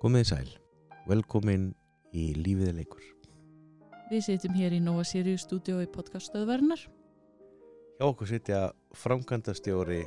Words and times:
Komið 0.00 0.22
sæl, 0.30 0.46
velkomin 1.04 1.66
í 2.16 2.30
Lífið 2.32 2.70
leikur. 2.78 3.02
Við 4.08 4.22
sitjum 4.24 4.54
hér 4.56 4.72
í 4.72 4.78
Nova 4.80 5.02
Sirius 5.04 5.44
stúdíó 5.44 5.82
í 5.84 5.88
podcaststöðverðnar. 5.92 6.86
Hjá 7.98 8.06
okkur 8.06 8.30
sitja 8.30 8.62
framkvæmdastjóri 8.96 10.00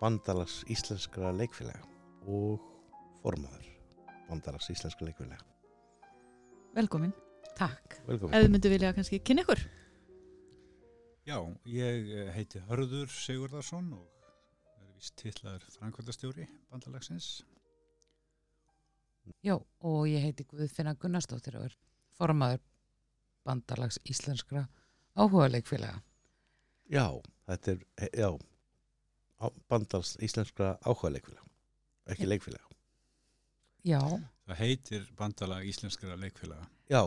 Bandalags 0.00 0.58
Íslenskra 0.66 1.30
leikfélaga 1.38 1.86
og 2.26 2.58
formaður 3.22 3.70
Bandalags 4.26 4.66
Íslenskra 4.74 5.12
leikfélaga. 5.12 5.46
Velkomin. 6.74 7.14
Takk. 7.54 8.00
Velkomin. 8.10 8.34
Ef 8.34 8.48
þið 8.48 8.54
myndu 8.56 8.74
vilja 8.74 8.94
kannski 8.98 9.22
kynna 9.22 9.46
ykkur. 9.46 9.62
Já, 11.30 11.38
ég 11.70 12.16
eh, 12.18 12.34
heiti 12.34 12.66
Hörður 12.66 13.14
Sigurðarsson 13.14 13.94
og 13.94 14.10
er 14.82 14.90
vist 14.98 15.14
tillaður 15.22 15.70
framkvæmdastjóri 15.78 16.50
bandalagsins. 16.66 17.36
Já, 19.46 19.56
og 19.56 20.00
ég 20.10 20.24
heiti 20.24 20.46
Guðfinna 20.50 20.94
Gunnarsdóttir 21.00 21.58
og 21.60 21.68
er 21.68 21.76
formaður 22.18 22.62
bandalags 23.46 23.98
íslenskra 24.04 24.66
áhuga 25.16 25.48
leikfélaga. 25.52 26.02
Já, 26.90 27.06
þetta 27.48 27.74
er, 27.74 27.84
já, 28.14 28.30
Bandalags 29.68 30.14
Íslenskra 30.22 30.76
áhuga 30.86 31.12
leikfélaga, 31.16 31.50
ekki 32.12 32.28
leikfélaga. 32.30 32.64
Já, 33.86 34.00
Það 34.46 34.60
heitir 34.62 35.06
bandalag 35.18 35.66
íslenskara 35.66 36.14
leikfélaga. 36.22 36.68
Já, 36.90 37.02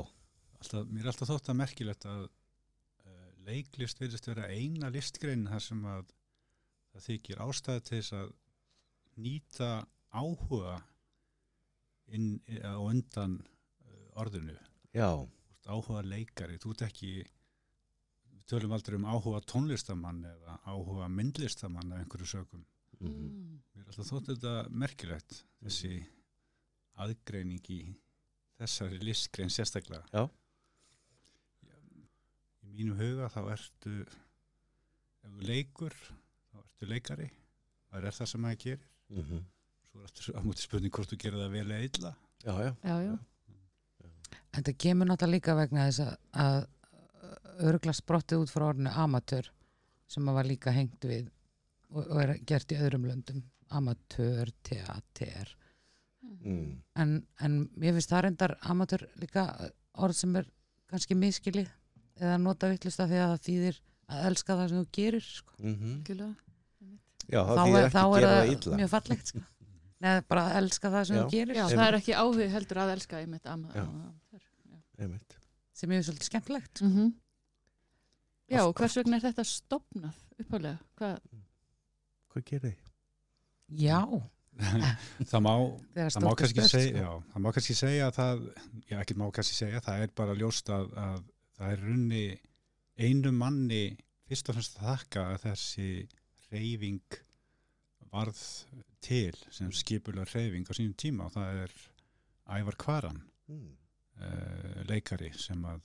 Alltaf, 0.59 0.89
mér 0.91 1.05
er 1.05 1.13
alltaf 1.13 1.29
þótt 1.29 1.49
að 1.53 1.55
merkilegt 1.55 2.05
að 2.09 2.23
uh, 2.27 3.27
leiklist 3.47 4.01
verðist 4.01 4.25
vera 4.27 4.49
eina 4.51 4.89
listgrein 4.91 5.45
þar 5.47 5.63
sem 5.63 5.85
að 5.87 6.09
það 6.91 7.05
þykir 7.05 7.43
ástæði 7.45 7.83
til 7.87 7.99
þess 8.01 8.15
að 8.17 8.33
nýta 9.23 9.69
áhuga 10.11 10.73
inn, 12.15 12.39
á 12.63 12.77
undan 12.81 13.37
uh, 13.41 14.21
orðinu. 14.23 14.55
já, 14.95 15.09
áhuga 15.69 16.03
leikari, 16.05 16.57
þú 16.61 16.73
ert 16.73 16.85
ekki 16.87 17.11
við 17.21 18.43
tölum 18.49 18.73
aldrei 18.75 18.97
um 18.97 19.07
áhuga 19.09 19.41
tónlistamann 19.49 20.23
eða 20.25 20.59
áhuga 20.65 21.09
myndlistamann 21.13 21.93
af 21.93 22.03
einhverju 22.03 22.29
sögum. 22.33 22.65
mm. 22.99 23.59
Mér 23.75 23.83
er 23.83 23.91
alltaf 23.93 24.11
þótt 24.11 24.31
þetta 24.33 24.53
merkilegt 24.69 25.43
þessi 25.63 25.93
aðgreining 26.99 27.71
í 27.71 27.81
þessari 28.59 28.99
listgrein 28.99 29.53
sérstaklega. 29.53 30.03
Já. 30.11 30.25
Í 32.65 32.73
mínu 32.75 32.97
huga 32.99 33.29
þá 33.31 33.41
ertu 33.53 33.93
ef 34.03 35.29
þú 35.29 35.45
leikur 35.47 35.95
þá 36.49 36.59
ertu 36.63 36.89
leikari 36.89 37.29
það 37.89 38.05
er 38.09 38.17
það 38.19 38.31
sem 38.33 38.45
maður 38.45 38.61
gerir 38.65 38.87
Mm 39.09 39.45
svo 39.89 40.01
er 40.05 40.11
þetta 40.13 40.39
á 40.39 40.41
múti 40.45 40.65
spurning 40.65 40.93
hvort 40.95 41.11
þú 41.13 41.19
gerir 41.23 41.41
það 41.43 41.55
vel 41.57 41.65
eða 41.71 41.87
illa 41.89 42.11
já, 42.45 42.53
já, 42.65 42.71
Já, 42.83 42.95
já. 43.07 43.15
en 44.57 44.63
það 44.67 44.77
kemur 44.85 45.09
náttúrulega 45.09 45.35
líka 45.35 45.55
vegna 45.59 45.87
þess 45.89 46.03
að, 46.05 46.13
að 46.45 46.59
örgla 47.69 47.93
sprottið 47.97 48.43
út 48.45 48.53
frá 48.53 48.67
orðinu 48.71 48.93
amatör 49.03 49.49
sem 50.09 50.29
að 50.31 50.37
var 50.39 50.47
líka 50.49 50.71
hengt 50.73 51.05
við 51.05 51.27
og, 51.89 52.03
og 52.05 52.21
er 52.23 52.35
gert 52.47 52.71
í 52.71 52.77
öðrum 52.79 53.07
löndum. 53.09 53.41
Amatör, 53.69 54.49
teater. 54.65 55.51
mm. 56.23 56.69
En, 56.97 57.11
en 57.45 57.57
ég 57.83 57.93
finnst 57.97 58.09
það 58.09 58.23
reyndar 58.25 58.53
amatör 58.71 59.03
líka 59.21 59.43
orð 60.01 60.17
sem 60.17 60.33
er 60.39 60.47
kannski 60.89 61.17
miskilið 61.19 61.69
eða 62.17 62.39
nota 62.41 62.69
vittlust 62.71 62.99
af 63.03 63.11
því 63.11 63.19
að 63.21 63.33
það 63.35 63.43
þýðir 63.49 63.77
að 64.09 64.25
elska 64.31 64.55
það 64.57 64.71
sem 64.71 64.79
þú 64.81 64.87
gerir. 64.97 65.27
Sko. 65.35 65.53
Mm 65.61 65.91
Algjörlega. 65.91 66.33
já, 67.29 67.41
þá 67.45 67.61
er, 67.67 67.89
þá 67.93 68.01
er 68.07 68.27
það 68.31 68.79
mjög 68.81 68.91
fallegt 68.95 69.33
sko. 69.33 69.43
Nei, 69.99 70.21
bara 70.31 70.45
að 70.47 70.57
elska 70.61 70.91
það 70.93 71.07
sem 71.09 71.17
Já. 71.17 71.21
þú 71.21 71.31
gerir 71.33 71.57
Já, 71.57 71.63
það 71.73 71.85
er 71.85 71.97
ekki 71.97 72.13
áhug 72.15 72.53
heldur 72.53 72.79
að 72.79 72.93
elska 72.95 73.19
einmitt. 73.19 73.49
Já. 73.49 73.55
Já. 73.75 74.43
Einmitt. 74.99 75.35
sem 75.79 75.91
er 75.91 76.03
svolítið 76.03 76.29
skemmtilegt 76.29 76.81
Mm 76.81 76.93
-hmm. 76.95 77.13
Já, 78.49 78.61
og 78.65 78.73
hvers 78.75 78.97
vegna 78.97 79.15
er 79.17 79.21
þetta 79.21 79.43
stopnað 79.43 80.15
uppálega? 80.41 80.77
Hvað? 80.97 81.19
Hvað 82.33 82.45
gerir 82.45 82.61
þið? 82.69 82.77
Já, 83.69 84.01
það 85.31 85.41
má, 85.45 85.53
það 86.15 86.23
má 86.23 86.35
kannski 86.35 86.59
spurt, 86.59 86.73
segja 86.73 86.89
sko. 86.89 87.03
já, 87.03 87.11
það 87.33 87.43
má 87.45 87.51
kannski 87.55 87.75
segja 87.77 88.07
að 88.07 88.15
það 88.17 88.41
já, 88.89 88.99
ekki 88.99 89.17
má 89.19 89.25
kannski 89.31 89.55
segja, 89.55 89.81
það 89.85 90.03
er 90.03 90.13
bara 90.15 90.33
ljóst 90.33 90.69
að, 90.69 90.93
að 90.97 91.23
það 91.59 91.71
er 91.71 91.83
runni 91.85 92.23
einu 92.99 93.31
manni 93.31 93.83
fyrst 94.27 94.49
og 94.49 94.57
fremst 94.57 94.79
að 94.79 94.89
þakka 94.89 95.25
að 95.33 95.41
þessi 95.45 95.89
reyfing 96.49 97.19
varð 98.11 98.39
til 99.05 99.35
sem 99.53 99.71
skipulega 99.75 100.27
reyfing 100.33 100.67
á 100.69 100.73
sínum 100.75 100.95
tíma 100.99 101.27
og 101.29 101.35
það 101.37 101.63
er 101.65 101.75
Ævar 102.59 102.77
Kvaran 102.81 103.21
Mm. 103.49 103.69
uh, 104.21 104.81
leikari 104.85 105.31
sem 105.33 105.63
að 105.65 105.79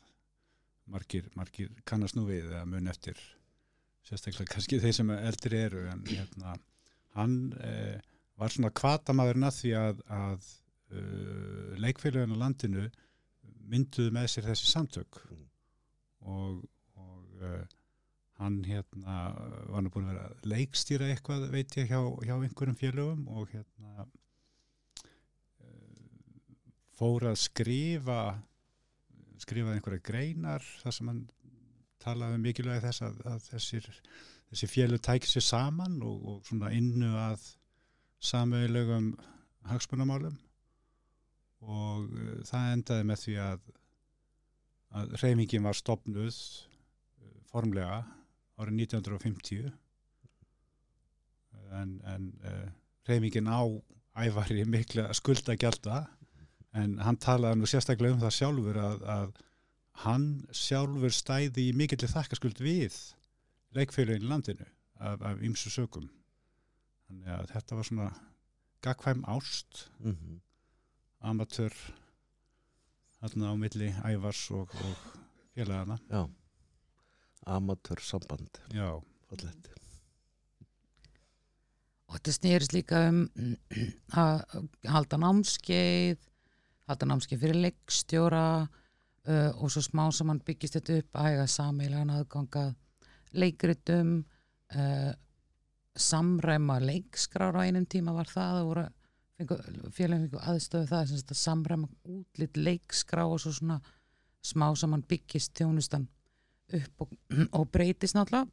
margir, 0.93 1.31
margir 1.34 1.71
kannast 1.89 2.17
nú 2.19 2.27
við 2.29 2.51
að 2.53 2.67
mun 2.69 2.91
eftir 2.93 3.17
sérstaklega 4.05 4.51
kannski 4.53 4.81
þeir 4.83 4.93
sem 4.99 5.13
eldri 5.15 5.61
eru 5.65 5.87
en 5.89 6.03
hérna, 6.05 6.53
hann 7.17 7.39
uh, 7.57 7.97
var 8.37 8.53
svona 8.53 8.69
kvatamæðurinn 8.77 9.49
að 9.49 9.57
því 9.63 9.73
að, 9.81 10.03
að 10.13 10.51
uh, 10.93 11.73
leikfélagin 11.81 12.37
á 12.37 12.43
landinu 12.45 12.84
mynduðu 13.73 14.13
með 14.13 14.29
sér 14.34 14.51
þessi 14.51 14.69
samtök 14.75 15.23
Mm. 15.31 15.47
og, 16.34 16.61
og 17.01 17.49
hann 18.41 18.65
hérna 18.67 19.19
var 19.71 19.84
nú 19.84 19.93
búin 19.95 20.09
að 20.09 20.17
vera 20.17 20.49
leikstýra 20.50 21.11
eitthvað 21.12 21.47
veit 21.53 21.77
ég 21.78 21.91
hjá, 21.91 22.00
hjá 22.27 22.34
einhverjum 22.34 22.78
félögum 22.78 23.28
og 23.31 23.53
hérna 23.55 24.05
uh, 24.05 24.09
fór 26.99 27.31
að 27.31 27.39
skrifa 27.45 28.21
skrifaði 29.43 29.78
einhverja 29.78 30.05
greinar 30.05 30.65
þar 30.83 30.97
sem 30.97 31.11
hann 31.11 31.22
talaði 32.05 32.39
um 32.39 32.45
mikilvægi 32.45 32.84
þess 32.84 33.05
að, 33.06 33.21
að 33.28 33.47
þessir, 33.50 33.87
þessi 34.51 34.71
félög 34.71 35.05
tækir 35.05 35.31
sér 35.31 35.47
saman 35.47 36.01
og, 36.05 36.27
og 36.31 36.49
svona 36.49 36.72
innu 36.77 37.12
að 37.19 37.47
samauðlegum 38.25 39.12
hagsmunamálum. 39.69 40.37
Og 41.65 42.11
uh, 42.11 42.34
það 42.49 42.72
endaði 42.75 43.09
með 43.09 43.22
því 43.22 43.39
að, 43.45 43.71
að 45.01 45.16
reymingin 45.22 45.65
var 45.65 45.78
stopnuð 45.78 46.34
uh, 46.34 47.41
formlega 47.53 48.03
árið 48.60 48.84
1950 48.84 49.72
en, 51.75 51.97
en 52.06 52.28
uh, 52.44 52.69
reymingin 53.09 53.50
á 53.50 53.62
ævari 54.15 54.65
mikla 54.70 55.09
skuldagjalda 55.16 56.04
en 56.75 56.98
hann 57.03 57.19
talaði 57.22 57.60
nú 57.60 57.70
sérstaklega 57.70 58.15
um 58.15 58.22
það 58.22 58.37
sjálfur 58.38 58.78
að, 58.82 59.03
að 59.16 59.34
hann 60.04 60.28
sjálfur 60.54 61.15
stæði 61.15 61.69
í 61.70 61.75
mikill 61.76 62.06
þakkaskuld 62.06 62.62
við 62.62 62.97
leikfélagin 63.75 64.26
í 64.26 64.31
landinu 64.31 64.66
af, 64.98 65.19
af 65.21 65.42
ymsu 65.42 65.72
sögum 65.75 66.09
þannig 67.09 67.34
að 67.34 67.53
þetta 67.54 67.78
var 67.78 67.88
svona 67.91 68.09
gagkvæm 68.84 69.22
ást. 69.32 69.86
Mm 70.04 70.41
amatör 71.25 71.72
þarna 73.21 73.53
á 73.53 73.54
milli 73.56 73.91
ævars 74.04 74.42
og, 74.53 74.72
og 74.84 75.04
félagana 75.54 75.97
Já, 76.10 76.28
amatör 77.47 78.00
samband, 78.00 78.60
já, 78.72 79.00
fallegt. 79.28 79.71
og 82.09 82.16
þetta 82.19 82.37
snýrist 82.37 82.77
líka 82.77 83.00
um 83.10 83.25
að 84.25 84.62
halda 84.88 85.19
námskeið 85.19 86.31
halda 86.88 87.09
námskeið 87.10 87.43
fyrir 87.43 87.60
leikstjóra 87.65 88.47
uh, 88.65 89.50
og 89.59 89.72
svo 89.72 89.83
smá 89.84 90.06
sem 90.12 90.31
hann 90.31 90.43
byggist 90.44 90.78
þetta 90.78 91.00
upp 91.03 91.19
að 91.19 91.28
hæga 91.31 91.47
sameilagan 91.50 92.15
aðganga 92.15 92.65
leikritum 93.34 94.16
uh, 94.77 95.12
samræma 95.94 96.81
leikskrár 96.83 97.56
á 97.59 97.65
einum 97.65 97.87
tíma 97.87 98.15
var 98.15 98.31
það 98.31 98.59
það 98.59 98.69
voru 98.71 98.87
félagum 99.95 100.24
fengu 100.28 100.41
aðstöðu 100.41 100.91
það 100.91 101.09
sem 101.10 101.22
að 101.34 101.41
samræma 101.41 101.89
útlit 102.15 102.59
leikskrá 102.59 103.24
og 103.27 103.41
svo 103.42 103.53
svona 103.54 103.80
smá 104.45 104.69
sem 104.78 104.92
hann 104.95 105.07
byggist 105.09 105.54
þjónustan 105.59 106.07
upp 106.78 107.04
og, 107.04 107.16
og 107.59 107.66
breytist 107.74 108.16
náttúrulega. 108.18 108.48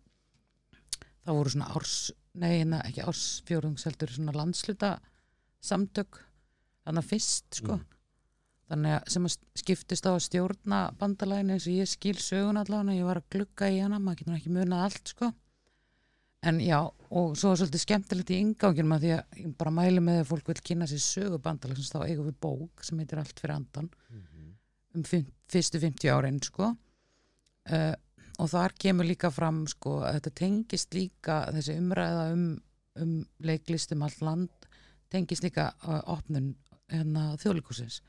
Það 1.21 1.38
voru 1.38 1.53
svona 1.53 1.71
árs 1.77 1.95
nei, 2.41 2.63
na, 2.65 2.81
ekki 2.88 3.03
ársfjórðungsheldur 3.06 4.13
svona 4.15 4.35
landsluta 4.35 4.95
samtök 5.62 6.21
þannig 6.85 7.03
að 7.03 7.09
fyrst 7.12 7.59
sko. 7.59 7.77
Mm. 7.77 8.00
þannig 8.71 8.95
að 8.95 9.12
sem 9.13 9.27
að 9.27 9.35
skiptist 9.62 10.07
á 10.07 10.12
að 10.12 10.23
stjórna 10.25 10.79
bandalæginu 10.97 11.57
eins 11.57 11.68
og 11.68 11.75
ég 11.75 11.91
skil 11.91 12.18
sögun 12.18 12.59
allavega 12.62 12.97
ég 12.97 13.07
var 13.09 13.19
að 13.19 13.29
glugga 13.35 13.69
í 13.69 13.81
hana, 13.83 14.00
maður 14.00 14.21
getur 14.23 14.38
ekki 14.39 14.53
munað 14.56 14.85
allt 14.88 15.13
sko. 15.13 15.31
En 16.41 16.57
já, 16.63 16.79
og 17.13 17.35
svo 17.38 17.51
er 17.51 17.59
svolítið 17.59 17.83
skemmtilegt 17.83 18.31
í 18.33 18.39
inganginum 18.41 18.95
að 18.95 19.03
því 19.03 19.12
að 19.13 19.41
ég 19.44 19.51
bara 19.59 19.73
mæli 19.75 20.01
með 20.01 20.23
að 20.23 20.29
fólk 20.31 20.47
vil 20.50 20.62
kynna 20.71 20.88
sér 20.89 21.03
sögu 21.03 21.38
bandalægsins 21.44 21.91
þá 21.94 22.00
eigum 22.07 22.31
við 22.31 22.39
bók 22.41 22.85
sem 22.88 23.03
heitir 23.03 23.21
allt 23.21 23.44
fyrir 23.44 23.59
andan 23.59 23.91
um 24.95 25.03
fym, 25.07 25.27
fyrstu 25.51 25.79
50 25.83 26.09
árin 26.12 26.39
sko. 26.44 26.71
Uh, 27.69 27.94
og 28.42 28.50
þar 28.50 28.76
kemur 28.84 29.08
líka 29.08 29.30
fram 29.34 29.64
sko 29.70 30.00
að 30.06 30.18
þetta 30.18 30.34
tengist 30.42 30.98
líka 30.98 31.44
þessi 31.54 31.78
umræða 31.78 32.26
um, 32.34 32.46
um 33.02 33.14
leiklistum 33.46 34.04
allt 34.06 34.24
land 34.26 34.70
tengist 35.12 35.46
líka 35.46 35.70
uh, 35.86 36.00
opnun 36.14 36.54
hérna, 36.92 37.32
þjóðleikusins 37.42 38.02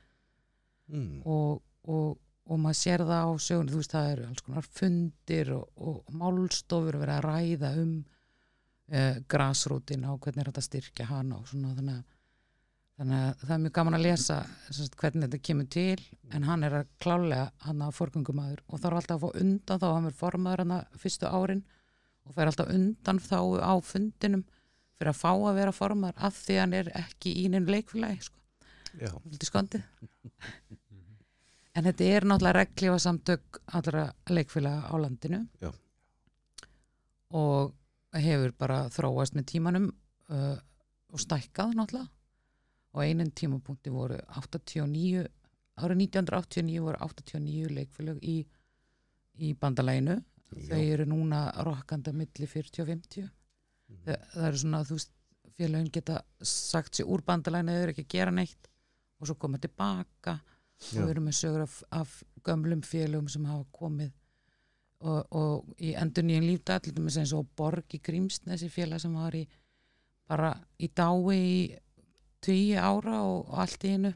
mm. 0.92 1.22
og, 1.28 1.60
og, 1.90 2.16
og 2.48 2.62
maður 2.62 2.80
sér 2.80 3.04
það 3.06 3.28
á 3.28 3.30
sögunni, 3.46 3.74
þú 3.74 3.82
veist 3.82 3.96
það 3.96 4.10
eru 4.14 4.30
alls 4.30 4.46
konar 4.46 4.70
fundir 4.80 5.52
og, 5.56 5.68
og 5.76 6.16
málstofur 6.22 6.98
verið 7.02 7.18
að 7.18 7.28
ræða 7.28 7.74
um 7.82 7.94
uh, 8.00 9.20
grasrútin 9.30 10.08
og 10.10 10.20
hvernig 10.22 10.44
er 10.44 10.52
þetta 10.52 10.66
styrkja 10.68 11.08
hana 11.10 11.40
og 11.40 11.48
svona 11.50 11.74
þannig 11.76 12.00
að, 12.00 12.11
þannig 13.00 13.22
að 13.24 13.42
það 13.42 13.52
er 13.54 13.60
mjög 13.62 13.74
gaman 13.78 13.96
að 13.96 14.04
lesa 14.04 14.38
sagt, 14.68 14.96
hvernig 15.00 15.26
þetta 15.26 15.46
kemur 15.48 15.68
til 15.72 16.02
en 16.36 16.46
hann 16.46 16.66
er 16.66 16.76
að 16.82 16.90
klálega 17.02 17.46
hann 17.64 17.84
að 17.86 17.94
forgöngumæður 17.98 18.60
og 18.68 18.82
þarf 18.82 18.98
alltaf 19.00 19.16
að 19.16 19.22
fá 19.24 19.40
undan 19.42 19.82
þá 19.82 19.86
hann 19.88 20.08
er 20.10 20.18
formaður 20.18 20.62
hann 20.64 20.74
að 20.76 20.98
fyrstu 21.02 21.30
árin 21.30 21.64
og 22.26 22.36
fær 22.36 22.50
alltaf 22.50 22.70
undan 22.74 23.22
þá 23.22 23.38
á 23.64 23.74
fundinum 23.86 24.44
fyrir 24.98 25.12
að 25.14 25.20
fá 25.22 25.30
að 25.32 25.58
vera 25.58 25.74
formaður 25.74 26.22
af 26.28 26.38
því 26.44 26.60
hann 26.60 26.76
er 26.78 26.92
ekki 27.02 27.34
í 27.42 27.48
neinu 27.50 27.72
leikfélagi 27.72 28.28
sko. 28.28 28.38
En 31.72 31.86
þetta 31.88 32.08
er 32.12 32.26
náttúrulega 32.28 32.58
reglífa 32.60 32.98
samtök 33.00 33.62
allra 33.78 34.10
leikfélaga 34.28 34.92
á 34.92 34.94
landinu 35.00 35.46
Já. 35.62 35.70
og 37.32 37.72
hefur 38.12 38.52
bara 38.60 38.82
þróast 38.92 39.32
með 39.38 39.46
tímanum 39.54 39.86
uh, 40.28 40.58
og 41.08 41.22
stækkað 41.24 41.72
náttúrulega 41.78 42.10
og 42.92 43.02
einin 43.04 43.30
tímapunkti 43.32 43.90
voru 43.92 44.18
89 44.36 45.26
árið 45.82 46.02
1989 46.04 46.82
voru 46.84 46.98
89 47.06 47.70
leikfélag 47.76 48.18
í, 48.22 48.36
í 49.40 49.52
bandalæginu 49.60 50.18
þau 50.68 50.80
eru 50.82 51.06
núna 51.08 51.46
rokkanda 51.64 52.12
milli 52.12 52.46
40 52.46 52.82
og 52.84 52.88
50 52.92 53.30
Mhm. 53.92 54.04
það, 54.06 54.20
það 54.32 54.46
eru 54.48 54.58
svona 54.62 54.78
þú 54.88 54.96
veist 54.96 55.10
félagin 55.58 55.90
geta 55.92 56.14
sagt 56.40 56.94
sér 56.96 57.08
úr 57.12 57.20
bandalæginu 57.26 57.72
þau 57.74 57.82
eru 57.82 57.92
ekki 57.92 58.04
að 58.06 58.12
gera 58.14 58.30
neitt 58.32 58.68
og 59.20 59.26
svo 59.28 59.34
koma 59.34 59.58
tilbaka 59.58 60.32
og 60.40 60.92
Já. 60.92 61.02
við 61.02 61.10
erum 61.10 61.26
með 61.28 61.36
sögur 61.40 61.62
af, 61.66 61.74
af 61.90 62.22
gömlum 62.46 62.80
félagum 62.82 63.28
sem 63.30 63.44
hafa 63.44 63.66
komið 63.72 64.12
og, 65.02 65.26
og 65.34 65.74
í 65.82 65.92
endur 65.98 66.24
nýjum 66.24 66.64
dæmis 66.94 67.18
eins 67.20 67.32
og 67.36 67.46
Borg 67.56 67.84
í 67.94 68.00
Grímsnesi 68.00 68.70
félag 68.70 69.00
sem 69.02 69.14
var 69.14 69.34
í 69.36 69.44
bara 70.28 70.54
í 70.78 70.88
dái 70.88 71.36
í 71.36 71.78
tíu 72.42 72.78
ára 72.78 73.22
og, 73.26 73.52
allt 73.62 73.84
í 73.86 73.94
einu 73.96 74.12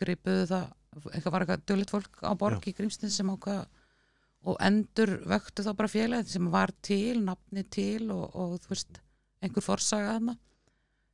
gripuðu 0.00 0.46
það 0.50 0.70
eitthvað 1.12 1.32
var 1.32 1.44
eitthvað 1.44 1.64
dölit 1.70 1.92
fólk 1.92 2.20
á 2.20 2.32
Borg 2.36 2.66
í 2.68 2.74
Grímsnesi 2.76 3.16
sem 3.16 3.30
ákvað 3.32 3.62
og 4.50 4.58
endur 4.66 5.14
vöktu 5.30 5.64
þá 5.64 5.70
bara 5.78 5.90
félagið 5.90 6.32
sem 6.34 6.48
var 6.52 6.72
til, 6.84 7.22
nafni 7.24 7.62
til 7.70 8.10
og, 8.10 8.24
og 8.34 8.56
þú 8.64 8.72
veist, 8.74 8.98
einhver 9.42 9.64
forsaga 9.64 10.16
þarna 10.16 10.36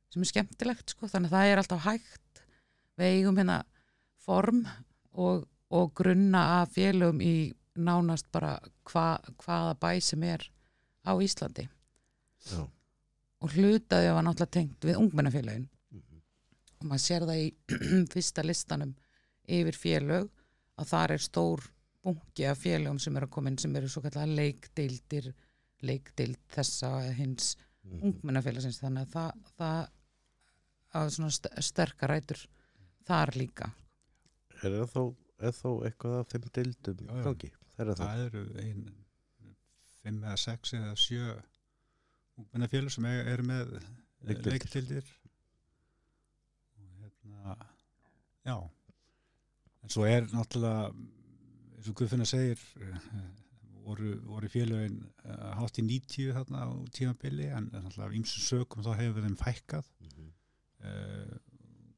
sem 0.09 0.25
er 0.25 0.31
skemmtilegt 0.31 0.95
sko, 0.95 1.07
þannig 1.07 1.29
að 1.29 1.37
það 1.37 1.51
er 1.51 1.61
alltaf 1.61 1.85
hægt 1.85 2.43
við 2.99 3.19
eigum 3.19 3.39
hérna 3.39 3.59
form 4.25 4.63
og, 5.13 5.45
og 5.69 5.91
grunna 5.97 6.43
að 6.59 6.73
félagum 6.79 7.21
í 7.23 7.33
nánast 7.79 8.27
bara 8.33 8.57
hva, 8.89 9.19
hvaða 9.43 9.75
bæ 9.79 9.91
sem 10.03 10.23
er 10.27 10.43
á 11.05 11.13
Íslandi 11.15 11.69
já. 12.49 12.65
og 13.39 13.53
hlutaði 13.55 14.15
var 14.15 14.25
náttúrulega 14.25 14.55
tengt 14.57 14.87
við 14.89 14.99
ungmennafélagin. 14.99 15.69
Og 16.79 16.87
maður 16.89 17.03
sér 17.05 17.25
það 17.29 17.41
í 17.43 17.47
fyrsta 18.13 18.43
listanum 18.45 18.93
yfir 19.49 19.77
félög 19.79 20.29
að 20.79 20.91
þar 20.93 21.11
er 21.17 21.23
stór 21.23 21.65
bunki 22.05 22.45
af 22.47 22.61
félögum 22.63 22.99
sem 23.03 23.17
eru 23.19 23.27
að 23.27 23.33
koma 23.35 23.49
inn 23.51 23.57
sem 23.59 23.75
eru 23.75 23.89
svo 23.91 24.01
kallar 24.05 24.29
leikdeildir 24.31 25.31
leikdeild 25.83 26.39
þessa 26.55 26.93
eða 27.05 27.17
hins 27.23 27.55
Mhm. 27.89 28.01
ungmennafélagsins 28.05 28.77
þannig 28.83 29.05
að 29.07 29.13
það, 29.13 29.37
það 29.57 29.85
að 30.99 31.07
svona 31.15 31.29
st 31.31 31.47
sterkar 31.63 32.11
rætur 32.11 32.41
þar 33.07 33.31
líka 33.39 33.69
Er 34.59 34.75
það 34.75 34.91
þó, 34.91 35.03
er 35.47 35.55
þó 35.55 35.69
eitthvað 35.87 36.17
af 36.19 36.27
þeim 36.33 36.45
dildum 36.57 36.99
Já, 37.07 37.13
já. 37.15 37.23
gangi? 37.29 37.49
Það 37.71 37.79
er 37.79 37.89
það. 37.93 38.03
það 38.03 38.25
eru 38.25 38.43
ein 38.65 38.83
fimm 40.03 40.19
eða 40.27 40.35
sex 40.43 40.73
eða 40.77 40.91
sjö 40.99 41.31
ungmennafélug 42.43 42.93
sem 42.93 43.07
er, 43.09 43.23
eru 43.33 43.47
með 43.47 43.71
Leikdeildir. 44.27 44.51
leiktildir 44.59 45.09
og 46.77 46.93
hérna 46.99 47.55
já 48.49 48.57
en 49.83 49.93
svo 49.93 50.05
er 50.09 50.25
náttúrulega 50.33 50.89
eins 51.77 51.87
og 51.91 51.95
Guðfinna 51.99 52.25
segir 52.27 52.59
eh, 52.81 52.97
voru, 53.85 54.09
voru 54.27 54.49
félögin 54.51 54.97
uh, 55.23 55.53
hátt 55.61 55.79
í 55.79 55.85
90 55.87 56.33
þarna 56.35 56.65
á 56.67 56.69
tímabili 56.93 57.47
en 57.55 57.69
náttúrulega 57.71 58.09
af 58.09 58.17
ýmsum 58.19 58.43
sökum 58.49 58.83
þá 58.85 58.91
hefur 58.99 59.25
þeim 59.27 59.39
fækkað 59.39 59.87
Mhm. 60.09 60.27
uh, 60.83 61.39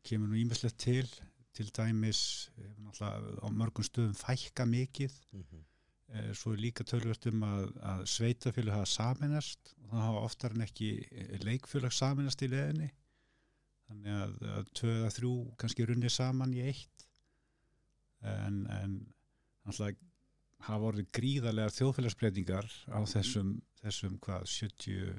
kemur 0.03 0.31
nú 0.31 0.37
ímislegt 0.41 0.77
til 0.81 1.09
til 1.53 1.67
dæmis 1.75 2.49
hefur 2.55 2.77
náttúrulega 2.85 3.43
á 3.43 3.47
mörgum 3.51 3.83
stöðum 3.89 4.15
fækka 4.17 4.65
mikið 4.69 5.17
Mhm. 5.33 5.65
Eh, 6.11 6.33
svo 6.35 6.51
er 6.51 6.57
líka 6.59 6.83
tölvört 6.83 7.23
um 7.29 7.39
að, 7.47 7.69
að 7.87 8.01
sveitafjölu 8.11 8.71
hafa 8.73 8.85
saminast 8.91 9.69
og 9.79 9.93
það 9.93 10.01
hafa 10.03 10.23
oftar 10.27 10.51
en 10.57 10.63
ekki 10.65 10.89
eh, 11.07 11.37
leikfjölag 11.39 11.93
saminast 11.95 12.41
í 12.43 12.49
leðinni 12.51 12.89
þannig 13.91 14.19
að, 14.23 14.37
að 14.57 14.69
tvö 14.79 14.93
eða 14.99 15.11
þrjú 15.17 15.33
kannski 15.61 15.87
runni 15.89 16.11
saman 16.11 16.55
í 16.55 16.63
eitt. 16.71 17.05
En, 18.21 18.63
en 18.71 18.95
náttúrulega 19.65 20.09
hafa 20.67 20.89
orðið 20.91 21.07
gríðarlega 21.17 21.73
þjóðfélagsbreytingar 21.73 22.67
á 22.93 22.99
þessum, 23.09 23.55
þessum 23.81 24.17
hvað 24.21 24.45
70 24.51 25.15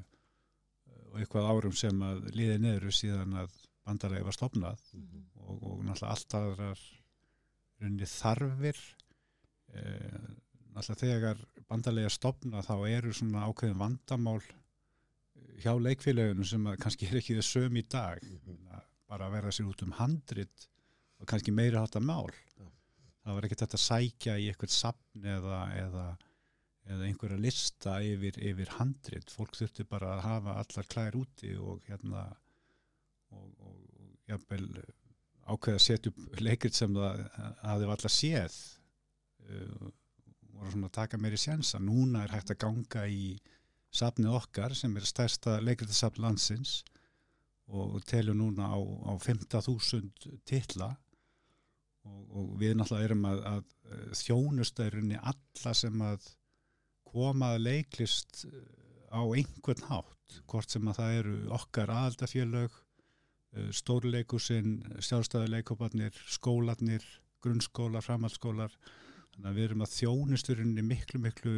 og 1.12 1.19
eitthvað 1.20 1.48
árum 1.50 1.74
sem 1.76 2.02
að 2.06 2.28
liðið 2.32 2.60
neður 2.62 2.94
síðan 2.94 3.34
að 3.42 3.56
bandalegi 3.82 4.26
var 4.28 4.36
stopnað 4.36 4.84
Mhm. 4.94 5.24
og, 5.42 5.62
og 5.66 5.78
náttúrulega 5.84 6.12
allt 6.14 6.36
aðrar 6.38 6.82
runni 7.82 8.06
þarfir. 8.06 8.78
Eh, 9.74 10.28
náttúrulega 10.72 11.00
þegar 11.02 11.42
bandalega 11.69 12.10
stopna 12.12 12.62
þá 12.62 12.74
eru 12.88 13.12
svona 13.12 13.46
ákveðin 13.48 13.80
vandamál 13.82 14.38
eh, 14.46 14.61
hjá 15.60 15.72
leikfélagunum 15.76 16.46
sem 16.49 16.70
kannski 16.81 17.08
er 17.08 17.20
ekki 17.20 17.37
þau 17.38 17.46
söm 17.49 17.78
í 17.78 17.84
dag. 17.88 18.22
Mhm. 18.22 18.58
bara 19.12 19.26
að 19.28 19.34
verða 19.37 19.50
sér 19.52 19.66
út 19.69 19.82
um 19.84 19.90
handrit 19.93 20.69
og 21.20 21.26
kannski 21.28 21.52
meira 21.52 21.82
hátta 21.82 22.00
mál. 22.00 22.32
Það 23.22 23.34
var 23.37 23.44
ekkert 23.44 23.60
þetta 23.62 23.76
að 23.76 23.82
sækja 23.87 24.37
í 24.40 24.46
eitthvað 24.49 24.72
sapn 24.72 25.26
eða, 25.34 25.58
eða, 25.76 26.06
eða 26.88 27.04
einhverja 27.06 27.37
lista 27.38 27.99
yfir, 28.00 28.38
yfir 28.40 28.72
handrit. 28.78 29.31
Fólk 29.31 29.52
þurfti 29.58 29.84
bara 29.84 30.14
að 30.16 30.25
hafa 30.25 30.56
allar 30.62 30.88
klær 30.88 31.19
úti 31.20 31.52
og 31.60 31.84
hérna 31.90 32.25
og, 33.37 33.52
og, 33.60 33.76
og 34.00 34.32
jafnvel 34.32 34.66
ákveða 35.44 35.79
að 35.79 35.84
setja 35.84 36.12
upp 36.12 36.41
leikrit 36.41 36.79
sem 36.79 36.96
það 36.96 37.22
hafði 37.62 37.91
allar 37.93 38.17
séð. 38.17 38.58
Uh, 39.43 39.91
voru 40.56 40.72
svona 40.72 40.88
að 40.88 40.98
taka 40.98 41.20
meiri 41.20 41.38
sjensa 41.41 41.81
núna 41.82 42.24
er 42.24 42.34
hægt 42.36 42.53
að 42.55 42.62
ganga 42.65 43.06
í 43.10 43.36
safnið 43.93 44.37
okkar 44.39 44.75
sem 44.77 44.94
er 44.96 45.06
stærsta 45.08 45.58
leikritasafn 45.61 46.22
landsins 46.25 46.81
og 47.72 48.03
telur 48.08 48.37
núna 48.37 48.69
á, 48.69 48.79
á 48.81 49.13
15.000 49.17 50.39
titla. 50.49 50.91
Og, 52.03 52.22
og 52.34 52.55
við 52.61 52.75
náttúrulega 52.77 53.06
erum 53.06 53.27
að, 53.31 53.43
að 53.46 54.17
þjónustærinni 54.19 55.20
alla 55.20 55.75
sem 55.79 56.01
að 56.03 56.25
koma 57.06 57.53
að 57.55 57.67
leiklist 57.69 58.43
eh, 58.49 58.65
á 59.15 59.22
einhvern 59.22 59.87
hátt 59.87 60.41
hvort 60.51 60.72
sem 60.72 60.89
að 60.89 60.99
það 60.99 61.19
eru 61.20 61.37
okkar 61.55 61.93
aðaldafélög 61.93 62.81
stórleikusinn, 63.53 64.81
sjálfstæðuleikoparnir 65.05 66.17
skólarnir, 66.31 67.05
grunnskólar 67.44 68.05
framhaldsskólar. 68.05 68.72
Þannig 69.32 69.49
að 69.51 69.58
við 69.58 69.67
erum 69.67 69.84
að 69.84 69.96
þjónusturinni 69.96 70.84
miklu 70.87 71.20
miklu 71.20 71.55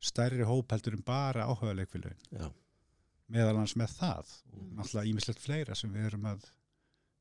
stærri 0.00 0.44
hóp 0.46 0.70
heldur 0.72 0.94
en 0.94 1.02
bara 1.06 1.46
áhuga 1.48 1.74
leikfélögin 1.74 2.18
Já. 2.38 2.50
meðal 3.28 3.56
hans 3.58 3.74
með 3.76 3.94
það 3.98 4.34
og 4.52 4.58
Mm. 4.62 4.76
náttúrulega 4.78 5.08
ímislegt 5.12 5.40
fleira 5.40 5.74
sem 5.74 5.92
við 5.92 6.06
erum 6.06 6.24
að 6.24 6.44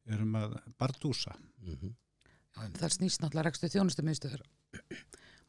erum 0.08 0.34
að 0.36 0.58
bardúsa 0.80 1.36
Mhm. 1.62 1.96
Já, 2.56 2.64
en 2.66 2.74
það 2.74 2.94
snýst 2.98 3.22
náttúrulega 3.22 3.44
rekstu 3.46 3.68
þjónustumiðstöður 3.70 4.42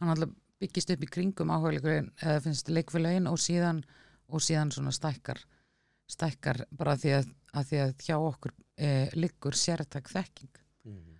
hann 0.00 0.08
náttúrulega 0.08 0.34
byggist 0.60 0.90
upp 0.90 1.02
í 1.04 1.06
kringum 1.10 1.50
áhugaleikurinn 1.54 2.10
eða 2.22 2.40
finnst 2.42 2.68
leikfélagin 2.68 3.28
og 3.30 3.38
síðan 3.38 3.84
og 4.28 4.40
síðan 4.40 4.72
svona 4.72 4.90
stækkar 4.92 5.44
stækkar 6.08 6.64
bara 6.72 6.96
því 6.96 7.10
að, 7.20 7.34
að 7.54 7.64
því 7.68 7.76
að 7.84 7.94
hjá 8.06 8.16
okkur 8.18 8.52
e, 8.78 9.10
liggur 9.14 9.52
sértak 9.52 10.08
þekking 10.08 10.50
Mhm. 10.84 11.18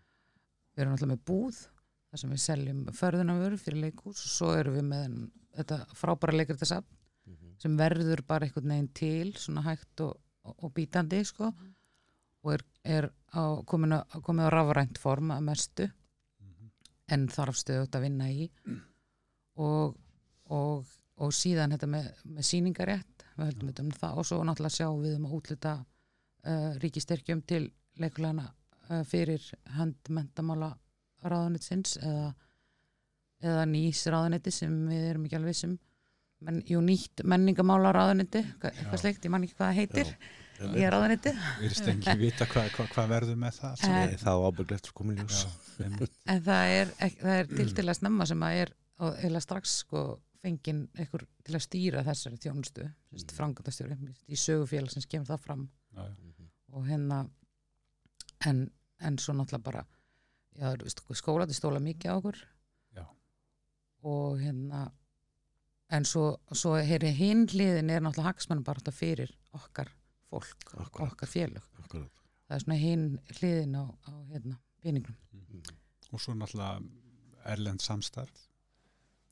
við 0.77 0.83
erum 0.83 0.95
náttúrulega 0.97 1.17
með 1.17 1.25
búð 1.25 1.69
þar 2.09 2.23
sem 2.23 2.31
við 2.33 2.45
seljum 2.45 2.85
förðunarvöru 2.97 3.59
fyrir 3.61 3.83
leikús 3.89 4.23
og 4.25 4.33
svo 4.33 4.53
erum 4.57 4.79
við 4.79 4.87
með 4.93 5.19
þetta 5.59 5.83
frábæra 5.99 6.39
leikritasafn 6.41 6.95
Mhm. 7.29 7.57
sem 7.61 7.77
verður 7.77 8.23
bara 8.27 8.47
einhvern 8.47 8.73
veginn 8.73 8.93
til 8.95 9.33
svona 9.37 9.63
hægt 9.67 10.01
og, 10.01 10.17
og, 10.45 10.55
og 10.65 10.73
bítandi 10.75 11.25
sko 11.27 11.51
og 12.45 12.53
er, 12.55 12.63
er 12.85 13.09
á, 13.35 13.61
komin, 13.69 13.93
á, 13.93 14.01
komin 14.25 14.47
á 14.49 14.51
rafrænt 14.55 14.99
form 14.99 15.33
að 15.35 15.45
mestu 15.45 15.89
en 17.09 17.29
þarf 17.29 17.57
stöðut 17.57 17.95
að 17.97 18.05
vinna 18.05 18.31
í. 18.31 18.49
Og, 19.57 19.97
og, 20.53 20.87
og 21.19 21.33
síðan 21.33 21.73
þetta 21.75 21.87
með, 21.91 22.09
með 22.25 22.45
síningarétt 22.45 23.25
við 23.37 23.47
höldum 23.47 23.71
þetta 23.71 23.83
um 23.85 23.91
það 23.91 24.19
og 24.21 24.27
svo 24.29 24.41
náttúrulega 24.45 24.77
sjáum 24.77 25.03
við 25.03 25.17
um 25.17 25.27
að 25.27 25.37
útluta 25.39 25.73
uh, 25.85 26.73
ríkistyrkjum 26.83 27.43
til 27.49 27.65
leikulana 27.99 28.47
uh, 28.91 29.03
fyrir 29.05 29.43
hönd 29.77 30.13
ráðunitsins 31.25 31.97
eða, 31.99 32.33
eða 33.43 33.69
nýs 33.71 34.05
ráðuniti 34.07 34.55
sem 34.55 34.75
við 34.91 35.07
erum 35.13 35.29
ekki 35.29 35.39
alveg 35.41 35.57
vissum 35.57 35.79
Men, 36.39 36.61
jú, 36.71 36.79
nýtt 36.85 37.25
menningamála 37.27 37.91
ráðuniti 37.91 38.45
eitthvað 38.45 39.01
sleikt, 39.03 39.25
ég 39.27 39.33
man 39.35 39.43
ekki 39.43 39.57
hvað 39.59 39.71
það 39.73 39.79
heitir 39.81 40.13
Já. 40.13 40.69
í 40.71 40.85
ráðuniti 40.95 41.33
Við 41.59 41.81
erum 41.81 41.89
ekki 41.97 42.15
vita 42.21 42.47
hvað 42.47 42.69
hva, 42.77 42.87
hva 42.95 43.07
verður 43.11 43.41
með 43.43 43.57
það. 43.57 43.83
Nei, 43.91 44.13
þá 44.23 44.31
ábygglegt 44.47 44.87
sko 44.87 45.01
komin 45.01 45.19
ljós 45.19 45.41
en 46.31 46.45
það 46.47 46.75
er, 46.77 46.95
það 47.01 47.33
er 47.35 47.51
til 47.51 47.69
til 47.75 47.87
að 47.89 47.97
snemma 48.01 48.29
sem 48.31 48.47
að 48.47 48.61
er 48.63 48.73
eða 49.27 49.43
strax 49.43 49.75
sko 49.83 50.05
fengin 50.39 50.85
einhver 50.95 51.27
til 51.47 51.59
að 51.59 51.65
stýra 51.67 52.07
þessari 52.07 52.39
þjónustu 52.45 52.87
mm. 52.87 53.27
frangandastjóri 53.35 53.99
í 54.31 54.39
sögufélag 54.39 54.95
sem 54.95 55.07
kemur 55.11 55.33
það 55.33 55.45
fram 55.49 55.67
Já, 55.91 56.05
já. 56.07 56.49
og 56.79 56.87
hérna 56.87 57.25
en, 58.47 58.69
en 59.03 59.19
svo 59.19 59.35
náttúrulega 59.35 59.67
bara 59.73 59.87
veist, 60.59 61.03
skólandi 61.21 61.57
stóla 61.57 61.81
mikið 61.83 62.11
á 62.11 62.15
okkur 62.19 62.39
Já. 62.97 63.05
og 64.03 64.39
hérna 64.43 64.87
en 65.91 66.05
svo, 66.05 66.37
svo 66.53 66.75
heyri 66.85 67.13
hinn 67.17 67.47
hliðin 67.49 67.91
er 67.91 68.03
náttúrulega 68.05 68.33
hagsmannum 68.35 68.65
bara 68.67 68.81
alltaf 68.83 68.99
fyrir 68.99 69.33
okkar 69.57 69.91
fólk, 70.29 70.73
Akkúrat. 70.77 71.13
okkar 71.13 71.31
félög 71.33 71.65
Akkurat. 71.85 72.25
það 72.49 72.57
er 72.59 72.65
svona 72.65 72.81
hinn 72.83 73.07
hliðin 73.39 73.77
á, 73.79 73.85
á 73.89 74.13
hérna, 74.33 74.59
peningum 74.83 75.17
Og 76.13 76.21
svo 76.21 76.33
náttúrulega 76.33 76.83
erlend 77.53 77.81
samstarf. 77.85 78.33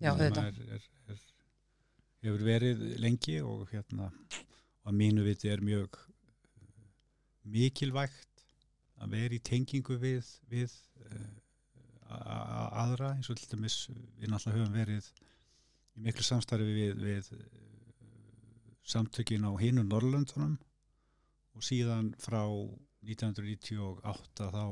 já, 0.01 0.13
er, 0.21 0.83
hefur 2.25 2.43
verið 2.45 2.83
lengi 3.01 3.41
og 3.45 3.69
hérna 3.73 4.11
og 4.11 4.91
að 4.93 4.99
mínu 5.01 5.25
viti 5.27 5.49
er 5.51 5.63
mjög 5.65 5.97
uh, 5.97 6.67
mikilvægt 7.45 8.36
að 9.03 9.11
vera 9.17 9.35
í 9.37 9.43
tengingu 9.45 9.97
við, 10.01 10.29
við 10.51 10.73
a- 12.09 12.71
aðra 12.85 13.13
eins 13.17 13.31
og 13.31 13.37
til 13.41 13.51
dæmis 13.55 13.77
við 13.91 14.31
náttúrulega 14.33 14.57
höfum 14.63 14.77
verið 14.77 15.11
í 15.97 16.05
miklu 16.07 16.25
samstarfi 16.27 16.73
við, 16.77 16.97
við 17.03 17.31
uh, 17.37 17.41
samtökin 18.87 19.47
á 19.49 19.53
hinu 19.61 19.83
Norrlöndunum 19.85 20.57
og 21.57 21.65
síðan 21.65 22.13
frá 22.21 22.43
1998 23.07 24.51
þá 24.53 24.63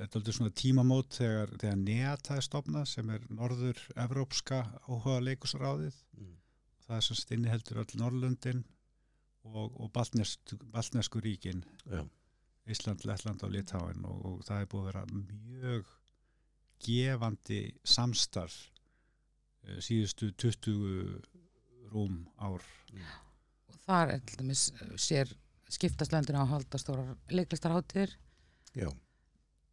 er 0.00 0.08
þetta 0.08 0.32
svona 0.32 0.52
tímamót 0.56 1.16
þegar, 1.18 1.50
þegar 1.60 1.76
NEATA 1.80 2.36
er 2.40 2.44
stopnað 2.46 2.86
sem 2.88 3.10
er 3.14 3.24
norður 3.36 3.80
evrópska 4.06 4.62
áhuga 4.88 5.18
leikusráðið 5.26 5.96
Mm. 6.20 6.36
það 6.86 6.96
er 6.96 7.04
sem 7.06 7.16
stinni 7.20 7.48
heldur 7.52 7.78
öll 7.84 7.98
Norrlöndin 8.00 8.62
og, 9.44 9.76
og 9.80 9.90
Baltnesku 9.94 11.20
ríkin 11.24 11.62
Já. 11.86 12.02
Ísland, 12.70 13.04
Lettland 13.08 13.42
og 13.46 13.50
Litáin 13.54 14.04
og, 14.06 14.18
og 14.30 14.44
það 14.46 14.60
er 14.64 14.68
búið 14.72 14.82
að 14.82 14.88
vera 14.90 15.02
mjög 15.12 15.90
gefandi 16.84 17.60
samstarf 17.84 18.56
eh, 19.66 19.78
síðustu 19.84 20.30
20 20.32 21.20
rúm 21.92 22.22
ár 22.40 22.62
og 23.70 23.76
þar 23.86 24.14
er 24.16 24.22
til 24.26 24.38
dæmis 24.40 24.68
uh, 24.76 24.94
sér 25.00 25.30
skiptast 25.70 26.12
löndin 26.14 26.38
á 26.38 26.42
að 26.44 26.52
halda 26.54 26.78
stórar 26.80 27.12
leiklistarháttir 27.30 28.14
Já. 28.78 28.88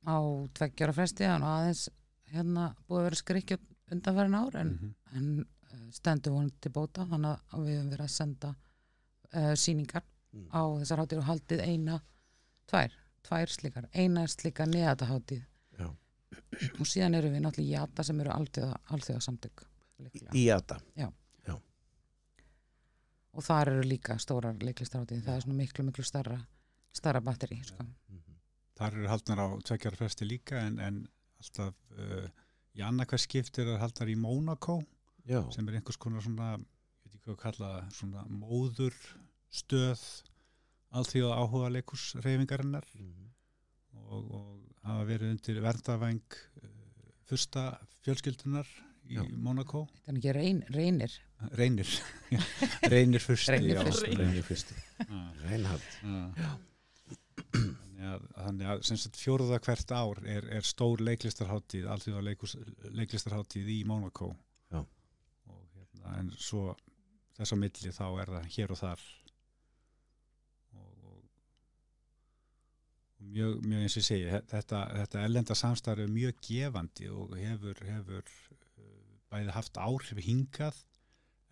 á 0.05 0.17
tveggjara 0.57 0.93
fresti 0.97 1.25
að 1.29 1.45
aðeins 1.47 1.85
hérna 2.33 2.71
búið 2.87 2.99
að 2.99 3.07
vera 3.07 3.21
skrikkja 3.21 3.57
undanfærin 3.93 4.35
ár 4.37 4.57
en, 4.59 4.73
Mhm. 4.77 4.93
en 5.15 5.29
uh, 5.45 5.87
stendur 5.95 6.33
vonandi 6.35 6.57
til 6.61 6.71
bóta 6.75 7.05
þannig 7.07 7.39
að 7.53 7.65
við 7.67 7.77
höfum 7.77 7.91
verið 7.93 8.05
að 8.09 8.15
senda 8.19 8.53
uh, 9.33 9.53
síningar 9.55 10.03
Mm. 10.37 10.49
á 10.51 10.61
þessar 10.83 10.99
háttir 10.99 11.19
og 11.21 11.23
haldið 11.29 11.61
eina 11.63 11.93
tvær, 12.69 12.97
tvær 13.27 13.53
slíkar. 13.53 13.87
Eina 13.93 14.25
slíka 14.31 14.67
neðataháttið 14.69 15.45
Já. 15.79 15.87
og 16.79 16.85
síðan 16.85 17.17
eru 17.19 17.31
við 17.33 17.45
náttúrulega 17.45 17.67
í 17.67 17.73
JATA 17.75 18.07
sem 18.07 18.21
eru 18.23 18.35
alþjóða 18.35 19.23
samtök 19.23 19.65
Í 20.37 20.43
Jata. 20.45 20.77
og 23.37 23.45
þar 23.45 23.71
eru 23.75 23.85
líka 23.85 24.17
stórar 24.21 24.57
leiklistarháttið 24.65 25.25
það 25.25 25.35
er 25.37 25.45
svona 25.45 25.59
miklu 25.59 25.85
miklu 25.87 26.05
starra 26.05 26.37
starra 26.97 27.21
batteri 27.21 27.59
sko. 27.65 27.85
Þar 28.77 28.97
eru 28.97 29.09
haldnar 29.11 29.41
á 29.41 29.47
tveggjara 29.65 29.99
fresti 29.99 30.25
líka 30.25 30.61
en, 30.65 30.79
en 30.81 30.99
alltaf 31.41 31.77
uh, 31.97 32.25
í 32.77 32.83
annarkvæð 32.85 33.23
skipt 33.23 33.59
er 33.61 33.75
haldnar 33.81 34.09
í 34.13 34.17
Mónakó 34.17 34.79
Já. 35.29 35.41
sem 35.53 35.67
er 35.69 35.79
einhvers 35.79 35.99
konar 36.01 36.25
svona 36.25 36.55
ég 36.57 37.11
veit 37.11 37.17
ekki 37.17 37.25
hvað 37.27 37.37
að 37.37 37.43
kalla 37.45 37.71
svona 37.93 38.25
móður 38.29 38.97
stöð 39.53 40.03
alþjóða 40.95 41.37
áhuga 41.43 41.69
leikurs 41.75 42.15
reyfingarinnar 42.23 42.85
Mhm. 42.95 43.29
og, 44.07 44.31
og 44.31 44.61
hafa 44.87 45.03
verið 45.09 45.31
undir 45.35 45.61
verndavæng 45.61 46.21
uh, 46.63 46.69
fyrsta 47.27 47.63
fjölskyldunar 48.05 48.67
í 49.07 49.15
Já. 49.17 49.23
Þetta 50.05 50.11
er 50.11 50.17
ekki 50.21 50.33
reyn, 50.35 50.61
reynir 50.71 51.13
reynir 51.59 51.91
reynir 52.93 53.19
fyrsti 53.23 53.51
Reynir 53.51 53.75
já. 53.77 53.83
fyrsti. 53.83 54.15
Reynir 54.17 54.43
fyrsti. 54.47 54.73
Reinhard. 55.43 55.85
ah. 56.03 56.57
Þannig 57.57 58.07
að, 58.13 58.25
þannig 58.37 58.67
að 58.71 58.81
sagt 59.01 59.17
fjóruða 59.19 59.59
hvert 59.65 59.91
ár 59.91 60.19
er, 60.29 60.45
er 60.59 60.65
stór 60.67 61.01
leiklistarháttíð 61.03 61.87
leikus- 62.25 62.57
leiklistarháttíð 62.93 63.69
í 63.73 63.77
Mónakó 63.89 64.31
Já. 64.71 64.81
og 65.49 65.63
hérna, 65.73 66.17
en 66.19 66.31
svo 66.37 66.75
þess 67.37 67.53
á 67.53 67.57
milli 67.57 67.91
þá 67.95 68.05
er 68.21 68.31
það 68.35 68.45
hér 68.57 68.71
og 68.75 68.79
þar 68.81 69.01
og, 70.73 70.91
og, 71.09 71.23
og 73.21 73.26
mjög, 73.37 73.57
mjög 73.69 73.83
eins 73.85 73.95
og 73.95 74.01
ég 74.01 74.07
segi 74.09 74.27
þe- 74.33 74.43
þetta, 74.51 74.81
þetta 75.01 75.23
ellenda 75.27 75.55
samstarf 75.57 76.03
er 76.03 76.11
mjög 76.13 76.39
gefandi 76.47 77.09
og 77.13 77.35
hefur, 77.37 77.81
hefur 77.85 78.23
uh, 78.25 78.87
bæði 79.31 79.53
haft 79.55 79.77
áhrif 79.81 80.21
hingað 80.25 80.79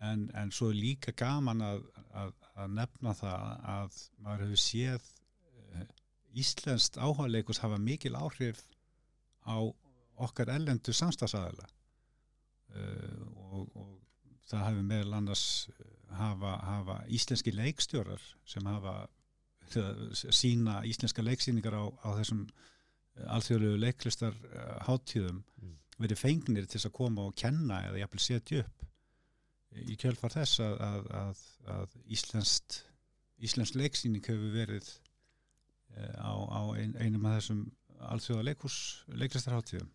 en, 0.04 0.26
en 0.36 0.50
svo 0.52 0.72
er 0.72 0.76
líka 0.80 1.14
gaman 1.16 1.62
að, 1.64 1.84
að, 2.12 2.32
að 2.58 2.74
nefna 2.80 3.14
það 3.16 3.46
að 3.76 4.00
maður 4.26 4.44
hefur 4.48 4.62
séð 4.66 5.06
uh, 5.06 5.86
Íslenskt 6.36 6.98
áhugaleikus 7.00 7.62
hafa 7.62 7.78
mikil 7.80 8.12
áhrif 8.18 8.58
á 9.48 9.56
okkar 10.26 10.50
ellendu 10.52 10.92
samstagsæðala 10.96 11.64
uh, 12.76 13.22
og, 13.56 13.70
og 13.72 13.92
það 14.50 14.66
hefur 14.68 14.88
meðal 14.90 15.16
annars 15.20 15.44
uh, 15.72 15.86
hafa, 16.18 16.56
hafa 16.66 16.98
íslenski 17.16 17.54
leikstjórar 17.56 18.22
sem 18.48 18.66
hafa 18.68 18.98
sína 20.36 20.80
íslenska 20.86 21.22
leiksýningar 21.22 21.74
á, 21.74 21.84
á 22.06 22.08
þessum 22.20 22.44
uh, 22.46 23.26
alþjóðlegu 23.36 23.78
leiklistar 23.82 24.34
hátíðum 24.86 25.42
Mm. 25.56 25.72
verið 25.98 26.18
fengnir 26.20 26.66
til 26.68 26.80
að 26.84 26.92
koma 26.92 27.22
og 27.24 27.34
kenna 27.40 27.78
eða 27.88 28.02
jafnvel 28.02 28.20
setja 28.20 28.58
upp 28.60 28.82
í 29.76 29.96
kjölfar 29.96 30.32
þess 30.34 30.60
að, 30.60 30.74
að, 30.84 31.06
að, 31.20 31.40
að 31.72 31.94
íslenskt 32.12 32.76
íslensk 33.44 33.74
leiksýning 33.76 34.24
hefur 34.24 34.52
verið 34.52 34.90
eh, 35.96 36.14
á, 36.20 36.32
á 36.32 36.60
ein, 36.76 36.92
einum 37.00 37.24
af 37.28 37.38
þessum 37.40 37.62
alþjóða 38.12 38.44
leikús 38.50 38.76
leiklistarháttíðum 39.08 39.88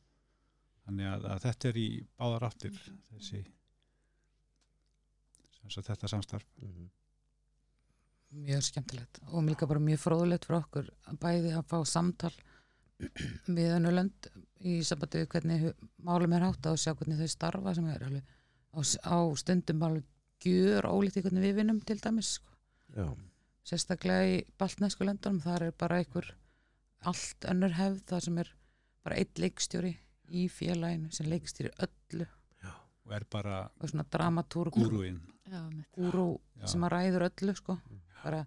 þannig 0.85 1.07
að, 1.13 1.25
að 1.35 1.43
þetta 1.45 1.69
er 1.69 1.77
í 1.77 1.87
báðar 2.17 2.47
áttir 2.49 2.81
þessi 3.11 3.43
sem 5.59 5.69
sagt 5.77 5.91
þetta 5.93 6.09
samstarf 6.15 6.45
Mhm. 6.61 6.89
Mjög 8.31 8.63
skemmtilegt 8.63 9.19
og 9.31 9.43
líka 9.47 9.67
bara 9.67 9.81
mjög 9.83 10.00
fróðulegt 10.05 10.47
fyrir 10.47 10.61
okkur 10.61 10.89
að 11.11 11.19
bæði 11.23 11.53
að 11.57 11.67
fá 11.71 11.77
samtal 11.88 12.33
við 13.57 13.73
önnu 13.77 13.93
lönd 13.95 14.29
í 14.61 14.77
sambandi 14.85 15.23
við 15.23 15.31
hvernig 15.33 15.65
málum 16.05 16.35
er 16.38 16.45
hátt 16.45 16.69
og 16.69 16.79
sjá 16.79 16.93
hvernig 16.93 17.19
þau 17.19 17.33
starfa 17.33 17.73
sem 17.77 17.89
er 17.91 18.05
alveg 18.07 18.35
á, 18.71 18.79
á 18.81 19.17
stundum 19.41 19.83
alveg 19.88 20.07
gjör 20.41 20.88
ólíkt 20.89 21.19
í 21.19 21.25
hvernig 21.25 21.45
við 21.45 21.57
vinnum 21.59 21.81
til 21.85 22.00
dæmis 22.01 22.35
sko. 22.39 22.47
Já. 22.95 23.07
sérstaklega 23.67 24.27
í 24.27 24.38
baltnesku 24.59 25.05
löndunum 25.05 25.41
þar 25.43 25.67
er 25.67 25.75
bara 25.77 26.00
einhver 26.01 26.31
allt 27.07 27.47
önnur 27.50 27.75
hefð 27.77 28.01
það 28.09 28.23
sem 28.27 28.39
er 28.43 28.53
bara 29.05 29.17
eitt 29.21 29.41
leikstjóri 29.41 29.91
í 30.31 30.47
félaginu 30.51 31.11
sem 31.13 31.29
leikstjóri 31.29 31.73
öllu 31.85 32.27
og 33.05 33.13
er 33.17 33.25
bara 33.31 33.61
og 33.79 33.89
svona 33.91 34.05
dramatúrg 34.13 34.75
gúruinn 34.77 35.19
Já, 35.51 35.61
Já. 36.61 36.67
sem 36.69 36.83
að 36.85 36.93
ræður 36.93 37.25
öllu 37.27 37.55
sko. 37.57 37.75
Bara 38.23 38.45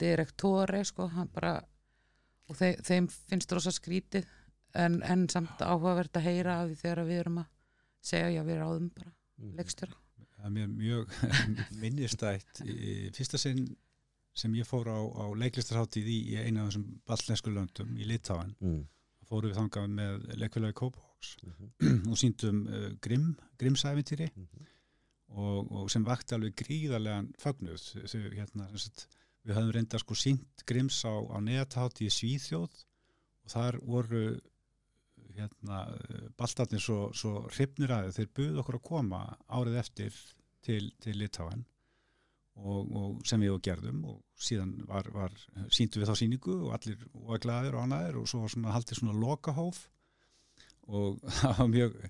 direktóri 0.00 0.84
sko, 0.84 1.06
hann 1.12 1.28
bara 1.34 1.54
og 2.48 2.56
þeim, 2.56 2.76
þeim 2.86 3.08
finnst 3.30 3.52
rosa 3.52 3.72
skrítið 3.74 4.26
en, 4.74 5.00
en 5.02 5.28
samt 5.32 5.60
áhugavert 5.64 6.16
að 6.16 6.26
heyra 6.28 6.60
af 6.62 6.68
því 6.70 6.76
þegar 6.82 7.04
við 7.08 7.20
erum 7.22 7.38
að 7.42 7.48
segja 8.06 8.30
já 8.36 8.42
við 8.46 8.60
ráðum 8.62 8.90
bara 8.94 9.12
Mhm. 9.36 9.56
leikstjóra 9.58 9.96
það 10.36 10.46
er 10.46 10.52
mér 10.54 10.68
mjög 10.72 11.10
minnistætt 11.82 12.60
fyrsta 13.16 13.36
sinn 13.38 13.66
sem 14.36 14.54
ég 14.56 14.64
fór 14.68 14.88
á, 14.88 14.96
á 14.96 15.24
leiklistarháttíð 15.36 16.06
í, 16.08 16.16
í 16.32 16.36
einu 16.40 16.62
af 16.62 16.70
þessum 16.70 16.86
baltlensku 17.08 17.52
löndum 17.52 17.96
í 18.00 18.06
Litáin 18.08 18.54
Mm. 18.60 18.86
fórum 19.28 19.50
við 19.50 19.58
þangað 19.58 19.90
með 19.98 20.24
leikfélagi 20.40 20.76
Kópavóks 20.80 21.36
Mhm. 21.42 21.70
og 22.10 22.16
síndum 22.20 22.62
uh, 22.68 22.88
Grimm, 23.04 23.36
Grimmsæventýri 23.58 24.30
Mhm. 24.36 24.66
Og, 25.34 25.70
og 25.72 25.90
sem 25.92 26.04
vakti 26.06 26.36
alveg 26.36 26.56
gríðarlegan 26.60 27.32
fögnuð. 27.40 27.86
Þau, 28.06 28.20
hérna, 28.34 28.68
við 29.46 29.56
höfum 29.58 29.72
reynda 29.74 30.00
sko 30.02 30.18
sínt 30.18 30.66
Grimms 30.68 31.00
á, 31.06 31.14
á 31.14 31.38
neðatátt 31.42 32.02
í 32.04 32.10
Svíþjóð 32.12 32.82
og 33.46 33.52
þar 33.52 33.80
voru 33.86 34.26
hérna 35.36 35.84
baltarnir 36.38 36.82
svo, 36.82 37.10
svo 37.14 37.44
hrifnir 37.50 37.92
aðeins, 37.92 38.16
þeir 38.18 38.32
buðu 38.38 38.60
okkur 38.62 38.78
að 38.78 38.86
koma 38.88 39.22
árið 39.52 39.80
eftir 39.82 40.20
til, 40.64 40.84
til 41.02 41.18
Litáen 41.20 41.66
og, 42.56 42.94
og 42.96 43.26
sem 43.28 43.42
við 43.42 43.56
og 43.56 43.64
gerðum 43.64 44.00
og 44.08 44.46
síðan 44.48 44.72
var, 44.88 45.10
var 45.12 45.34
síndu 45.72 46.00
við 46.00 46.10
þá 46.10 46.20
síningu 46.22 46.56
og 46.66 46.72
allir 46.76 47.04
var 47.28 47.42
glæðir 47.42 47.76
og 47.76 47.84
anaðir 47.84 48.18
og 48.22 48.30
svo 48.30 48.42
var 48.44 48.54
svona 48.54 48.74
haldið 48.76 49.00
svona 49.00 49.20
lokahóf 49.20 49.82
og 50.86 51.20
það 51.40 51.60
var 51.60 51.72
mjög 51.74 52.00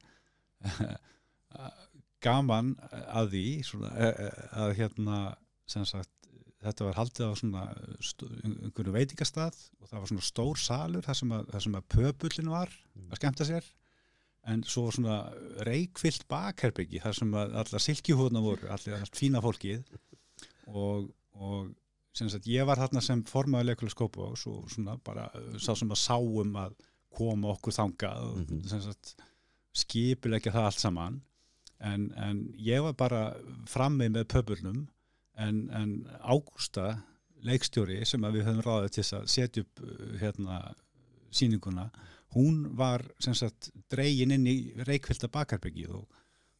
gaman 2.26 2.74
að 2.90 3.32
því 3.34 3.46
svona, 3.70 3.92
að 4.62 4.76
hérna 4.80 5.18
sagt 5.66 6.16
þetta 6.66 6.86
var 6.88 6.98
haldið 6.98 7.30
á 7.30 7.32
svona 7.38 7.64
einhverju 8.46 8.94
veitingastað 8.94 9.58
og 9.80 9.90
það 9.90 9.98
var 9.98 10.10
svona 10.10 10.26
stór 10.28 10.60
salur 10.60 11.06
þar 11.06 11.18
sem 11.20 11.34
að, 11.36 11.50
þar 11.52 11.64
sem 11.66 11.78
að 11.78 11.88
pöpullin 11.94 12.52
var 12.52 12.72
að 13.06 13.20
skemmta 13.20 13.48
sér. 13.48 13.68
En 14.46 14.62
svo 14.66 14.86
svona 14.94 15.18
reikfyllt 15.66 16.26
bakherbyggi 16.30 17.02
þar 17.02 17.16
sem 17.18 17.32
að 17.34 17.56
alla 17.62 17.82
silkihúðna 17.82 18.42
voru 18.44 18.70
allir 18.70 18.98
allt 18.98 19.18
fína 19.18 19.42
fólkið. 19.42 19.82
Og, 20.70 21.08
og 21.34 21.72
sagt 22.16 22.48
ég 22.48 22.66
var 22.66 22.80
þarna 22.80 23.02
sem 23.04 23.24
formaði 23.28 23.72
leikulegskópa 23.72 24.30
og 24.30 24.38
svo 24.40 24.60
svona 24.72 24.96
bara 25.04 25.26
sá 25.58 25.74
sem 25.74 25.90
að 25.90 26.02
sáum 26.02 26.54
að 26.62 26.76
koma 27.16 27.52
okkur 27.54 27.74
þangað 27.74 28.22
og 28.22 28.38
mm 28.38 28.60
-hmm. 28.62 29.16
skipilegja 29.76 30.52
það 30.52 30.68
allt 30.68 30.80
saman 30.80 31.20
en, 31.78 32.10
en 32.16 32.42
ég 32.60 32.82
var 32.84 32.96
bara 32.98 33.22
frammi 33.68 34.08
með 34.12 34.28
pöpullnum 34.32 34.86
en, 35.36 35.62
en 35.70 35.92
Ágústa 36.24 36.96
leikstjóri 37.46 38.00
sem 38.08 38.24
við 38.32 38.46
höfum 38.48 38.64
ráðið 38.64 38.94
til 38.96 39.06
að 39.18 39.26
setja 39.30 39.64
upp 39.64 39.82
hérna 40.20 40.60
síninguna, 41.36 41.90
hún 42.36 42.62
var 42.78 43.04
sagt 43.20 43.70
dregin 43.92 44.32
inn 44.34 44.46
í 44.48 44.56
reikfylta 44.86 45.28
bakarbyggið 45.32 45.92
og 45.98 46.06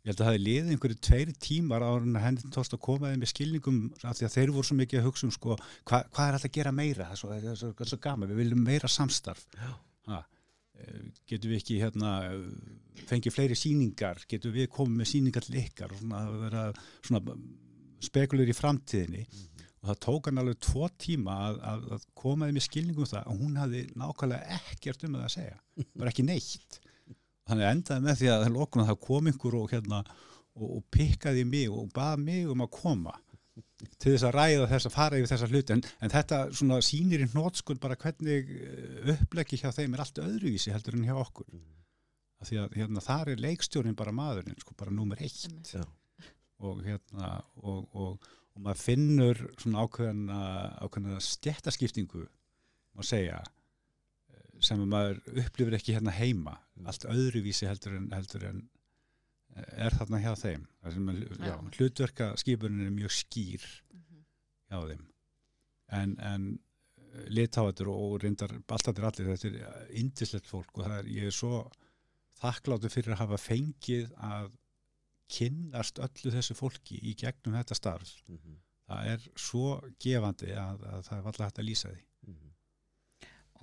ég 0.06 0.12
held 0.12 0.20
að 0.20 0.26
það 0.26 0.32
hefði 0.32 0.44
liðið 0.44 0.70
einhverju 0.74 0.98
tveiri 1.08 1.34
tímar 1.42 1.82
á 1.82 1.90
henni 2.22 2.52
tóst 2.54 2.76
að 2.76 2.84
koma 2.86 3.10
þeim 3.10 3.24
með 3.24 3.32
skilningum 3.32 3.80
af 4.04 4.18
því 4.18 4.28
að 4.28 4.36
þeir 4.36 4.52
voru 4.54 4.68
svo 4.68 4.78
mikið 4.78 5.00
að 5.00 5.08
hugsa 5.08 5.26
um 5.26 5.34
sko, 5.34 5.56
hva, 5.88 6.02
hvað 6.12 6.28
er 6.28 6.38
alltaf 6.38 6.50
að 6.50 6.56
gera 6.58 6.74
meira, 6.76 7.08
það 7.10 7.16
er 7.16 7.20
svo, 7.22 7.56
svo, 7.62 7.72
er 7.74 7.90
svo 7.90 8.00
gama, 8.04 8.28
við 8.30 8.42
viljum 8.44 8.62
meira 8.68 8.90
samstarf. 8.92 9.42
Ha, 10.12 10.20
getur 11.28 11.52
við 11.52 11.60
ekki 11.60 11.80
hérna 11.80 12.12
fengið 13.06 13.34
fleiri 13.34 13.58
síningar, 13.58 14.22
getur 14.28 14.54
við 14.54 14.70
komið 14.74 15.00
með 15.00 15.10
síningar 15.12 15.46
til 15.46 15.58
ykkar? 15.62 15.94
Og 15.94 16.02
svona, 16.02 16.22
vera, 16.44 16.64
svona 17.06 17.36
spekulur 18.06 18.50
í 18.50 18.56
framtíðinni. 18.56 19.24
Mm 19.26 19.38
-hmm. 19.38 19.66
og 19.80 19.88
það 19.90 20.00
tók 20.06 20.26
hann 20.26 20.38
alveg 20.42 20.58
tvo 20.60 20.88
tíma 20.98 21.34
að, 21.48 21.60
að, 21.72 21.88
að 21.96 22.06
koma 22.14 22.46
þeim 22.46 22.60
í 22.60 22.66
skilningum 22.66 23.06
um 23.06 23.12
það 23.12 23.26
og 23.26 23.40
hún 23.42 23.56
hafði 23.60 23.82
nákvæmlega 23.94 24.60
ekkert 24.60 25.04
um 25.04 25.14
það 25.14 25.24
að 25.24 25.34
segja, 25.36 25.58
bara 25.94 26.10
ekki 26.10 26.26
neitt. 26.26 26.80
Þannig 27.46 27.70
endaði 27.70 28.02
með 28.02 28.16
því 28.18 28.28
að 28.32 28.46
það 28.86 28.96
kom 29.06 29.28
ykkur 29.30 29.54
og 29.54 29.70
hérna 29.70 30.02
og, 30.56 30.68
og 30.78 30.82
pikkaði 30.90 31.44
mig 31.44 31.70
og 31.70 31.92
baði 31.94 32.22
mig 32.24 32.48
um 32.50 32.64
að 32.64 32.72
koma 32.74 33.14
til 33.76 34.12
þess 34.14 34.26
að 34.28 34.36
ræða 34.36 34.68
þess 34.70 34.88
að 34.88 34.94
fara 34.94 35.18
yfir 35.20 35.32
þessa 35.32 35.48
hluti. 35.50 35.74
En, 35.76 35.82
en 36.04 36.12
þetta 36.12 36.38
svona 36.56 36.78
sýnir 36.84 37.24
í 37.24 37.28
hnótskuld 37.32 37.80
bara 37.82 37.98
hvernig 38.00 38.52
uppleggi 39.16 39.60
hjá 39.60 39.68
þeim 39.74 39.96
er 39.96 40.04
allt 40.04 40.22
öðruvísi 40.22 40.72
heldur 40.74 40.96
en 40.98 41.08
hjá 41.08 41.16
okkur. 41.20 41.48
Mm. 41.52 41.72
af 42.40 42.50
því 42.50 42.58
að 42.60 42.74
hérna, 42.76 43.00
þar 43.00 43.30
er 43.32 43.40
leikstjórin 43.40 43.96
bara 43.96 44.12
maðurinn 44.12 44.58
sko 44.60 44.74
bara 44.76 44.92
nummer 44.92 45.20
eitt. 45.24 45.46
Já. 45.72 45.84
og 46.60 46.82
hérna 46.84 47.30
og, 47.60 47.86
og, 47.92 48.26
og 48.54 48.64
maður 48.64 48.82
finnur 48.82 49.42
svona 49.60 49.84
ákveðna, 49.84 50.40
ákveðna 50.84 51.20
stjættaskiptingu 51.20 52.24
má 52.96 53.04
segja 53.04 53.42
sem 54.64 54.80
maður 54.88 55.20
upplifir 55.42 55.76
ekki 55.76 55.96
hérna 55.96 56.14
heima. 56.16 56.56
Allt 56.88 57.04
öðruvísi 57.10 57.68
heldur 57.68 57.98
en, 57.98 58.08
heldur 58.14 58.46
en 58.48 58.62
er 59.56 59.96
þarna 59.96 60.20
hjá 60.20 60.32
þeim 60.36 60.66
já, 60.84 61.56
hlutverka 61.78 62.30
skipunin 62.40 62.86
er 62.86 62.94
mjög 62.94 63.14
skýr 63.16 63.64
mm 63.64 64.02
-hmm. 64.02 64.22
hjá 64.70 64.78
þeim 64.90 65.04
en, 66.00 66.16
en 66.20 66.46
litáatur 67.32 67.88
og 67.92 68.20
reyndar 68.22 68.52
alltaf 68.68 68.98
allir 68.98 69.32
þetta 69.32 69.48
er 69.48 69.90
indislegt 70.00 70.46
fólk 70.46 70.78
og 70.78 70.84
það 70.84 70.98
er, 70.98 71.10
ég 71.16 71.30
er 71.30 71.34
svo 71.34 71.64
þakkláttu 72.40 72.90
fyrir 72.92 73.14
að 73.14 73.22
hafa 73.24 73.40
fengið 73.40 74.12
að 74.16 74.52
kynnast 75.32 75.98
öllu 75.98 76.32
þessu 76.34 76.54
fólki 76.54 77.00
í 77.02 77.14
gegnum 77.18 77.56
þetta 77.56 77.74
starf 77.78 78.12
mm 78.28 78.36
-hmm. 78.36 78.58
það 78.90 79.12
er 79.12 79.28
svo 79.48 79.80
gefandi 79.98 80.52
að, 80.52 80.84
að 80.92 81.02
það 81.08 81.18
er 81.18 81.30
alltaf 81.30 81.46
hægt 81.46 81.62
að 81.62 81.68
lýsa 81.70 81.88
því 81.88 82.02
mm 82.02 82.34
-hmm. 82.34 82.52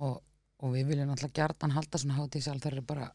og, 0.08 0.22
og 0.58 0.74
við 0.74 0.86
viljum 0.90 1.14
alltaf 1.14 1.32
gjartan 1.32 1.76
halda 1.76 1.98
svona 1.98 2.18
hátísal 2.18 2.60
það 2.64 2.72
eru 2.72 2.82
bara 2.82 3.12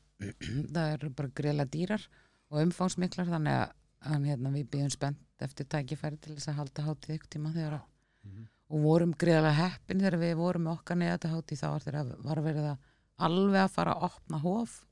bara 1.09 1.35
greiðlega 1.35 1.71
dýrar 1.75 2.09
og 2.49 2.62
umfangsmiklar 2.63 3.29
þannig 3.29 3.57
að, 3.63 3.73
að 4.12 4.29
hérna, 4.31 4.53
við 4.55 4.69
býðum 4.73 4.93
spennt 4.93 5.43
eftir 5.45 5.67
tækifæri 5.71 6.19
til 6.19 6.35
þess 6.35 6.51
að 6.51 6.59
halda 6.59 6.85
hátíð 6.88 7.15
ykkur 7.15 7.33
tíma 7.35 7.53
þegar 7.55 7.77
að 7.77 7.83
mm 7.83 8.31
-hmm. 8.31 8.47
og 8.69 8.83
vorum 8.83 9.13
greiðlega 9.13 9.59
heppin 9.59 9.99
þegar 9.99 10.19
við 10.19 10.35
vorum 10.35 10.63
með 10.67 10.73
okkar 10.73 10.97
neða 10.97 11.17
þetta 11.17 11.33
hátíð 11.33 11.62
þá 11.62 11.67
var 11.69 12.15
var 12.29 12.41
verið 12.43 12.69
að 12.73 12.77
alveg 13.19 13.62
að 13.62 13.75
fara 13.75 13.93
að 13.93 14.03
opna 14.09 14.39
hóf 14.43 14.83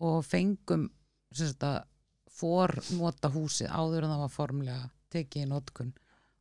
og 0.00 0.24
fengum 0.24 0.90
að 1.60 1.82
fornota 2.40 3.30
húsið 3.34 3.68
áður 3.68 4.06
en 4.06 4.14
það 4.14 4.22
var 4.24 4.32
formlega 4.34 4.88
tekið 5.12 5.44
í 5.44 5.50
notkun 5.50 5.92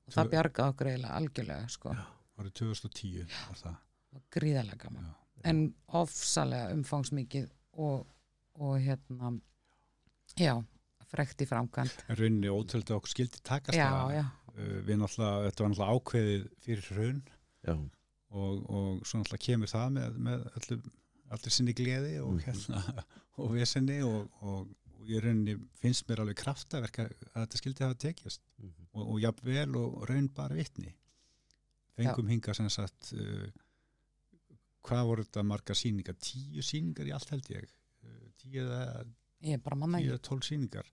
og 0.07 0.15
það 0.15 0.31
bjargaði 0.33 0.73
okkur 0.73 0.89
eiginlega 0.89 1.17
algjörlega 1.19 1.67
sko. 1.73 1.93
Já, 1.93 2.05
árið 2.39 2.53
2010 2.61 3.33
var 3.33 3.59
það 3.63 3.75
var 4.09 4.23
gríðarlega 4.35 4.83
gaman 4.83 5.05
já, 5.05 5.11
já. 5.11 5.43
en 5.51 5.61
ofsalega 6.01 6.73
umfangsmikið 6.77 7.49
og, 7.85 8.07
og 8.55 8.79
hérna 8.85 9.33
já, 10.37 10.53
frekt 11.09 11.41
í 11.41 11.47
framkvæmt 11.49 12.03
en 12.09 12.19
rauninni 12.19 12.51
ótrúlega 12.53 12.97
okkur 12.99 13.09
skildi 13.15 13.41
takast 13.43 13.77
já, 13.77 13.87
það. 13.89 14.13
já. 14.19 14.25
við 14.85 14.97
náttúrulega, 15.01 15.45
þetta 15.49 15.63
var 15.63 15.71
náttúrulega 15.73 15.95
ákveðið 15.95 16.47
fyrir 16.65 16.89
raun 16.99 17.21
Já, 17.65 17.73
og, 18.29 18.59
og 18.69 19.01
svo 19.07 19.19
náttúrulega 19.19 19.45
kemur 19.45 19.71
það 19.71 19.89
með, 19.97 20.19
með 20.27 20.43
allir, 20.59 20.83
allir 21.35 21.51
sinni 21.55 21.73
gleði 21.75 22.13
og 22.23 22.33
Mhm. 22.33 22.43
hérna 22.45 23.03
og 23.39 23.51
vesenni 23.55 23.97
og, 24.05 24.29
og, 24.41 24.69
og 24.99 25.07
ég 25.09 25.23
rauninni 25.23 25.55
finnst 25.81 26.07
mér 26.09 26.21
alveg 26.23 26.37
kraftaverk 26.43 26.99
að 27.05 27.13
þetta 27.33 27.57
skildi 27.63 27.83
hafa 27.87 27.97
tekjast 28.05 28.41
Mhm. 28.59 28.87
og, 28.93 29.03
og 29.15 29.19
jafnvel 29.23 29.75
og 29.79 30.05
raun 30.09 30.27
bara 30.35 30.55
vitni. 30.55 30.93
Fengum 31.99 32.27
hinga 32.31 32.53
sem 32.55 32.69
sagt 32.71 33.11
uh, 33.13 33.47
hvað 34.87 35.05
voru 35.09 35.23
þetta 35.25 35.43
margar 35.43 35.75
síningar 35.75 36.15
tíu 36.23 36.63
síningar 36.63 37.07
í 37.09 37.11
allt 37.15 37.29
held 37.33 37.49
ég. 37.51 37.65
Uh, 38.05 38.29
tíu 38.39 38.63
eða 38.63 39.03
ég 39.45 39.53
er 39.57 39.61
bara 39.63 39.75
manna 39.79 39.99
eða 40.03 40.19
tólf 40.25 40.43
síningar 40.47 40.87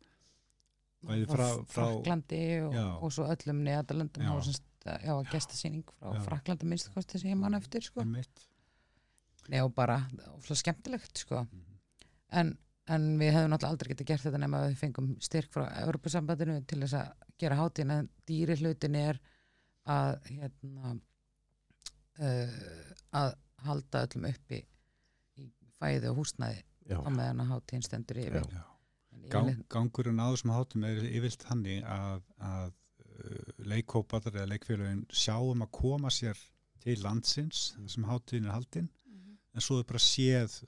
bæði 1.06 1.26
frá- 1.30 1.64
frá- 1.66 1.68
Fraklandi 1.74 2.40
og, 2.66 2.74
og 3.02 3.12
svo 3.14 3.26
öllum 3.30 3.60
neðalöndum 3.66 4.24
Já. 4.26 4.32
og 4.34 4.44
semst, 4.46 4.64
já, 4.86 5.14
gestasýning 5.30 5.84
frá 6.00 6.14
Já. 6.16 6.22
Fraklandi 6.26 6.66
minnst 6.66 6.90
kosti 6.94 7.18
sem 7.22 7.30
ég 7.30 7.38
man 7.38 7.54
eftir 7.58 7.82
sko. 7.86 8.04
Nei, 9.46 9.60
og 9.62 9.72
bara, 9.74 10.00
ofla 10.34 10.56
skemmtilegt 10.58 11.18
sko. 11.22 11.44
Mhm. 11.46 11.76
en, 12.40 12.48
en 12.90 13.04
við 13.20 13.32
hefum 13.34 13.50
náttúrulega 13.52 13.70
aldrei 13.74 13.92
getið 13.94 14.06
gert 14.10 14.22
þetta 14.26 14.38
nema 14.42 14.58
að 14.62 14.68
við 14.72 14.78
fengum 14.80 15.12
styrk 15.22 15.52
frá 15.54 15.66
Europasambandinu 15.84 16.56
til 16.66 16.80
þess 16.82 16.94
að 16.98 17.12
gera 17.38 17.56
hátíðin 17.60 17.92
en 17.98 18.08
dýri 18.26 18.56
hlutin 18.58 18.94
er 18.98 19.20
að 19.86 20.16
hérna 20.32 20.96
uh, 22.18 22.56
að 23.20 23.34
halda 23.66 24.02
öllum 24.06 24.26
uppi 24.30 24.58
í 25.38 25.46
fæði 25.78 26.10
og 26.10 26.18
húsnæði 26.22 26.62
já, 26.88 26.98
á 27.02 27.10
meðan 27.10 27.42
að 27.44 27.52
hátíðin 27.54 27.86
stendur 27.86 28.20
yfir 28.22 28.42
Já. 28.42 28.56
Já. 28.56 28.64
Gang, 29.32 29.62
gangurinn 29.72 30.20
á 30.22 30.26
þessum 30.30 30.52
hátum 30.54 30.84
er 30.86 31.00
yfirlt 31.08 31.42
þannig 31.48 31.82
að, 31.90 32.20
að 32.46 32.68
uh, 32.70 33.54
leikkópatar 33.72 34.36
eða 34.36 34.50
leikfélagin 34.52 35.00
sjáum 35.10 35.64
að 35.66 35.72
koma 35.80 36.12
sér 36.14 36.38
til 36.84 37.00
landsins 37.02 37.72
Mm. 37.76 37.86
þessum 37.88 38.06
hátíðin 38.10 38.46
er 38.46 38.54
haldinn 38.54 38.90
en 39.56 39.64
svo 39.64 39.80
er 39.80 39.88
bara 39.88 39.98
séð 40.04 40.60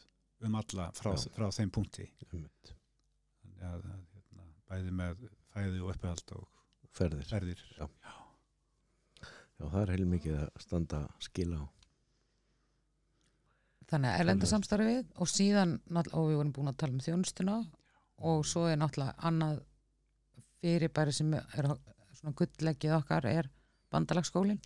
um 0.43 0.55
alla 0.59 0.89
frá, 0.97 1.13
Já. 1.15 1.29
frá 1.37 1.49
þeim 1.55 1.71
punkti 1.75 2.07
einmitt. 2.33 2.73
Þannig 3.43 3.63
að, 3.69 3.85
að, 3.93 4.03
hérna, 4.17 4.45
bæði 4.71 4.93
með 5.03 5.23
fæði 5.55 5.81
og 5.85 5.93
uppehald 5.95 6.33
og 6.39 6.49
ferðir 6.99 7.27
ferðir 7.31 7.63
Já, 7.79 7.87
það 9.59 9.81
er 9.83 9.93
heilmikið 9.95 10.37
að 10.41 10.51
standa 10.63 11.01
skila 11.23 11.59
á 11.63 11.65
Þannig 13.88 14.11
að 14.12 14.20
erlenda 14.20 14.46
samstarfið 14.51 15.05
og 15.16 15.29
síðan, 15.33 15.70
og 16.12 16.27
við 16.29 16.37
vorum 16.37 16.53
búin 16.53 16.68
að 16.72 16.77
tala 16.83 16.92
um 16.92 17.01
þjónustuna 17.01 17.55
og 18.29 18.42
svo 18.46 18.66
er 18.68 18.77
náttúrulega 18.77 19.14
annað 19.31 19.62
fyrirbæri 20.61 21.14
sem 21.14 21.33
er 21.38 21.68
svona 22.18 22.35
gullleggið 22.37 22.96
okkar 22.98 23.29
er 23.31 23.48
bandalagsskólin. 23.94 24.59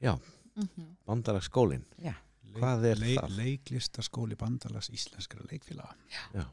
Mhm. 0.00 0.96
Bandalagsskólin, 1.06 1.84
Já, 2.02 2.14
Hvað 2.50 2.84
er 2.90 2.96
það? 2.98 3.34
Leiklistaskóli 3.36 4.34
bandalags 4.36 4.88
íslenskra 4.90 5.44
leikfélaga 5.46 5.94
Já. 6.34 6.44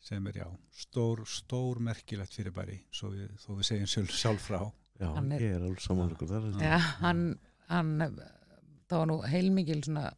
sem 0.00 0.26
er 0.26 0.32
já, 0.32 0.46
stór, 0.72 1.24
stór 1.26 1.78
merkilegt 1.78 2.32
fyrirbæri 2.32 2.78
svo 2.90 3.10
við, 3.10 3.28
þó 3.42 3.50
við 3.58 3.64
segjum 3.68 3.86
sjálf, 3.92 4.10
sjálf 4.16 4.46
frá 4.48 4.60
já, 5.00 5.14
Hann 5.14 5.32
er- 5.32 5.40
ég 5.40 5.56
er 5.56 5.60
alveg 5.66 5.80
samanlugur 5.84 6.28
þar 6.28 6.62
Já, 6.62 6.78
hann, 7.02 7.38
hann 7.68 7.98
það 8.88 8.98
var 8.98 9.06
nú 9.06 9.18
heilmikil 9.28 9.82
svona 9.84 10.12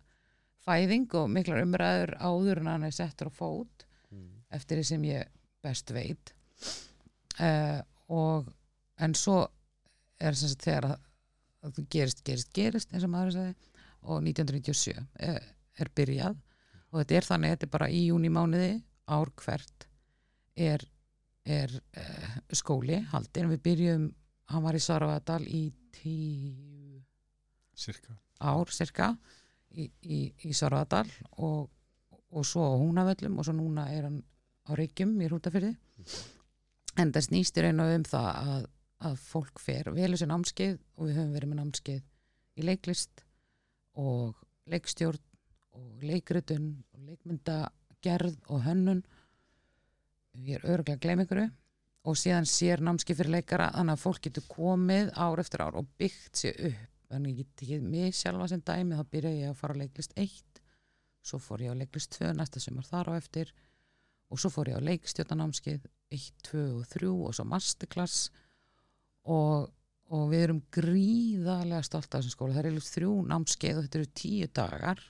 fæðing 0.66 1.08
og 1.18 1.30
miklar 1.30 1.62
umræður 1.62 2.16
áður 2.18 2.60
en 2.62 2.70
hann 2.74 2.86
er 2.88 2.94
settur 2.96 3.30
á 3.30 3.34
fót 3.34 3.86
Mm. 4.06 4.28
eftir 4.54 4.78
því 4.78 4.84
sem 4.86 5.04
ég 5.08 5.30
best 5.66 5.90
veit 5.90 6.30
uh, 7.42 7.80
og 8.06 8.46
en 9.02 9.14
svo 9.18 9.40
er 10.22 10.36
sem 10.38 10.52
sagt 10.52 10.62
þegar 10.68 10.86
að, 10.92 11.00
að 11.66 11.72
þú 11.74 11.84
gerist, 11.90 12.22
gerist, 12.24 12.52
gerist 12.54 12.94
eins 12.94 13.02
og 13.02 13.10
maður 13.10 13.34
sagði 13.34 13.56
og 14.06 14.20
1997 14.22 14.94
er, 15.26 15.42
er 15.82 15.90
byrjað 15.98 16.38
og 16.92 17.00
þetta 17.00 17.16
er 17.18 17.26
þannig, 17.26 17.56
þetta 17.56 17.66
er 17.66 17.72
bara 17.74 17.88
í 17.90 18.04
júni 18.06 18.30
mánuði 18.30 18.70
ár 19.10 19.32
hvert 19.42 19.88
er, 20.54 20.86
er 21.44 21.74
uh, 21.74 22.38
skóli 22.54 23.00
haldin, 23.10 23.50
við 23.50 23.64
byrjum 23.66 24.06
hann 24.54 24.64
var 24.68 24.78
í 24.78 24.84
Sarvadal 24.86 25.42
í 25.50 25.64
tíu 25.98 27.02
cirka. 27.74 28.14
ár 28.38 28.70
cirka 28.70 29.16
í, 29.76 29.88
í, 30.02 30.20
í 30.48 30.54
Sarvadal 30.56 31.06
og, 31.44 31.68
og 32.32 32.46
svo 32.46 32.64
á 32.66 32.80
Húnavöllum 32.80 33.38
og 33.38 33.46
svo 33.46 33.54
núna 33.56 33.86
er 33.94 34.08
hann 34.08 34.22
á 34.66 34.72
Reykjum 34.78 35.14
í 35.22 35.28
Rútafyrði 35.30 35.74
en 37.00 37.12
það 37.12 37.26
snýst 37.28 37.58
í 37.58 37.64
raun 37.66 37.84
og 37.84 37.92
um 37.98 38.06
það 38.08 38.28
að, 38.32 38.66
að 39.10 39.20
fólk 39.28 39.62
fer 39.62 39.92
velur 39.94 40.20
sér 40.20 40.32
námskeið 40.32 40.78
og 40.96 41.08
við 41.08 41.20
höfum 41.20 41.36
verið 41.36 41.52
með 41.52 41.60
námskeið 41.62 42.02
í 42.56 42.66
leiklist 42.66 43.24
og 44.00 44.40
leikstjórn 44.72 45.22
og 45.76 46.08
leikritun 46.08 46.72
og 46.96 47.04
leikmyndagerð 47.10 48.36
og 48.48 48.64
hönnun. 48.64 49.04
Ég 50.46 50.64
er 50.64 50.82
gleyma 51.00 51.24
ykkur 51.24 51.44
og 52.06 52.18
síðan 52.18 52.48
sér 52.48 52.82
námskeið 52.84 53.20
fyrir 53.20 53.34
leikara 53.38 53.70
þannig 53.74 53.96
að 53.96 54.04
fólk 54.04 54.22
getur 54.26 54.46
komið 54.50 55.12
ár 55.16 55.42
eftir 55.42 55.64
ár 55.64 55.78
og 55.80 55.88
byggt 56.00 56.42
sér 56.42 56.60
upp 56.70 56.95
þannig 57.10 57.42
ég 57.42 57.52
tekið 57.60 57.86
mig 57.94 58.16
sjálfa 58.16 58.48
sem 58.52 58.64
dæmi 58.66 58.98
þá 58.98 59.04
byrjaði 59.12 59.42
ég 59.44 59.52
að 59.52 59.60
fara 59.60 59.76
á 59.76 59.80
leiklist 59.82 60.16
1 60.16 60.60
svo 61.26 61.40
fór 61.42 61.64
ég 61.64 61.74
á 61.74 61.80
leiklist 61.80 62.18
2 62.18 62.32
næsta 62.38 62.62
sumar 62.62 62.86
þar 62.86 63.12
á 63.14 63.18
eftir 63.18 63.52
og 64.30 64.40
svo 64.40 64.50
fór 64.50 64.70
ég 64.72 64.78
á 64.78 64.86
leikstjórnanámskeið 64.86 65.86
1, 66.14 66.28
2 66.50 66.62
og 66.80 66.86
3 66.90 67.10
og 67.10 67.34
svo 67.36 67.46
masterclass 67.48 68.30
og, 69.26 69.68
og 70.10 70.24
við 70.30 70.46
erum 70.46 70.62
gríðarlega 70.74 71.82
stolt 71.86 72.10
af 72.10 72.20
þessum 72.20 72.34
skóla. 72.34 72.54
Það 72.54 72.62
er 72.62 72.68
eiginlega 72.70 72.94
þrjú 72.94 73.12
námskeið 73.32 73.78
og 73.78 73.86
þetta 73.86 74.00
eru 74.00 74.12
tíu 74.22 74.48
dagar 74.60 75.02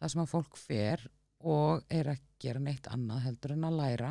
það 0.00 0.12
sem 0.14 0.22
að 0.24 0.32
fólk 0.32 0.58
fer 0.60 1.06
og 1.50 1.92
er 1.92 2.12
að 2.12 2.24
gera 2.40 2.62
neitt 2.64 2.88
annað 2.92 3.24
heldur 3.28 3.54
en 3.56 3.68
að 3.68 3.78
læra. 3.80 4.10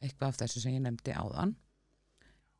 Eitthvað 0.00 0.28
af 0.28 0.40
þessu 0.42 0.62
sem 0.62 0.76
ég 0.76 0.84
nefndi 0.84 1.14
áðan. 1.16 1.54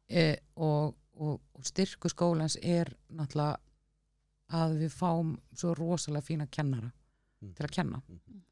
E, 0.09 0.25
og, 0.57 0.95
og, 1.17 1.41
og 1.55 1.65
styrku 1.65 2.09
skólans 2.13 2.57
er 2.63 2.91
náttúrulega 3.11 3.57
að 4.57 4.77
við 4.83 4.93
fáum 4.95 5.33
svo 5.57 5.75
rosalega 5.75 6.27
fína 6.29 6.47
kennara 6.51 6.93
Mm. 7.43 7.51
til 7.55 7.67
að 7.67 7.71
kenna 7.77 7.99
Mhm. 8.09 8.43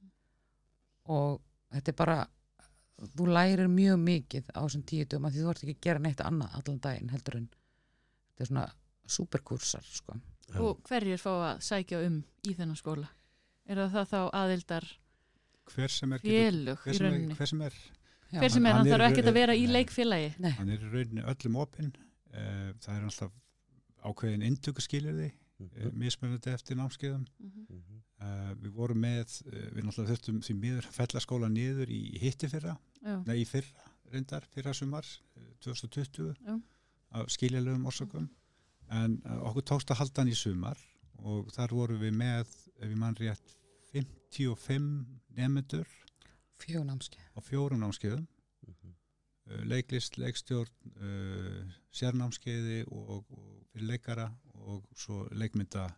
og 1.09 1.41
þetta 1.73 1.89
er 1.89 1.97
bara 1.97 2.17
þú 3.17 3.27
lærir 3.33 3.69
mjög 3.73 3.97
mikið 4.03 4.51
á 4.53 4.61
þessum 4.61 4.83
tíu 4.85 5.07
dögum 5.09 5.25
að 5.25 5.33
því 5.33 5.41
þú 5.45 5.51
ert 5.51 5.63
ekki 5.65 5.75
að 5.75 5.81
gera 5.87 5.99
neitt 6.05 6.21
annað 6.21 6.55
allan 6.59 6.81
daginn 6.85 7.09
heldur 7.09 7.37
en 7.39 7.49
þetta 7.49 8.41
er 8.45 8.47
svona 8.51 8.67
superkursar 9.07 9.83
sko. 9.89 10.19
Og 10.61 10.83
hverjir 10.85 11.17
fá 11.19 11.31
að 11.33 11.63
sækja 11.65 12.03
um 12.07 12.21
í 12.45 12.55
þennan 12.55 12.77
skóla? 12.77 13.09
Er 13.67 13.77
það 13.89 14.07
þá 14.13 14.21
aðildar 14.33 14.85
Hver 15.73 15.89
sem 15.89 16.13
er, 16.13 16.19
félög 16.21 16.79
hver 16.85 16.93
í 16.93 16.99
sem 16.99 17.07
er, 17.07 17.35
hver 17.35 17.47
sem 17.49 17.63
er, 17.63 17.73
Já, 18.35 18.39
Hver 18.41 18.51
sem 18.51 18.67
er, 18.67 18.73
hann 18.73 18.87
hann 18.87 18.93
þarf 19.01 19.13
ekkert 19.13 19.29
að 19.31 19.35
vera 19.35 19.55
í 19.55 19.67
leikfélagi. 19.67 20.35
Nei, 20.41 20.51
hann 20.51 20.69
er 20.71 20.79
í 20.79 20.89
rauninni 20.93 21.23
öllum 21.25 21.57
opinn. 21.57 21.93
Uh, 22.35 22.73
það 22.83 22.97
er 22.99 23.05
alltaf 23.09 23.33
ákveðin 24.05 24.43
inntökuskilirði, 24.49 25.31
uh, 25.31 25.65
Mhm. 25.65 25.99
mismunandi 26.03 26.51
eftir 26.51 26.77
námskeiðum. 26.77 27.27
Mhm. 27.39 27.67
Mhm. 27.71 28.01
Uh, 28.21 28.55
við 28.63 28.71
vorum 28.75 28.99
með, 29.01 29.35
uh, 29.47 29.71
við 29.75 29.85
náttúrulega 29.85 30.11
þurftum 30.17 30.41
því 30.43 30.55
miður 30.61 30.89
fellaskóla 30.97 31.49
niður 31.53 31.89
í 31.95 32.19
hitti 32.19 32.49
fyrra, 32.49 32.77
nei 33.27 33.37
í 33.43 33.47
fyrra 33.47 33.91
reyndar, 34.13 34.43
fyrra 34.55 34.73
sumar, 34.75 35.05
uh, 35.37 35.43
2020 35.61 36.35
Já. 36.47 36.61
af 37.13 37.31
skiljalegum 37.31 37.87
orsökum 37.87 38.29
en 38.91 39.21
uh, 39.25 39.39
okkur 39.51 39.63
tókst 39.63 39.91
að 39.91 39.97
halda 40.03 40.23
hann 40.23 40.33
í 40.33 40.35
sumar 40.37 40.79
og 41.19 41.53
þar 41.53 41.69
vorum 41.71 42.01
við 42.01 42.13
með, 42.19 42.47
ef 42.81 42.89
ég 42.91 42.97
mann 42.97 43.15
rétt 43.17 43.55
55 43.93 45.07
nefnendur 45.37 45.87
fjónámski 46.59 47.19
á 47.37 47.39
fjórum 47.41 47.81
námskeiðum 47.81 48.27
leiklist, 49.69 50.17
leikstjórn 50.19 50.95
uh, 50.97 51.75
sérnámskeiði 51.95 52.85
og, 52.91 53.11
og 53.31 53.67
fyrir 53.73 53.91
leikara 53.93 54.31
og 54.65 54.87
svo 54.97 55.27
leikmynda 55.33 55.89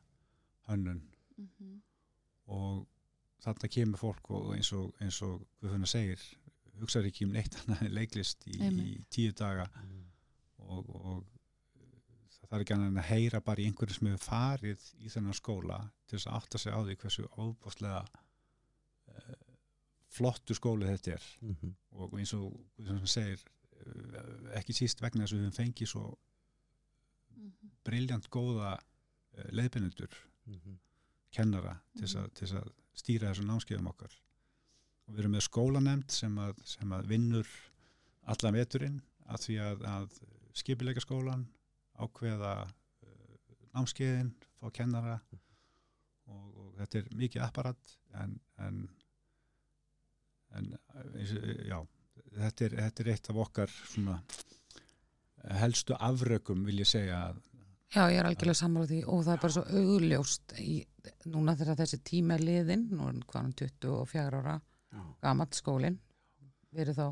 hönnun 0.71 1.03
Mhm. 1.37 1.83
og 2.49 2.87
þarna 3.45 3.69
kemur 3.69 3.99
fólk 4.01 4.31
og 4.31 4.55
eins 4.57 4.73
og, 4.73 4.95
eins 5.05 5.19
og 5.23 5.43
Guðfuna 5.61 5.87
segir 5.87 6.23
hugsaður 6.81 7.11
ekki 7.11 7.27
um 7.27 7.35
neitt 7.37 7.59
annað 7.61 7.91
leiklist 7.93 8.47
í, 8.49 8.57
í 8.57 9.05
tíu 9.13 9.33
daga. 9.37 9.67
Og, 10.59 10.89
og 10.89 11.27
það 12.47 12.57
er 12.57 12.65
ekki 12.65 12.75
annað 12.77 12.89
en 12.89 13.03
að 13.03 13.09
heyra 13.11 13.41
bara 13.45 13.61
í 13.61 13.67
einhverju 13.69 13.99
sem 13.99 14.09
hefur 14.09 14.25
farið 14.25 14.87
í 15.05 15.13
þennan 15.13 15.37
skóla 15.37 15.79
til 16.07 16.17
þess 16.17 16.31
að 16.31 16.39
átta 16.41 16.59
sig 16.63 16.73
á 16.73 16.81
því 16.81 16.97
hversu 17.03 17.27
óbústlega 17.37 18.01
flottu 20.17 20.55
skóli 20.57 20.89
þetta 20.89 21.15
er 21.19 21.27
Mhm. 21.43 21.75
og 22.01 22.15
eins 22.19 22.33
og 22.37 22.53
Guðfuna 22.79 23.07
segir 23.11 23.43
uh, 23.87 24.57
ekki 24.59 24.73
síst 24.77 25.01
vegna 25.05 25.25
þess 25.25 25.35
að 25.37 25.39
við 25.41 25.47
höfum 25.47 25.59
fengið 25.61 25.91
svo 25.93 26.05
Mhm. 27.37 27.71
briljant 27.85 28.31
góða 28.33 28.75
uh, 28.79 29.51
leiðbynendur 29.53 30.15
Mhm. 30.47 30.79
kennara 31.33 31.77
til 31.97 32.07
þess 32.07 32.17
að, 32.23 32.31
til 32.35 32.47
þess 32.49 32.61
að 32.63 32.71
stýra 32.97 33.29
þessum 33.33 33.51
námskeiðum 33.51 33.89
okkar 33.91 34.15
og 35.07 35.15
við 35.15 35.19
erum 35.25 35.35
með 35.37 35.45
skólanemnd 35.49 36.11
sem 36.11 36.39
að, 36.39 36.63
sem 36.65 36.93
að 36.97 37.07
vinnur 37.11 37.49
allan 38.27 38.55
veturinn 38.57 39.03
að 39.29 39.43
því 39.45 39.57
að, 39.61 39.83
að 39.85 40.17
skipileika 40.57 41.01
skólan 41.05 41.47
ákveða 41.99 42.53
uh, 42.67 43.37
námskeiðin, 43.75 44.33
fá 44.61 44.71
kennara 44.73 45.21
og, 46.27 46.47
og 46.57 46.73
þetta 46.79 46.99
er 47.03 47.11
mikið 47.21 47.43
apparat 47.45 47.97
en, 48.15 48.39
en, 48.59 48.81
en 50.59 50.73
eins 51.15 51.35
og, 51.37 51.49
já, 51.67 51.79
þetta 52.37 52.69
er, 52.69 52.77
þetta 52.85 53.05
er 53.05 53.11
eitt 53.15 53.31
af 53.33 53.43
okkar 53.47 53.75
svona 53.77 54.21
helstu 55.63 55.97
afrökum 56.03 56.65
vil 56.67 56.81
ég 56.83 56.91
segja 56.91 57.29
að 57.31 57.43
Já, 57.95 58.03
ég 58.11 58.19
er 58.19 58.27
algjörlega 58.27 58.59
sammála 58.59 58.89
því 58.91 58.97
og 59.07 59.21
það 59.23 59.33
er 59.33 59.43
bara 59.45 59.55
svo 59.55 59.63
augljóst 59.79 60.55
í, 60.59 60.73
núna 61.31 61.55
þegar 61.57 61.77
þessi 61.79 61.99
tíma 62.05 62.35
er 62.35 62.43
liðin, 62.43 62.83
nú 62.91 63.05
er 63.05 63.13
hann 63.13 63.21
hvaðan 63.31 63.53
24 63.61 64.41
ára 64.41 64.57
gamall 65.23 65.55
skólinn, 65.55 66.01
verið 66.75 66.99
þá 66.99 67.07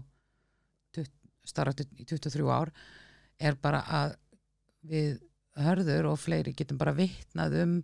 starfað 1.45 1.85
í 2.01 2.07
23 2.09 2.51
ár, 2.51 2.73
er 3.39 3.57
bara 3.61 3.83
að 4.01 4.17
við 4.89 5.19
hörður 5.65 6.11
og 6.11 6.21
fleiri 6.21 6.55
getum 6.57 6.81
bara 6.81 6.97
vitnað 6.97 7.59
um 7.63 7.75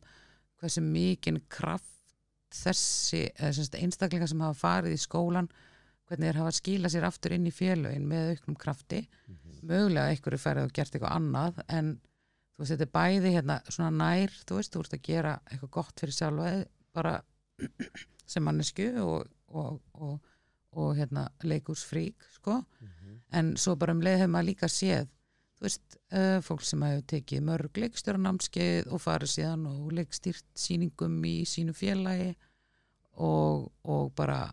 hversu 0.61 0.83
mikinn 0.85 1.41
kraft 1.53 1.90
þessi 2.55 3.21
einstaklingar 3.81 4.29
sem 4.31 4.41
hafa 4.45 4.59
farið 4.61 4.97
í 4.97 5.01
skólan 5.01 5.49
hvernig 6.11 6.31
þeir 6.33 6.39
hafa 6.43 6.53
skilað 6.57 6.95
sér 6.95 7.07
aftur 7.07 7.33
inn 7.37 7.47
í 7.47 7.53
félögin 7.55 8.07
með 8.11 8.33
auknum 8.35 8.57
krafti 8.59 9.05
Mhm. 9.29 9.61
mögulega 9.63 10.11
einhverju 10.11 10.41
færið 10.43 10.65
og 10.65 10.73
gert 10.73 10.95
eitthvað 10.95 11.17
annað 11.17 11.61
en 11.69 11.91
þú 12.57 12.59
veist, 12.65 12.73
þetta 12.73 12.87
er 12.89 12.95
bæði 12.97 13.33
hérna 13.37 13.61
svona 13.71 13.91
nær, 13.97 14.31
þú 14.47 14.57
veist, 14.59 14.73
þú 14.75 14.81
ert 14.81 14.95
að 14.99 15.03
gera 15.03 15.35
eitthvað 15.51 15.71
gott 15.71 16.01
fyrir 16.01 16.13
sjálfa 16.17 16.67
bara 16.95 17.23
sem 18.27 18.43
mannesku 18.45 18.89
og, 19.05 19.29
og, 19.49 19.81
og, 19.95 20.21
og 20.73 20.97
hérna 20.97 21.29
leikursfrík, 21.43 22.17
sko 22.35 22.65
Mhm. 22.81 23.21
en 23.33 23.57
svo 23.57 23.77
bara 23.77 23.93
um 23.93 24.01
leið 24.03 24.19
hefur 24.25 24.33
maður 24.35 24.49
líka 24.51 24.69
séð 24.69 25.09
þú 25.61 25.67
veist, 25.69 25.97
uh, 26.17 26.39
fólk 26.41 26.63
sem 26.65 26.83
hefur 26.87 27.03
tekið 27.13 27.43
mörg 27.45 27.81
leikstjóranámskeið 27.83 28.87
og 28.97 29.03
farið 29.05 29.33
síðan 29.35 29.67
og 29.69 29.91
leikstýrt 29.93 30.47
sýningum 30.57 31.19
í 31.29 31.35
sínu 31.45 31.75
félagi 31.77 32.31
og, 33.21 33.67
og 33.85 34.15
bara 34.17 34.47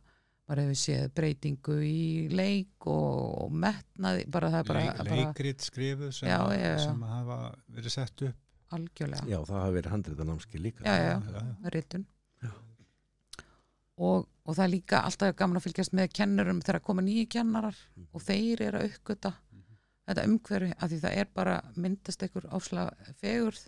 maður 0.48 0.62
hefur 0.66 0.80
séð 0.80 1.06
breytingu 1.16 1.78
í 1.84 2.28
leik 2.32 2.86
og, 2.88 3.46
og 3.46 3.56
metnaði, 3.64 4.28
bara 4.32 4.52
það 4.52 4.60
er 4.60 4.68
bara, 4.74 4.84
Leik, 4.84 4.98
bara 5.00 5.16
leikrit 5.22 5.64
skrifuð 5.64 6.12
sem, 6.16 6.30
Já, 6.30 6.38
að- 6.44 6.54
já, 6.60 6.68
já. 6.74 6.84
sem 6.86 7.02
að 7.08 7.16
hafa 7.16 7.40
verið 7.80 7.96
sett 7.98 8.22
upp 8.30 8.76
algjörlega 8.78 9.28
Já, 9.32 9.40
það 9.48 9.62
hafi 9.64 9.76
verið 9.80 9.92
handrita 9.96 10.28
námski 10.28 10.60
líka 10.64 10.84
Já, 10.84 10.96
já, 11.00 11.16
Já, 11.24 11.42
já. 11.42 11.72
ritun 11.76 12.06
Já. 12.44 12.52
og, 13.98 14.28
og 14.46 14.56
það 14.56 14.64
er 14.68 14.72
líka 14.76 15.02
alltaf 15.08 15.36
gaman 15.40 15.60
að 15.60 15.66
fylgjast 15.68 15.96
með 15.98 16.12
kennurum 16.20 16.60
þegar 16.64 16.84
koma 16.86 17.04
nýju 17.08 17.28
kennarar 17.38 17.78
Mhm. 17.96 18.08
og 18.14 18.22
þeir 18.28 18.62
eru 18.68 18.82
að 18.84 18.90
uppgöta 18.92 19.34
þetta 20.08 20.26
umhverfi 20.30 20.74
að 20.78 20.94
því 20.94 21.00
það 21.04 21.18
er 21.22 21.32
bara 21.36 21.56
myndast 21.76 22.24
einhver 22.24 22.48
ásla 22.56 22.86
fegurð 23.20 23.64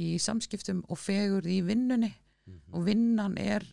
í 0.00 0.10
samskiptum 0.22 0.84
og 0.88 0.98
fegurð 0.98 1.50
í 1.50 1.60
vinnunni. 1.66 2.12
Mhm. 2.46 2.74
og 2.74 2.84
vinnan 2.86 3.38
er 3.38 3.64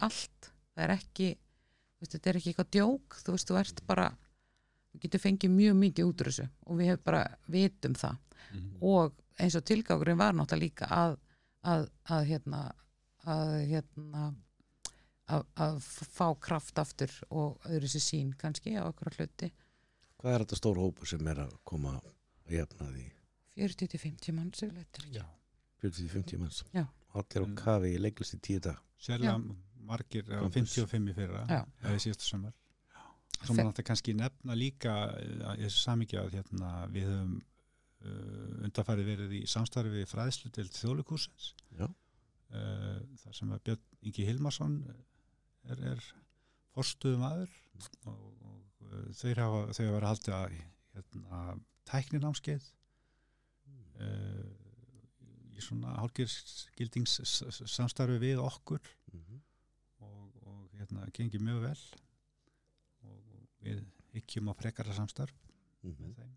allt. 0.00 0.50
Það 0.74 0.84
er 0.84 0.92
ekki 0.96 1.26
veist, 2.00 2.12
þetta 2.14 2.30
er 2.30 2.36
ekki 2.36 2.50
eitthvað 2.50 2.70
djók. 2.74 3.18
Þú 3.22 3.34
veist, 3.34 3.48
þú 3.48 3.58
ert 3.60 3.82
bara 3.86 4.06
þú 4.92 5.00
getur 5.04 5.20
fengið 5.22 5.50
mjög 5.50 5.76
mikið 5.76 6.08
út 6.08 6.22
úr 6.22 6.30
þessu. 6.30 6.48
Og 6.66 6.78
við 6.78 6.86
hefum 6.90 7.04
bara 7.04 7.36
vitum 7.48 7.94
það. 7.94 8.16
Mhm. 8.52 8.78
og 8.82 9.12
eins 9.38 9.54
og 9.56 9.64
tilgangurinn 9.64 10.18
var 10.18 10.32
náttúrulega 10.34 10.60
líka 10.60 10.86
að, 10.90 11.18
að, 11.64 11.90
að, 12.10 12.24
hérna, 12.26 12.62
að 13.24 13.52
hérna 13.70 14.34
að, 15.28 15.44
að 15.56 15.78
fá 15.82 16.26
kraft 16.40 16.78
aftur 16.82 17.12
og 17.30 17.62
öðru 17.70 17.88
sér 17.88 18.04
sín 18.04 18.32
kannski 18.36 18.74
á 18.76 18.84
okkur 18.84 19.14
hluti 19.16 19.52
Hvað 20.22 20.36
er 20.36 20.44
þetta 20.44 20.58
stór 20.60 20.78
hópur 20.78 21.10
sem 21.10 21.26
er 21.32 21.40
að 21.44 21.52
koma 21.66 21.96
að 21.98 22.56
jafna 22.56 22.88
því 22.94 23.06
40-50 23.58 24.32
manns 24.36 24.62
yfirleitt, 24.64 24.98
er 24.98 25.06
ekki? 25.08 25.18
Já. 25.18 25.26
40-50 25.82 26.38
manns 26.40 26.62
Já. 26.72 26.84
Allir 27.12 27.42
á 27.44 27.46
Mm. 27.48 27.56
kafi 27.58 27.90
í 27.96 28.00
leiklist 28.00 28.34
í 28.38 28.40
tíu 28.40 28.60
dag 28.62 28.78
Sérlega 29.02 29.36
margir, 29.82 30.24
Campus. 30.28 30.54
55 30.78 31.10
í 31.10 31.14
fyrra, 31.16 31.42
eða 31.82 31.94
í 31.98 32.02
síðasta 32.04 32.28
sömur. 32.28 32.52
Svo 33.42 33.56
maður 33.56 33.72
þetta 33.72 33.84
kannski 33.88 34.12
nefna 34.14 34.54
líka 34.54 34.92
eh, 35.18 35.56
í 35.58 35.64
þessu 35.66 35.80
samíkja 35.82 36.20
að 36.22 36.36
hérna, 36.36 36.68
við 36.94 37.08
höfum 37.10 37.32
uh, 38.06 38.62
undarfærið 38.68 39.08
verið 39.10 39.34
í 39.40 39.42
samstarfi 39.50 39.90
við 39.96 40.06
fræðslu 40.12 40.52
til 40.54 40.68
þjóðleikúsins. 40.70 41.48
Já. 41.74 41.88
Uh, 42.52 43.00
þar 43.24 43.34
sem 43.40 43.50
að 43.56 43.62
Björn 43.66 43.82
Ingi 44.06 44.26
Hilmarsson 44.28 44.78
er, 45.66 45.82
er 45.92 46.06
forstuðum 46.76 47.26
aður 47.26 47.50
og, 48.06 48.22
þeir 49.18 49.40
hafa, 49.42 49.60
þau 49.72 49.84
hafa 49.86 49.94
verið 49.96 50.08
haldið 50.10 50.34
að 50.38 50.56
hérna, 50.96 51.40
tækninámskeið 51.92 52.66
uh, 54.02 54.50
í 55.52 55.62
svona 55.64 55.94
hálfgerðsgildings 56.00 57.18
samstarfi 57.76 58.18
við 58.22 58.42
okkur 58.42 58.82
Mhm. 59.12 59.40
og, 60.00 60.36
og 60.48 60.70
hérna 60.78 61.06
gengi 61.12 61.38
mjög 61.42 61.58
vel 61.66 61.80
og, 63.04 63.18
við 63.62 63.82
hyggjum 64.14 64.48
á 64.48 64.54
frekara 64.56 64.94
samstarf 64.96 65.34
Mhm. 65.82 65.98
með 66.00 66.14
þeim 66.20 66.36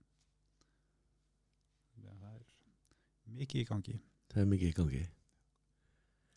ja, 2.03 2.11
það 2.21 2.33
er 2.35 2.43
mikið 3.39 3.61
í 3.61 3.67
gangi 3.69 3.95
Það 4.33 4.41
er 4.41 4.49
mikið 4.51 4.69
í 4.69 4.75
gangi 4.79 5.03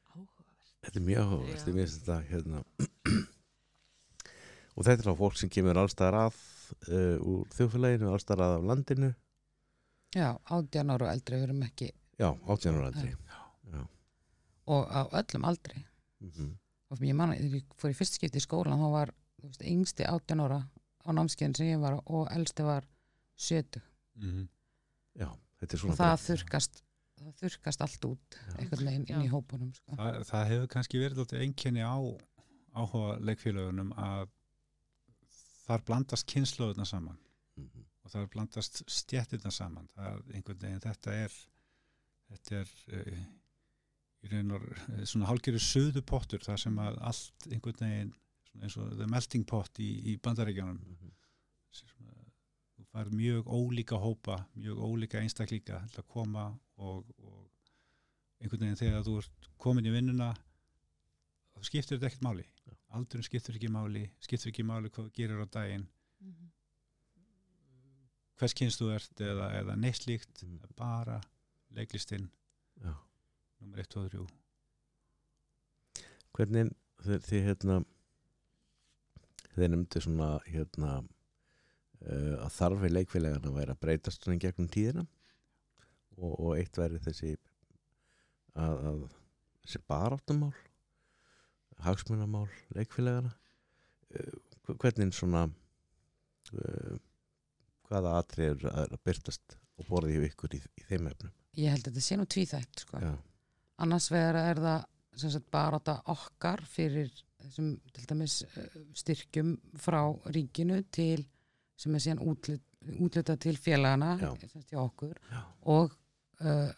Áhugavert. 0.09 0.71
Þetta 0.85 0.99
er 1.01 1.05
mjög 1.09 1.23
áhugavert, 1.25 1.67
ég 1.69 1.75
minnst 1.75 1.99
þetta 2.01 2.19
hérna 2.31 2.63
og 4.79 4.87
þetta 4.87 5.05
er 5.05 5.11
á 5.11 5.21
fólk 5.21 5.39
sem 5.41 5.51
kemur 5.53 5.81
allstaðar 5.83 6.19
að 6.29 6.39
uh, 6.93 7.17
úr 7.19 7.49
þjóðfélaginu, 7.57 8.13
allstaðar 8.13 8.45
að 8.47 8.57
af 8.59 8.69
landinu 8.71 9.11
Já, 10.17 10.29
18 10.49 10.95
ára 10.95 11.09
og 11.09 11.13
eldri 11.13 11.37
við 11.37 11.49
erum 11.49 11.65
ekki 11.67 11.91
Já, 12.19 12.31
18 12.47 12.79
ára 12.79 12.91
aldrei 12.93 13.11
Já. 13.75 13.83
og 14.69 14.89
á 14.89 15.01
öllum 15.21 15.49
aldri 15.49 15.85
Mm 16.19 16.57
og 16.89 17.03
ég 17.05 17.13
man 17.15 17.35
að 17.35 17.43
þegar 17.45 17.59
ég 17.59 17.75
fór 17.77 17.93
í 17.93 17.97
fyrst 17.99 18.17
skipti 18.17 18.41
í 18.41 18.45
skólan 18.45 18.81
þá 18.81 18.89
var 18.95 19.11
veist, 19.43 19.61
yngsti 19.61 20.07
18 20.09 20.41
ára 20.41 20.63
á 21.05 21.09
námskeiðin 21.13 21.57
sem 21.59 21.69
ég 21.69 21.83
var 21.83 21.99
og 22.01 22.31
elsti 22.33 22.65
var 22.65 22.87
70 23.37 23.83
mm 24.17 24.31
-hmm. 24.31 24.47
Já, 25.21 25.29
þetta 25.61 25.75
er 25.75 25.77
og 25.77 25.81
svona 25.81 25.97
það 25.99 26.09
bara- 26.09 26.25
þurkast 26.29 26.83
það 27.19 27.35
þurkast 27.43 27.81
allt 27.85 28.05
út 28.05 28.39
Já. 28.39 28.57
einhvern 28.59 28.87
veginn 28.87 29.07
inn 29.09 29.23
í 29.23 29.29
Já. 29.29 29.33
hópunum 29.35 29.75
sko. 29.75 29.97
það, 29.97 30.25
það 30.31 30.49
hefur 30.49 30.67
kannski 30.67 30.99
verið 30.99 31.19
alltaf 31.19 31.41
einkenni 31.41 31.83
á 31.85 31.97
áhuga 32.79 33.19
leikfélagunum 33.21 33.93
að 33.97 34.29
þar 35.69 35.85
blandast 35.89 36.27
kynnslóðuna 36.33 36.87
saman 36.89 37.19
Mhm. 37.59 37.85
og 38.05 38.11
þar 38.13 38.29
blandast 38.33 38.83
stjættirna 38.87 39.51
saman 39.53 39.89
það 39.97 40.07
er 40.13 40.37
einhvern 40.39 40.61
veginn, 40.63 40.81
þetta 40.85 41.13
er 41.25 41.33
þetta 42.29 42.61
er 42.61 42.71
uh, 42.93 43.19
í 44.23 44.31
raun 44.33 44.51
og 44.57 44.65
uh, 44.71 45.05
svona 45.05 45.27
hálgeri 45.31 45.59
söðu 45.63 46.03
pottur 46.07 46.41
þar 46.45 46.59
sem 46.63 46.79
að 46.79 46.99
allt 47.11 47.49
einhvern 47.51 47.83
veginn 47.83 48.15
eins 48.63 48.77
og 48.81 48.95
the 48.99 49.07
melting 49.07 49.45
pot 49.47 49.79
í, 49.79 49.91
í 50.15 50.17
bandaríkjanum 50.23 50.79
Mhm. 50.79 51.13
þú 52.79 52.85
fær 52.93 53.11
mjög 53.13 53.47
ólíka 53.53 53.99
hópa 54.01 54.39
mjög 54.57 54.79
ólíka 54.87 55.21
einstaklíka 55.21 55.83
til 55.93 56.03
að 56.03 56.09
koma 56.09 56.45
og, 56.79 57.05
og 57.19 57.51
einhvern 58.41 58.63
veginn 58.65 58.79
þegar 58.81 59.03
þú 59.07 59.17
ert 59.23 59.49
komin 59.59 59.87
í 59.87 59.93
vinnuna 59.93 60.31
þá 61.55 61.59
skiptir 61.67 61.99
þetta 61.99 62.07
ekkert 62.13 62.25
máli 62.29 62.47
Já. 62.89 62.97
aldurinn 62.97 63.27
skiptir 63.29 63.57
ekki 63.59 63.69
máli 63.71 64.07
skiptir 64.25 64.51
ekki 64.53 64.65
máli 64.65 64.89
hvað 64.91 65.11
gerir 65.13 65.43
á 65.45 65.47
daginn 65.51 65.87
Mhm. 66.21 66.49
hvers 68.39 68.55
kynst 68.55 68.81
þú 68.81 68.89
ert 68.95 69.21
eða, 69.21 69.51
eða 69.61 69.77
neitt 69.79 70.01
slíkt 70.03 70.43
Mhm. 70.43 70.59
Það 70.59 70.71
er 70.71 70.75
bara 70.77 71.21
leiklistinn 71.75 72.31
Já. 72.83 72.95
nummer 73.61 73.79
1, 73.79 73.89
2 73.89 74.05
og 74.05 74.11
3 74.11 74.27
Hvernig 76.39 76.73
þið, 77.03 77.45
hérna 77.49 77.77
þið 79.57 79.71
nefndu 79.73 80.01
svona 80.05 80.29
hérna 80.47 80.91
uh, 81.03 82.35
að 82.45 82.53
þarfi 82.59 82.91
leikfélagana 82.93 83.51
væri 83.55 83.75
að 83.75 83.81
breytast 83.83 84.23
svona 84.23 84.37
í 84.39 84.43
gegnum 84.45 84.69
tíðina 84.71 85.07
og, 86.19 86.33
og 86.39 86.53
eitt 86.59 86.79
væri 86.79 86.99
þessi 87.03 87.33
að, 88.55 88.77
að 88.91 89.01
þessi 89.65 89.83
baráttumál 89.91 90.53
hagsmunamál 91.87 92.49
leikfélagana 92.77 93.33
uh, 93.33 94.75
hvernig 94.79 95.15
svona 95.17 95.47
uh, 95.49 96.99
hvaða 97.89 98.19
atrið 98.21 98.67
er 98.67 98.69
að, 98.73 98.99
byrtast 99.07 99.59
og 99.79 99.89
borði 99.89 100.17
hjá 100.17 100.29
ykkur 100.29 100.59
í, 100.59 100.61
í 100.61 100.87
þeim 100.91 101.09
efnum? 101.11 101.35
Ég 101.59 101.75
held 101.75 101.87
að 101.87 101.93
þetta 101.93 102.05
sé 102.05 102.19
nú 102.19 102.27
tvíþætt 102.29 102.85
sko. 102.85 103.01
Annars 103.83 104.11
vegar 104.13 104.39
er 104.43 104.61
það 104.63 105.41
bara 105.51 105.79
þetta 105.79 105.97
okkar 106.15 106.63
fyrir 106.69 107.11
þessum 107.39 107.73
til 107.95 108.07
dæmis 108.11 108.41
eh, 108.47 108.79
styrkjum 108.99 109.55
frá 109.79 110.01
ríkinu 110.35 110.81
til 110.95 111.25
sem 111.79 111.95
er 111.95 112.03
síðan 112.03 112.23
útlut, 112.27 112.65
útluta 112.99 113.37
til 113.39 113.59
félagana 113.59 114.17
Já. 114.19 114.31
okkur. 114.83 115.15
Já, 115.31 115.43
og 115.71 115.95
uh, 116.43 116.71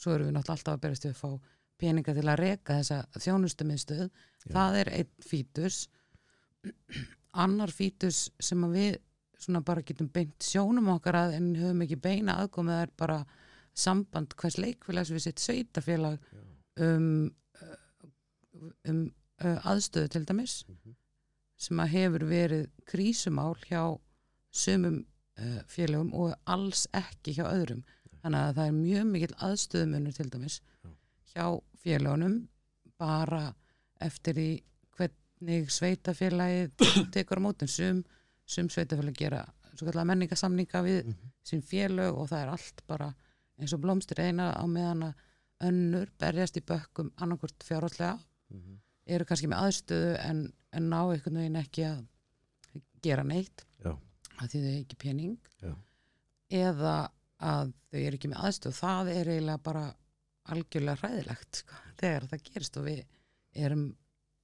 svo 0.00 0.14
erum 0.14 0.30
við 0.30 0.36
náttúrulega 0.36 0.56
alltaf 0.56 0.76
að 0.76 0.84
berast 0.86 1.06
við 1.06 1.12
að 1.12 1.20
fá 1.20 1.30
peninga 1.80 2.14
til 2.16 2.26
að 2.28 2.40
reka 2.42 2.78
þessa 2.80 3.24
þjónustumiðstöð. 3.24 4.08
Það 4.50 4.80
er 4.82 4.92
einn 4.98 5.14
fítus. 5.24 5.84
Annar 7.40 7.72
fítus 7.72 8.28
sem 8.42 8.64
við 8.72 8.98
svona 9.40 9.62
bara 9.64 9.84
getum 9.86 10.10
beint 10.12 10.44
sjónum 10.44 10.90
okkar 10.94 11.16
að 11.16 11.38
en 11.38 11.52
höfum 11.56 11.84
ekki 11.86 12.00
beina 12.02 12.36
aðkomið 12.42 12.82
er 12.84 12.92
bara 13.00 13.20
samband 13.76 14.34
hvers 14.36 14.58
leikfélags 14.60 15.12
við 15.14 15.24
sitt 15.24 15.40
sveitafélag 15.40 16.18
um, 16.84 17.30
uh, 17.62 17.78
um 18.90 19.06
uh, 19.40 19.58
aðstöðu 19.72 20.12
til 20.12 20.26
dæmis. 20.28 20.64
Mhm. 20.68 20.96
sem 21.60 21.76
að 21.76 21.90
hefur 21.92 22.22
verið 22.24 22.68
krísumál 22.88 23.56
hjá 23.68 23.82
sumum 24.50 24.94
uh, 25.36 25.58
félagum 25.68 26.14
og 26.16 26.32
alls 26.48 26.86
ekki 26.96 27.34
hjá 27.36 27.44
öðrum. 27.50 27.82
Þannig 28.22 28.40
að 28.40 28.54
það 28.56 28.66
er 28.70 28.78
mjög 28.78 29.10
mikill 29.10 29.34
aðstöðumunur 29.44 30.16
til 30.16 30.30
dæmis. 30.32 30.56
Já. 30.80 30.89
Hjá 31.34 31.46
félagunum 31.82 32.48
bara 33.00 33.54
eftir 34.00 34.34
því 34.36 34.48
hvernig 34.96 35.70
sveitafélagi 35.72 36.68
tekur 37.14 37.40
á 37.40 37.42
mótum 37.46 37.68
sum, 37.70 38.02
sum 38.46 38.68
sveitafélag 38.68 39.16
gera 39.16 39.44
menningasamninga 40.04 40.82
við 40.84 41.04
Mhm. 41.06 41.30
sín 41.46 41.62
félög 41.64 42.16
og 42.20 42.28
það 42.28 42.42
er 42.42 42.48
allt 42.52 42.82
bara 42.86 43.14
eins 43.58 43.72
og 43.72 43.80
blómstur 43.80 44.18
eina 44.20 44.50
á 44.52 44.64
meðan 44.68 45.02
að 45.08 45.14
önnur 45.64 46.10
berjast 46.20 46.56
í 46.56 46.60
bökkum 46.64 47.10
annarkvort 47.16 47.64
fjárhallega 47.64 48.18
Mhm. 48.50 48.76
eru 49.06 49.24
kannski 49.24 49.48
með 49.48 49.62
aðstöðu 49.64 50.18
en, 50.20 50.52
en 50.72 50.90
ná 50.90 50.98
einhvern 51.12 51.36
veginn 51.40 51.56
ekki 51.56 51.84
að 51.88 52.04
gera 53.02 53.22
neitt 53.24 53.64
Já. 53.82 53.96
að 54.40 54.48
því 54.52 54.60
þau 54.66 54.76
ekki 54.84 54.96
pening 54.98 55.38
Já. 55.62 55.74
eða 56.50 57.10
að 57.40 57.72
þau 57.90 57.98
eru 58.04 58.16
ekki 58.18 58.28
með 58.30 58.44
aðstöðu 58.44 58.76
það 58.80 59.10
er 59.16 59.30
eiginlega 59.32 59.62
bara 59.62 59.84
algjörlega 60.50 61.00
hræðilegt 61.02 61.62
sko, 61.62 61.82
þegar 62.00 62.26
það 62.30 62.44
gerist 62.48 62.80
og 62.80 62.88
við 62.88 63.04
erum 63.66 63.86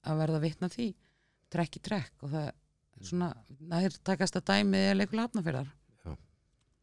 að 0.07 0.21
verða 0.21 0.43
vitna 0.43 0.69
því 0.71 0.87
trekk 1.51 1.79
í 1.79 1.83
trekk 1.83 2.23
og 2.23 2.31
það 2.35 2.47
er 2.47 2.55
svona 3.07 3.31
nær 3.71 3.97
takast 4.05 4.37
að 4.39 4.47
dæmið 4.51 4.87
er 4.91 4.97
leikulega 4.99 5.27
hafnafélag 5.27 5.73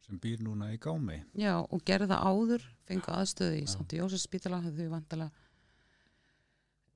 sem 0.05 0.19
býr 0.21 0.43
núna 0.45 0.69
í 0.73 0.77
gámi. 0.81 1.17
Já, 1.37 1.55
og 1.63 1.81
gerði 1.85 2.11
það 2.11 2.27
áður, 2.29 2.65
fengu 2.85 3.13
aðstöðu 3.15 3.57
í 3.57 3.63
Já. 3.63 3.71
Santi 3.73 3.99
Jósef 3.99 4.21
spítala, 4.21 4.61
þau 4.61 4.89
vantala 4.91 5.29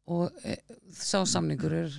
og 0.09 0.41
e, 0.45 0.57
sá 0.93 1.21
samningur 1.25 1.75
er 1.83 1.95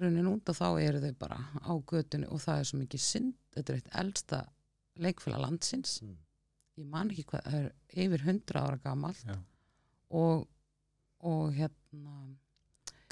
runnin 0.00 0.28
út 0.28 0.48
og 0.52 0.58
þá 0.58 0.66
eru 0.82 1.00
þau 1.02 1.14
bara 1.20 1.38
á 1.40 1.72
götunni 1.92 2.28
og 2.28 2.42
það 2.42 2.60
er 2.60 2.68
svo 2.68 2.80
mikið 2.80 3.04
synd, 3.04 3.38
þetta 3.54 3.72
er 3.72 3.80
eitt 3.80 3.94
elsta 4.02 4.42
leikfélag 5.02 5.40
landsins. 5.46 6.00
Mm. 6.04 6.18
ég 6.80 6.88
man 6.88 7.10
ekki 7.12 7.26
hvað, 7.30 7.48
það 7.48 7.58
er 7.62 8.04
yfir 8.04 8.26
100 8.26 8.60
ára 8.60 8.78
gamalt. 8.84 9.24
Já. 9.28 9.36
Og, 10.12 10.46
og 11.24 11.52
hérna 11.56 12.14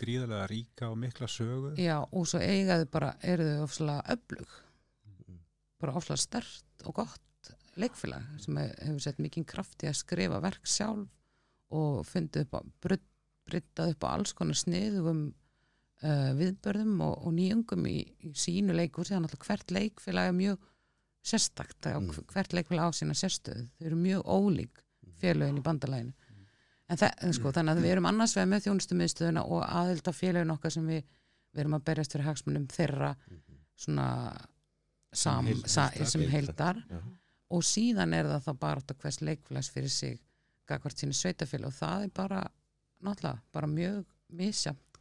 gríðarlega 0.00 0.46
ríka 0.48 0.88
og 0.90 0.96
mikla 1.00 1.26
sögu. 1.28 1.74
já, 1.76 1.98
og 2.12 2.26
svo 2.28 2.40
eigaðu 2.40 2.86
bara, 2.92 3.14
eru 3.22 3.44
þau 3.44 3.64
ofslega 3.66 4.14
öflug. 4.14 4.54
Mm. 5.28 5.40
bara 5.80 5.96
ofslega 6.00 6.16
stert 6.24 6.86
og 6.86 6.94
gott 7.02 7.50
leikfélag 7.80 8.24
sem 8.40 8.56
he- 8.56 8.74
hefur 8.86 9.00
sett 9.04 9.18
mikið 9.20 9.46
kraft 9.46 9.82
í 9.84 9.88
að 9.90 9.98
skrifa 10.00 10.40
verk 10.42 10.64
sjálf 10.66 11.08
og 11.70 12.00
fundið 12.08 12.46
upp 12.48 12.56
á 12.56 12.60
bryttað 13.50 13.92
upp 13.94 14.04
á 14.04 14.08
alls 14.14 14.32
konar 14.36 14.58
sniðugum 14.58 15.20
uh, 16.02 16.32
viðbörðum 16.38 16.96
og, 17.04 17.14
og 17.26 17.32
nýjungum 17.36 17.86
í, 17.90 17.98
í 18.26 18.32
sínu 18.34 18.74
leikur 18.76 19.04
þannig 19.08 19.34
að 19.36 19.44
hvert 19.46 19.70
leikfélag 19.76 20.30
er 20.32 20.36
mjög 20.36 20.66
sérstakt 21.24 21.84
Mm. 21.90 22.10
hvert 22.32 22.52
leikfélag 22.56 22.88
á 22.88 22.96
sína 22.96 23.12
sérstöðu. 23.14 23.66
Þau 23.76 23.86
eru 23.90 23.96
mjög 24.00 24.22
ólík 24.24 24.80
félögin 25.20 25.58
í 25.60 25.64
bandalæginu 25.66 26.14
en 26.90 26.98
það, 26.98 27.26
sko, 27.36 27.52
þannig 27.54 27.76
að 27.76 27.84
við 27.84 27.94
erum 27.94 28.08
annars 28.10 28.34
vegar 28.36 28.50
með 28.50 28.66
þjónustumiðstöðuna 28.66 29.44
og 29.46 29.62
aðelda 29.66 30.14
félagin 30.16 30.54
okkar 30.54 30.74
sem 30.74 30.88
við, 30.90 31.04
við 31.54 31.62
erum 31.64 31.76
að 31.78 31.86
berjast 31.90 32.16
fyrir 32.16 32.26
hagsmunum 32.26 32.66
þeirra 32.70 33.10
svona 33.80 34.08
sam, 35.12 35.48
sem 35.66 36.26
heildar. 36.30 36.82
Já. 36.90 37.00
og 37.50 37.64
síðan 37.66 38.14
er 38.14 38.28
það 38.30 38.46
þá 38.46 38.52
bara 38.64 38.82
átt 38.82 38.94
að 38.94 39.04
hvers 39.04 39.20
leikflags 39.26 39.70
fyrir 39.74 39.94
sig 39.94 40.20
gagvart 40.70 41.02
sínu 41.02 41.16
sveitafélag 41.16 41.72
og 41.72 41.78
það 41.78 42.06
er 42.06 42.14
bara 42.14 42.44
náttúrulega 43.02 43.42
bara 43.54 43.70
mjög 43.70 44.04
misjamt 44.38 45.00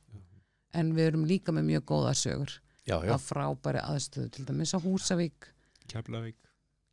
en 0.78 0.92
við 0.98 1.12
erum 1.12 1.26
líka 1.30 1.54
með 1.54 1.68
mjög 1.70 1.86
góða 1.92 2.14
sögur 2.18 2.54
já, 2.86 2.96
já, 2.96 3.14
að 3.14 3.26
frábæri 3.26 3.82
aðstöðu 3.84 4.32
til 4.34 4.46
dæmis 4.48 4.74
á 4.74 4.80
Húsavík, 4.82 5.50
Keflavík. 5.90 6.38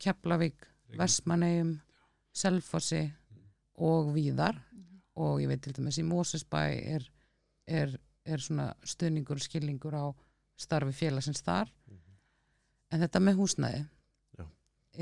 Keflavík 0.01 0.69
Vestmannegjum, 0.97 1.73
Selfossi 2.37 3.03
og 3.83 4.13
Víðar 4.15 4.61
og 5.17 5.41
ég 5.43 5.51
veit 5.51 5.63
til 5.65 5.75
dæmis 5.77 5.99
í 6.01 6.05
Mósesbæ 6.07 6.63
er, 6.97 7.07
er, 7.67 7.97
er 8.25 8.43
svona 8.43 8.71
stuðningur 8.85 9.41
og 9.41 9.45
skilningur 9.45 9.97
á 9.97 10.07
starfi 10.57 10.95
félagsins 10.97 11.45
þar. 11.45 11.73
En 12.93 13.03
þetta 13.03 13.21
með 13.21 13.41
húsnæði 13.41 13.81
Já. 14.39 14.47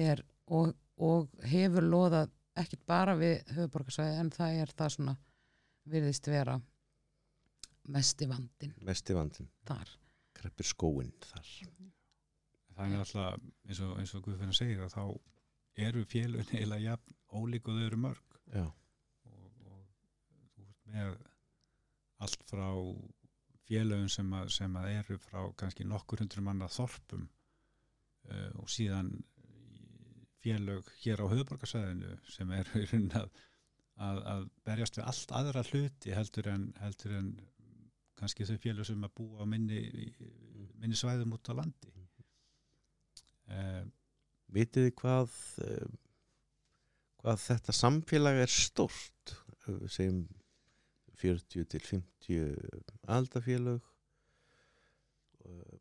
er 0.08 0.24
og, 0.46 0.72
og 0.96 1.28
hefur 1.50 1.84
loðað 1.84 2.32
ekkit 2.62 2.84
bara 2.86 3.16
við 3.18 3.42
höfuborgarsvæði 3.56 4.20
en 4.22 4.30
það 4.32 4.60
er 4.62 4.72
það 4.78 4.94
svona 4.96 5.16
virðist 5.90 6.30
vera 6.30 6.54
mesti 7.92 8.28
vandin 8.30 8.72
mesti 8.86 9.16
vandin 9.16 9.50
þar. 9.68 9.90
Kreppir 10.34 10.66
skóin 10.66 11.12
þar. 11.22 11.50
Það 12.74 12.94
er 12.94 13.02
alltaf, 13.04 13.42
eins 13.68 13.80
og, 13.84 13.92
eins 14.00 14.14
og 14.16 14.24
Guðfinna 14.24 14.56
segir 14.56 14.80
að 14.82 14.94
þá 14.96 15.04
eru 15.84 16.06
félögin 16.10 16.56
eiginlega 16.56 16.88
jafn 16.88 17.14
ólík 17.34 17.68
og 17.68 17.76
þau 17.78 17.84
eru 17.86 18.00
mörg. 18.02 18.38
Já, 18.54 18.64
og, 18.64 19.60
og 19.68 20.48
þú 20.54 20.66
ert 20.66 20.83
með 20.94 21.14
allt 22.24 22.44
frá 22.48 22.68
félögum 23.68 24.10
sem, 24.12 24.28
að, 24.36 24.50
sem 24.54 24.76
að 24.78 24.90
eru 24.98 25.16
frá 25.20 25.40
kannski 25.60 25.86
nokkur 25.88 26.22
hundru 26.22 26.44
manna 26.44 26.68
þorpum 26.70 27.24
uh, 27.24 28.50
og 28.60 28.68
síðan 28.72 29.10
félög 30.44 30.88
hér 31.00 31.24
á 31.24 31.26
höfuborgarsæðinu 31.32 32.18
sem 32.28 32.52
eru 32.52 32.82
í 32.82 32.86
raunin 32.90 33.16
að, 33.16 33.42
að, 33.96 34.22
að 34.34 34.46
berjast 34.68 35.00
við 35.00 35.08
allt 35.08 35.34
aðra 35.40 35.64
hluti 35.70 36.14
heldur 36.14 36.50
en, 36.52 36.68
heldur 36.82 37.16
en 37.18 37.34
kannski 38.20 38.46
þau 38.46 38.56
félög 38.62 38.88
sem 38.88 39.04
að 39.06 39.14
búa 39.18 39.42
á 39.42 39.46
minni, 39.48 39.80
minni 40.78 40.96
svæðum 40.98 41.34
út 41.34 41.50
á 41.50 41.54
landi. 41.56 41.92
Uh, 43.44 43.84
vitið 44.54 44.86
þið 44.86 44.94
hvað 45.00 45.34
eh, 45.64 45.88
hvað 47.20 47.40
þetta 47.40 47.74
samfélag 47.76 48.38
er 48.44 48.52
við 49.64 49.90
segjum 49.92 50.22
40 51.20 51.64
til 51.74 51.80
50 51.80 52.94
aldafélög 53.18 53.80
Eh, 55.44 55.80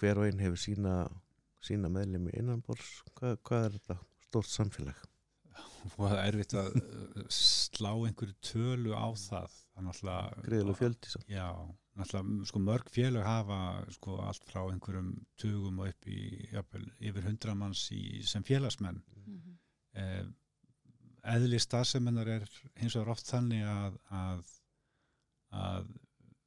hver 0.00 0.16
og 0.18 0.24
einn 0.24 0.40
hefur 0.40 0.56
sína 0.56 0.92
sína 1.62 1.90
meðlemi 1.92 2.32
innanbors 2.38 3.02
hvað, 3.18 3.34
hvað 3.46 3.66
er 3.66 3.74
þetta 3.76 3.96
stórt 4.24 4.48
samfélag 4.50 5.02
það 5.92 6.14
er 6.14 6.22
erfitt 6.30 6.54
að 6.56 6.78
uh, 6.80 7.20
slá 7.28 7.90
einhverju 7.92 8.34
tölu 8.40 8.94
á 8.96 9.06
það 9.18 9.58
er 9.76 10.46
greiðilega 10.46 10.78
fjöldi 10.78 11.12
samt. 11.12 11.28
Já, 11.28 11.48
náttúrulega 11.98 12.48
sko, 12.48 12.62
mörg 12.70 12.90
félög 12.94 13.26
hafa 13.26 13.58
sko, 13.98 14.16
allt 14.24 14.46
frá 14.48 14.62
einhverjum 14.70 15.12
tugum 15.42 15.82
og 15.84 15.90
upp 15.92 16.08
í 16.08 16.18
jafnvel, 16.54 16.86
yfir 17.02 17.28
hundra 17.28 17.54
manns 17.58 17.84
í, 17.92 18.22
sem 18.26 18.46
félagsmenn 18.48 19.02
Mhm. 19.26 19.58
eh, 19.94 20.24
eðli 21.36 21.60
starfsemennar 21.60 22.28
er 22.28 22.48
hins 22.80 22.96
vegar 22.96 23.12
oft 23.12 23.28
þannig 23.28 23.62
að, 23.68 23.98
að, 24.10 24.46
að 25.52 25.88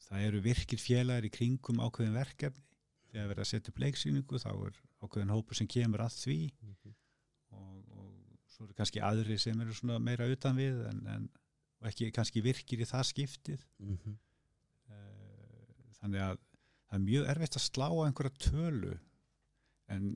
það 0.05 0.25
eru 0.27 0.41
virkir 0.45 0.79
félagar 0.81 1.25
í 1.27 1.31
kringum 1.33 1.79
ákveðin 1.85 2.17
verkefni 2.17 2.63
þegar 3.11 3.29
verið 3.31 3.43
að 3.45 3.49
setja 3.51 3.71
upp 3.73 3.79
leiksýningu 3.85 4.39
þá 4.43 4.49
er 4.67 4.79
ákveðin 5.05 5.33
hópur 5.33 5.57
sem 5.59 5.67
kemur 5.71 6.03
að 6.05 6.17
því 6.19 6.37
og, 7.55 7.79
og 7.95 8.09
svo 8.51 8.65
eru 8.67 8.75
kannski 8.77 9.01
aðri 9.05 9.37
sem 9.41 9.61
eru 9.63 9.73
svona 9.77 9.99
meira 10.03 10.27
utan 10.31 10.57
við 10.59 10.81
en, 10.89 11.01
en 11.15 11.27
ekki 11.85 12.09
kannski 12.15 12.41
virkir 12.45 12.81
í 12.81 12.87
það 12.89 13.09
skiptið 13.13 13.65
Mhm. 13.79 14.17
Eh, 14.89 15.89
þannig 15.99 16.21
að 16.21 16.37
það 16.85 16.97
er 16.99 17.03
mjög 17.05 17.29
erfitt 17.33 17.57
að 17.57 17.63
slá 17.65 17.87
á 17.89 17.97
einhverja 18.05 18.41
tölu 18.49 18.91
en 19.95 20.11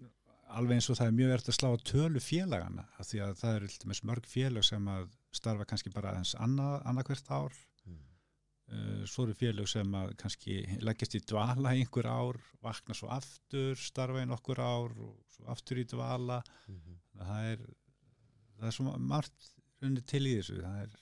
alveg 0.49 0.78
eins 0.80 0.89
og 0.89 0.97
það 0.99 1.08
er 1.12 1.15
mjög 1.17 1.32
erfitt 1.36 1.49
að 1.54 1.58
slá 1.60 1.69
á 1.73 1.78
tölu 1.91 2.21
félagana 2.25 2.86
af 3.02 3.10
því 3.10 3.19
að 3.25 3.34
það 3.41 3.56
eru 3.60 3.97
mörg 4.10 4.30
félag 4.30 4.65
sem 4.65 4.88
að 4.93 5.10
starfa 5.39 5.65
kannski 5.69 5.91
bara 5.93 6.13
aðeins 6.13 6.36
annað, 6.41 6.78
annað 6.89 7.10
hvert 7.12 7.34
ár 7.39 7.58
Mm. 7.58 7.68
Svo 9.10 9.25
eru 9.25 9.36
félag 9.38 9.69
sem 9.71 9.93
að 9.97 10.15
kannski 10.21 10.60
leggjast 10.86 11.17
í 11.17 11.23
dvala 11.32 11.73
einhver 11.73 12.10
ár 12.10 12.39
vakna 12.63 12.95
svo 12.97 13.10
aftur, 13.13 13.77
starfa 13.79 14.23
í 14.23 14.29
nokkur 14.29 14.62
ár 14.62 14.93
og 14.93 15.15
svo 15.34 15.47
aftur 15.53 15.82
í 15.82 15.86
dvala. 15.89 16.41
Mhm. 16.67 16.97
það 17.19 17.51
er 17.51 17.63
það 18.60 18.67
er 18.67 18.75
svo 18.75 18.97
margt 19.12 19.53
runni 19.82 20.03
til 20.08 20.25
í 20.27 20.36
þessu 20.38 20.60
það 20.62 20.82
er 20.84 20.97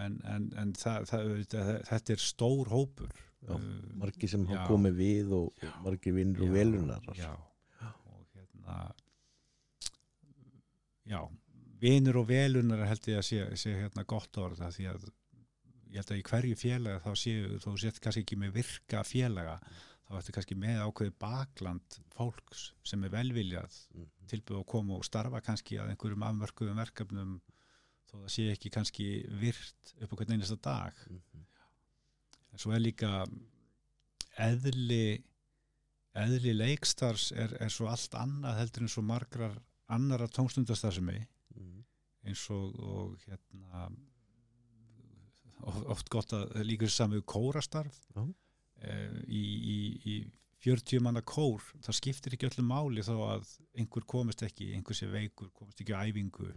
en, 0.00 0.16
en, 0.24 0.46
en 0.62 0.72
það, 0.78 1.06
það, 1.10 1.30
það, 1.50 1.70
þetta 1.90 2.14
er 2.14 2.24
stór 2.24 2.72
hópur. 2.72 3.10
Já, 3.10 3.54
Uh, 3.56 3.60
margir 3.96 4.28
sem 4.28 4.42
hafa 4.50 4.66
komið 4.68 4.98
við 4.98 5.30
og, 5.32 5.62
og 5.64 5.76
margir 5.86 6.12
vinnur 6.12 6.42
og 6.44 6.50
velunar 6.52 7.06
já, 7.16 7.30
og 7.80 8.26
hérna 8.36 8.74
já 11.08 11.22
vinur 11.80 12.18
og 12.20 12.28
velunar 12.28 12.84
held 12.84 13.08
ég 13.08 13.22
að 13.22 13.26
sé, 13.30 13.46
sé 13.62 13.72
hérna 13.78 14.04
gott 14.04 14.36
orð 14.42 14.60
af 14.66 14.76
því 14.76 14.90
að 14.92 15.08
ég 15.90 16.00
held 16.00 16.12
að 16.14 16.20
í 16.20 16.26
hverju 16.30 16.56
félaga 16.60 17.00
þá 17.04 17.12
séu 17.18 17.58
þó 17.62 17.70
sett 17.82 18.00
kannski 18.00 18.22
ekki 18.24 18.36
með 18.40 18.52
virka 18.60 19.02
félaga 19.06 19.56
þá 20.06 20.16
ertu 20.18 20.32
kannski 20.34 20.56
með 20.58 20.80
ákveði 20.86 21.14
bakland 21.22 21.98
fólks 22.14 22.72
sem 22.84 23.04
er 23.04 23.10
velviljað 23.14 23.76
Mhm. 23.94 24.08
tilbúið 24.30 24.60
að 24.60 24.66
koma 24.66 24.94
og 24.96 25.04
starfa 25.04 25.40
kannski 25.40 25.78
að 25.78 25.90
einhverjum 25.94 26.22
afmörkuðum 26.28 26.76
verkefnum 26.82 27.40
þó 28.10 28.14
það 28.24 28.28
sé 28.34 28.50
ekki 28.52 28.70
kannski 28.74 29.06
virt 29.40 29.94
upp 30.00 30.12
á 30.12 30.16
hvern 30.16 30.32
einasta 30.36 30.56
dag 30.62 30.94
Mhm. 31.08 31.44
en 32.52 32.58
svo 32.58 32.72
er 32.74 32.80
líka 32.80 33.26
eðli 34.38 35.22
eðli 36.18 36.52
leikstars 36.56 37.30
er, 37.32 37.52
er 37.62 37.70
svo 37.70 37.86
allt 37.90 38.14
annað 38.18 38.58
heldur 38.58 38.82
en 38.86 38.88
svo 38.88 39.02
margrar 39.06 39.58
annara 39.90 40.26
tónstundastarfsemi 40.28 41.26
Mhm. 41.54 41.84
eins 42.26 42.50
og, 42.50 42.74
og 42.78 43.18
hérna 43.26 43.90
oft 45.92 46.10
gott 46.12 46.34
að 46.36 46.60
líka 46.66 46.88
við 46.88 47.24
kórastarf. 47.28 47.96
Já. 48.14 48.22
eh, 48.82 49.16
í, 49.28 49.42
í, 49.74 49.78
í 50.04 50.14
40 50.60 51.00
manna 51.04 51.22
kór 51.24 51.62
það 51.80 51.96
skiptir 51.96 52.36
ekki 52.36 52.50
öllu 52.50 52.66
máli 52.68 53.04
þó 53.04 53.14
að 53.30 53.48
einhver 53.80 54.04
komist 54.08 54.42
ekki, 54.44 54.72
einhver 54.76 54.96
sé 54.96 55.08
veikur 55.08 55.50
komist 55.56 55.80
ekki 55.80 55.96
á 55.96 56.04
æfingu. 56.04 56.50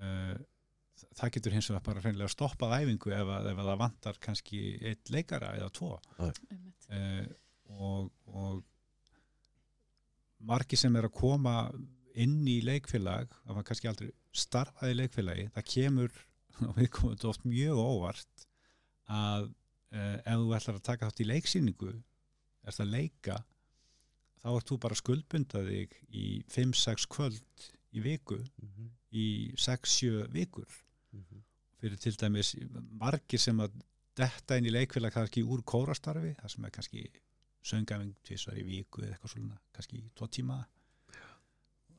Eh, 0.00 0.36
það 1.16 1.32
getur 1.36 1.56
hins 1.56 1.70
vegar 1.70 1.86
bara 1.88 2.02
hreinlega 2.04 2.30
stoppað 2.30 2.76
æfingu 2.80 3.14
ef, 3.16 3.30
að, 3.36 3.50
ef 3.52 3.62
að 3.62 3.70
það 3.72 3.80
vantar 3.84 4.20
kannski 4.22 4.60
eitt 4.92 5.10
leikara 5.10 5.54
eða 5.58 5.70
tvo. 5.74 5.94
Einmitt. 6.18 6.90
eh, 6.94 7.26
og, 7.70 8.10
og 8.26 8.62
margir 10.50 10.80
sem 10.80 10.96
er 10.96 11.08
að 11.08 11.16
koma 11.18 11.54
inn 12.20 12.42
í 12.48 12.60
leikfélag 12.66 13.30
það 13.44 13.56
var 13.58 13.66
kannski 13.66 13.90
aldrei 13.90 14.10
starfaði 14.34 14.94
í 14.94 14.98
leikfélagi 14.98 15.46
það 15.54 15.68
kemur 15.74 16.20
og 16.68 16.76
við 16.76 16.90
komum 16.94 17.14
þetta 17.16 17.28
oft 17.32 17.44
mjög 17.48 17.78
óvart 17.80 18.46
að 19.10 19.48
eh, 19.92 20.16
ef 20.24 20.36
þú 20.42 20.54
ætlar 20.58 20.78
að 20.78 20.86
taka 20.86 21.08
þátt 21.10 21.22
í 21.24 21.28
leiksýningu 21.30 21.92
erst 22.66 22.80
að 22.84 22.92
leika 22.94 23.38
þá 24.40 24.48
ert 24.56 24.70
þú 24.70 24.78
bara 24.80 24.98
skuldbundað 24.98 25.70
þig 25.72 25.96
í 26.16 26.26
5-6 26.48 27.06
kvöld 27.10 27.68
í 27.92 28.00
viku 28.04 28.38
Mhm. 28.62 28.90
í 29.12 29.26
6-7 29.58 30.28
vikur 30.30 30.68
Mhm. 31.12 31.42
fyrir 31.80 31.98
til 31.98 32.12
dæmis 32.16 32.54
margir 33.00 33.38
sem 33.40 33.58
að 33.58 33.72
detta 34.16 34.56
inn 34.56 34.66
í 34.66 34.70
leikfélag 34.74 35.12
kannski 35.12 35.42
úr 35.42 35.62
kórastarfi, 35.64 36.34
það 36.36 36.50
sem 36.50 36.64
er 36.64 36.70
kannski 36.70 37.02
söngafing 37.64 38.14
tvisar 38.24 38.54
í 38.58 38.62
viku 38.64 39.02
eða 39.02 39.14
eitthvað 39.16 39.32
svona, 39.34 39.58
kannski 39.72 40.02
tvo 40.14 40.26
tíma 40.28 40.64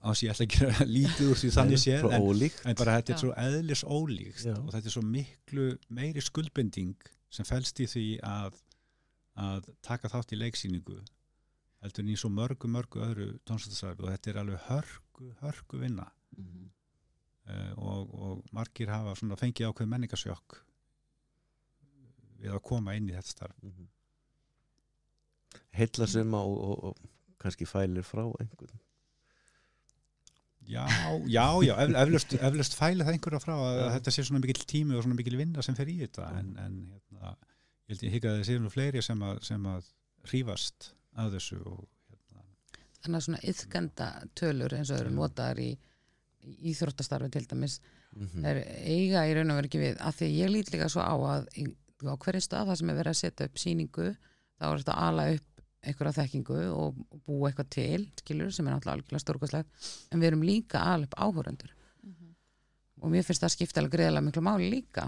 á 0.01 0.07
þess 0.09 0.23
ég 0.25 0.31
ætla 0.33 0.45
ekki 0.47 0.65
að 0.67 0.81
lítið 0.97 1.29
úr 1.31 1.39
því 1.41 1.49
þannig 1.55 1.81
séð, 1.81 2.05
en, 2.17 2.27
en 2.71 2.77
bara 2.79 2.97
þetta 2.99 3.13
er 3.15 3.21
svo 3.21 3.31
eðlis 3.37 3.83
ólíkt 3.85 4.45
Já. 4.47 4.55
og 4.57 4.71
þetta 4.73 4.87
er 4.91 4.95
svo 4.97 5.03
miklu 5.05 5.65
meiri 5.93 6.23
skuldbending 6.25 6.95
sem 7.31 7.45
felst 7.47 7.79
í 7.79 7.87
því 7.87 8.05
að, 8.27 8.57
að 9.39 9.69
taka 9.85 10.09
þátt 10.11 10.33
í 10.35 10.39
leiksýningu 10.41 10.97
heldur 11.81 12.03
en 12.03 12.09
í 12.13 12.17
svo 12.19 12.29
mörgu, 12.33 12.67
mörgu 12.69 12.99
öðru 13.05 13.27
tónlistastarfi 13.47 14.03
og 14.05 14.11
þetta 14.13 14.29
er 14.33 14.41
alveg 14.43 14.65
hörku, 14.69 15.31
hörku 15.45 15.79
vinna 15.81 16.09
Mhm. 16.31 16.67
uh, 17.51 17.71
og, 17.77 18.11
og 18.23 18.43
margir 18.55 18.87
hafa 18.87 19.11
svona 19.19 19.35
fengið 19.35 19.67
ákveð 19.67 19.89
menningasjokk 19.91 20.61
við 22.41 22.53
að 22.55 22.61
koma 22.63 22.93
inn 22.95 23.09
í 23.09 23.15
þetta 23.17 23.33
starf 23.33 23.57
Mhm. 23.67 23.89
heilla 25.75 26.07
sem 26.07 26.33
og, 26.33 26.53
og, 26.69 26.83
og 26.91 27.37
kannski 27.43 27.67
fælir 27.67 28.05
frá 28.07 28.23
einhvern 28.39 28.79
Já, 30.69 30.85
já, 31.27 31.45
já, 31.65 31.73
ef, 31.83 31.93
eflust, 32.03 32.33
eflust 32.37 32.75
fæli 32.77 33.03
það 33.03 33.15
einhverja 33.15 33.39
frá 33.43 33.53
að, 33.57 33.79
að 33.85 33.93
þetta 33.97 34.11
sé 34.15 34.23
svona 34.27 34.39
mikill 34.43 34.65
tími 34.69 34.95
og 34.95 35.03
svona 35.03 35.17
mikill 35.17 35.37
vinna 35.39 35.63
sem 35.65 35.75
fer 35.75 35.89
í 35.91 35.97
þetta 36.03 36.27
en, 36.39 36.51
en 36.61 36.75
hérna, 36.93 37.31
ég 37.89 37.95
held 37.95 38.03
ég 38.05 38.13
higga 38.15 38.29
að 38.31 38.37
það 38.39 38.45
sé 38.51 38.57
nú 38.61 38.69
fleiri 38.71 39.01
sem 39.03 39.23
að, 39.25 39.41
sem 39.49 39.65
að 39.71 39.89
hrífast 40.29 40.91
að 41.19 41.33
þessu 41.35 41.57
og 41.65 41.81
hérna, 42.11 42.45
þannig 43.01 43.17
að 43.19 43.25
svona 43.27 43.41
yðkenda 43.51 44.09
tölur 44.37 44.77
eins 44.77 44.93
og 44.93 45.01
eru 45.01 45.15
notaðar 45.17 45.59
í, 45.65 45.71
íþróttastarfi 46.71 47.31
til 47.37 47.47
dæmis 47.51 47.79
Mhm. 48.11 48.43
er 48.43 48.57
eiga 48.91 49.21
í 49.23 49.33
raun 49.37 49.51
og 49.53 49.55
veru 49.55 49.69
ekki 49.69 49.79
við. 49.79 49.93
Af 50.03 50.17
því 50.19 50.27
ég 50.35 50.49
lít 50.51 50.71
líka 50.73 50.89
svo 50.91 50.99
á 50.99 51.15
að 51.15 51.45
á 52.03 52.15
hverju 52.19 52.41
stað 52.43 52.67
það 52.67 52.75
sem 52.81 52.89
er 52.91 52.97
verið 52.97 53.13
að 53.13 53.19
setja 53.21 53.45
upp 53.47 53.55
síningu 53.61 54.07
þá 54.59 54.65
er 54.67 54.81
þetta 54.81 54.95
ala 55.07 55.27
upp 55.31 55.50
einhverja 55.81 56.17
þekkingu 56.19 56.57
og, 56.75 56.97
búa 57.25 57.49
eitthvað 57.49 57.69
til 57.73 58.03
skilur 58.21 58.51
sem 58.53 58.67
er 58.67 58.75
náttúrulega 58.75 58.99
algjörlega 58.99 59.23
stórkostlegt. 59.23 59.87
En 60.11 60.21
við 60.21 60.31
erum 60.31 60.45
líka 60.45 60.81
að 60.81 60.93
ala 60.95 61.09
upp 61.09 61.17
áhórendur 61.25 61.73
og 63.01 63.09
mér 63.09 63.25
finnst 63.25 63.41
það 63.41 63.55
skipta 63.55 63.81
alveg 63.81 63.95
greiðlega 63.97 64.25
miklu 64.27 64.43
máli 64.45 64.69
líka. 64.69 65.07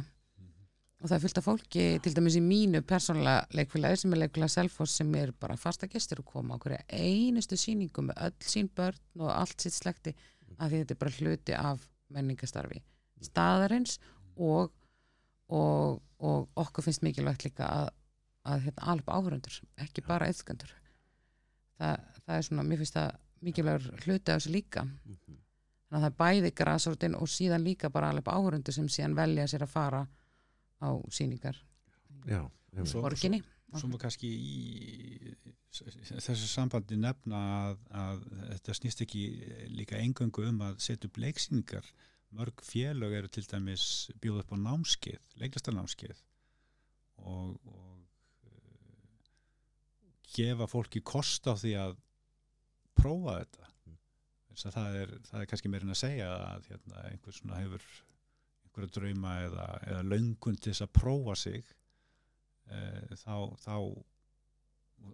Og 1.04 1.10
það 1.10 1.16
er 1.18 1.24
fullt 1.26 1.40
af 1.40 1.46
fólki 1.46 1.86
til 2.02 2.14
dæmis 2.16 2.38
í 2.40 2.42
mínu 2.42 2.80
persónulega 2.88 3.58
leikfélagi 3.60 4.00
sem 4.02 4.14
er 4.16 4.22
leikfélagi 4.22 4.56
Selfoss 4.56 4.96
sem 5.02 5.10
er 5.20 5.34
bara 5.36 5.58
fasta 5.60 5.90
gestur 5.92 6.22
og 6.24 6.30
koma 6.32 6.56
á 6.56 6.62
hverja 6.64 6.80
einustu 6.88 7.60
síningu 7.60 8.06
með 8.08 8.22
öll 8.30 8.48
sín 8.48 8.70
börn 8.72 9.20
og 9.20 9.34
allt 9.34 9.66
sitt 9.66 9.76
slekti 9.76 10.16
að 10.56 10.70
því 10.70 10.80
þetta 10.80 10.96
er 10.96 11.02
bara 11.02 11.18
hluti 11.18 11.58
af 11.60 11.84
menningastarfi 12.14 12.80
staðarins 13.24 13.98
og, 14.40 14.72
og, 15.52 16.00
og 16.24 16.64
okkur 16.64 16.88
finnst 16.88 17.04
mikilvægt 17.04 17.46
líka 17.50 17.68
að, 17.68 17.92
að 18.46 18.66
hérna, 18.68 18.88
alveg 18.92 19.08
áhörundur, 19.16 19.60
ekki 19.78 20.04
bara 20.08 20.28
eðskandur 20.32 20.74
Þa, 21.80 21.88
það 22.26 22.36
er 22.38 22.42
svona, 22.48 22.64
mér 22.68 22.78
finnst 22.84 22.94
það 22.98 23.16
mikilvægur 23.44 24.04
hluti 24.06 24.32
af 24.32 24.40
þessu 24.42 24.52
líka 24.54 24.84
Mhm. 24.84 25.38
þannig 25.90 25.98
að 25.98 26.04
það 26.04 26.12
er 26.12 26.18
bæði 26.24 26.52
grasrótin 26.60 27.16
og 27.16 27.28
síðan 27.28 27.64
líka 27.66 27.90
bara 27.90 28.10
alveg 28.10 28.26
áhörundur 28.34 28.74
sem 28.74 28.88
síðan 28.88 29.16
velja 29.16 29.48
sér 29.48 29.64
að 29.66 29.74
fara 29.74 30.08
á 30.84 30.90
síningar 31.10 31.58
Já. 32.28 32.50
Svo- 32.86 33.02
borginni 33.02 33.42
Svo 33.74 33.88
má 33.90 33.98
kannski 33.98 34.28
í 34.30 35.34
þessu 35.74 36.46
sambandi 36.46 36.96
nefna 37.02 37.40
að, 37.72 37.78
að 37.90 38.20
þetta 38.52 38.76
snýst 38.78 39.02
ekki 39.02 39.22
líka 39.74 39.98
engöngu 39.98 40.46
um 40.48 40.60
að 40.62 40.76
setja 40.86 41.08
upp 41.10 41.18
leiksýningar. 41.18 41.88
Mörg 42.38 42.62
félög 42.62 43.16
eru 43.18 43.28
til 43.34 43.44
dæmis 43.50 44.12
bjóð 44.22 44.44
upp 44.44 44.54
á 44.54 44.58
námskeið, 44.62 45.26
leiklistarnámskeið 45.42 46.22
og, 47.18 47.58
og 47.66 47.93
gefa 50.36 50.68
fólki 50.70 51.02
kost 51.06 51.48
á 51.50 51.54
því 51.58 51.76
að 51.82 51.94
prófa 52.98 53.38
þetta. 53.42 53.70
Þess 54.54 54.68
að 54.70 54.76
það 54.78 54.98
er, 55.02 55.14
það 55.30 55.40
er 55.42 55.48
kannski 55.50 55.72
meirinn 55.74 55.94
að 55.94 56.02
segja 56.04 56.32
að 56.34 56.68
hérna, 56.70 57.06
einhver 57.10 57.38
svona 57.38 57.62
hefur 57.62 57.86
einhverja 58.68 58.94
drauma 58.98 59.38
eða, 59.48 59.68
eða 59.90 60.04
löngun 60.12 60.60
til 60.60 60.72
þess 60.72 60.86
að 60.86 60.94
prófa 61.00 61.36
sig 61.42 61.64
e, 62.70 62.82
þá, 63.18 63.36
þá 63.64 63.74
og, 63.80 64.04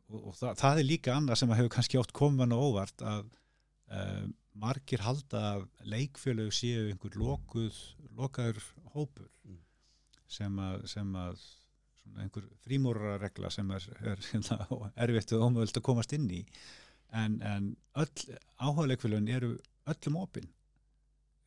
og, 0.09 0.20
og 0.20 0.36
það, 0.39 0.59
það 0.59 0.82
er 0.82 0.88
líka 0.89 1.15
annað 1.15 1.41
sem 1.41 1.53
að 1.53 1.61
hefur 1.61 1.74
kannski 1.78 2.03
komið 2.20 2.41
mann 2.41 2.55
á 2.55 2.59
óvart 2.59 3.05
að 3.13 3.32
e, 3.88 4.03
margir 4.59 5.05
halda 5.05 5.43
að 5.53 5.65
leikfélög 5.88 6.51
séu 6.55 6.89
einhver 6.89 7.15
lokuð, 7.20 7.80
lokaður 8.20 8.63
hópur 8.95 9.30
Mm. 9.47 9.59
sem 10.28 10.59
að, 10.61 10.84
sem 10.91 11.15
að 11.17 11.43
einhver 12.18 12.45
frímúraregla 12.66 13.49
sem 13.53 13.70
er, 13.76 13.86
er 14.01 14.22
hérna, 14.32 14.66
erfitt 15.05 15.34
og 15.38 15.47
ómöðult 15.49 15.78
að 15.82 15.86
komast 15.89 16.14
inn 16.18 16.30
í. 16.32 16.43
En, 17.14 17.39
en 17.41 17.72
öll 17.97 18.38
áhugaðleikfélögin 18.62 19.30
eru 19.39 19.55
öllum 19.89 20.20
opinn 20.24 20.49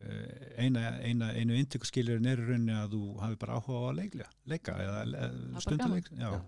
Eh, 0.03 0.65
eina, 0.65 0.81
eina, 1.07 1.29
einu 1.39 1.55
intökuskilurinn 1.55 2.27
er 2.27 2.41
í 2.43 2.47
rauninni 2.49 2.73
að 2.75 2.97
þú 2.97 3.03
hafi 3.21 3.37
bara 3.39 3.55
áhuga 3.61 3.77
á 3.79 3.85
að 3.93 3.99
leikja, 4.01 4.25
leika 4.51 4.73
eða 4.83 5.29
stunduleik 5.63 6.09
já. 6.11 6.25
Já. 6.33 6.41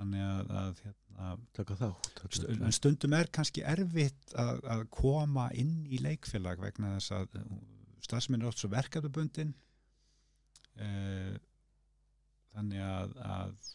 þannig 0.00 0.24
að, 0.26 0.50
að 0.62 0.80
hérna, 0.82 1.28
Taka 1.54 1.76
þá 1.78 1.86
stu- 2.34 2.48
en 2.56 2.74
stundum 2.74 3.14
er 3.20 3.30
kannski 3.38 3.62
erfitt 3.62 4.34
að, 4.42 4.58
að 4.74 4.82
koma 4.98 5.46
inn 5.54 5.76
í 5.86 6.00
leikfélag 6.02 6.58
vegna 6.66 6.96
þess 6.96 7.14
að 7.20 7.38
starfsminn 8.08 8.42
er 8.42 8.50
oft 8.50 8.58
svo 8.64 8.72
verkefnabundin. 8.74 9.54
Eh, 10.82 11.38
þannig 12.56 12.82
að, 12.82 13.14
að 13.22 13.68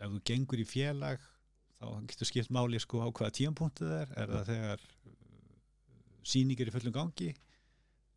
ef 0.00 0.14
þú 0.14 0.22
gengur 0.30 0.62
í 0.62 0.66
félag 0.68 1.28
þá 1.80 1.86
getur 2.10 2.28
skipt 2.28 2.52
máli 2.52 2.80
sko 2.80 3.04
á 3.04 3.08
hvaða 3.08 3.36
tíampunktið 3.36 3.94
er. 3.96 4.12
Er 4.20 4.34
það 4.34 4.50
þegar 4.50 4.84
sýningir 6.32 6.70
í 6.70 6.74
fullum 6.74 6.96
gangi? 6.96 7.30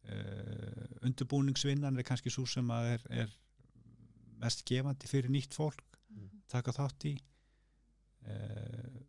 Uh, 0.04 0.88
undirbúningsvinnan 1.08 1.96
er 1.96 2.08
kannski 2.08 2.32
svo 2.34 2.44
sem 2.50 2.68
að 2.76 2.90
er, 2.98 3.06
er 3.24 3.36
mest 4.44 4.66
gefandi 4.68 5.08
fyrir 5.08 5.32
nýtt 5.32 5.56
fólk 5.56 5.80
taka 6.52 6.74
þátt 6.76 7.08
í. 7.08 7.14
Uh, 8.28 9.00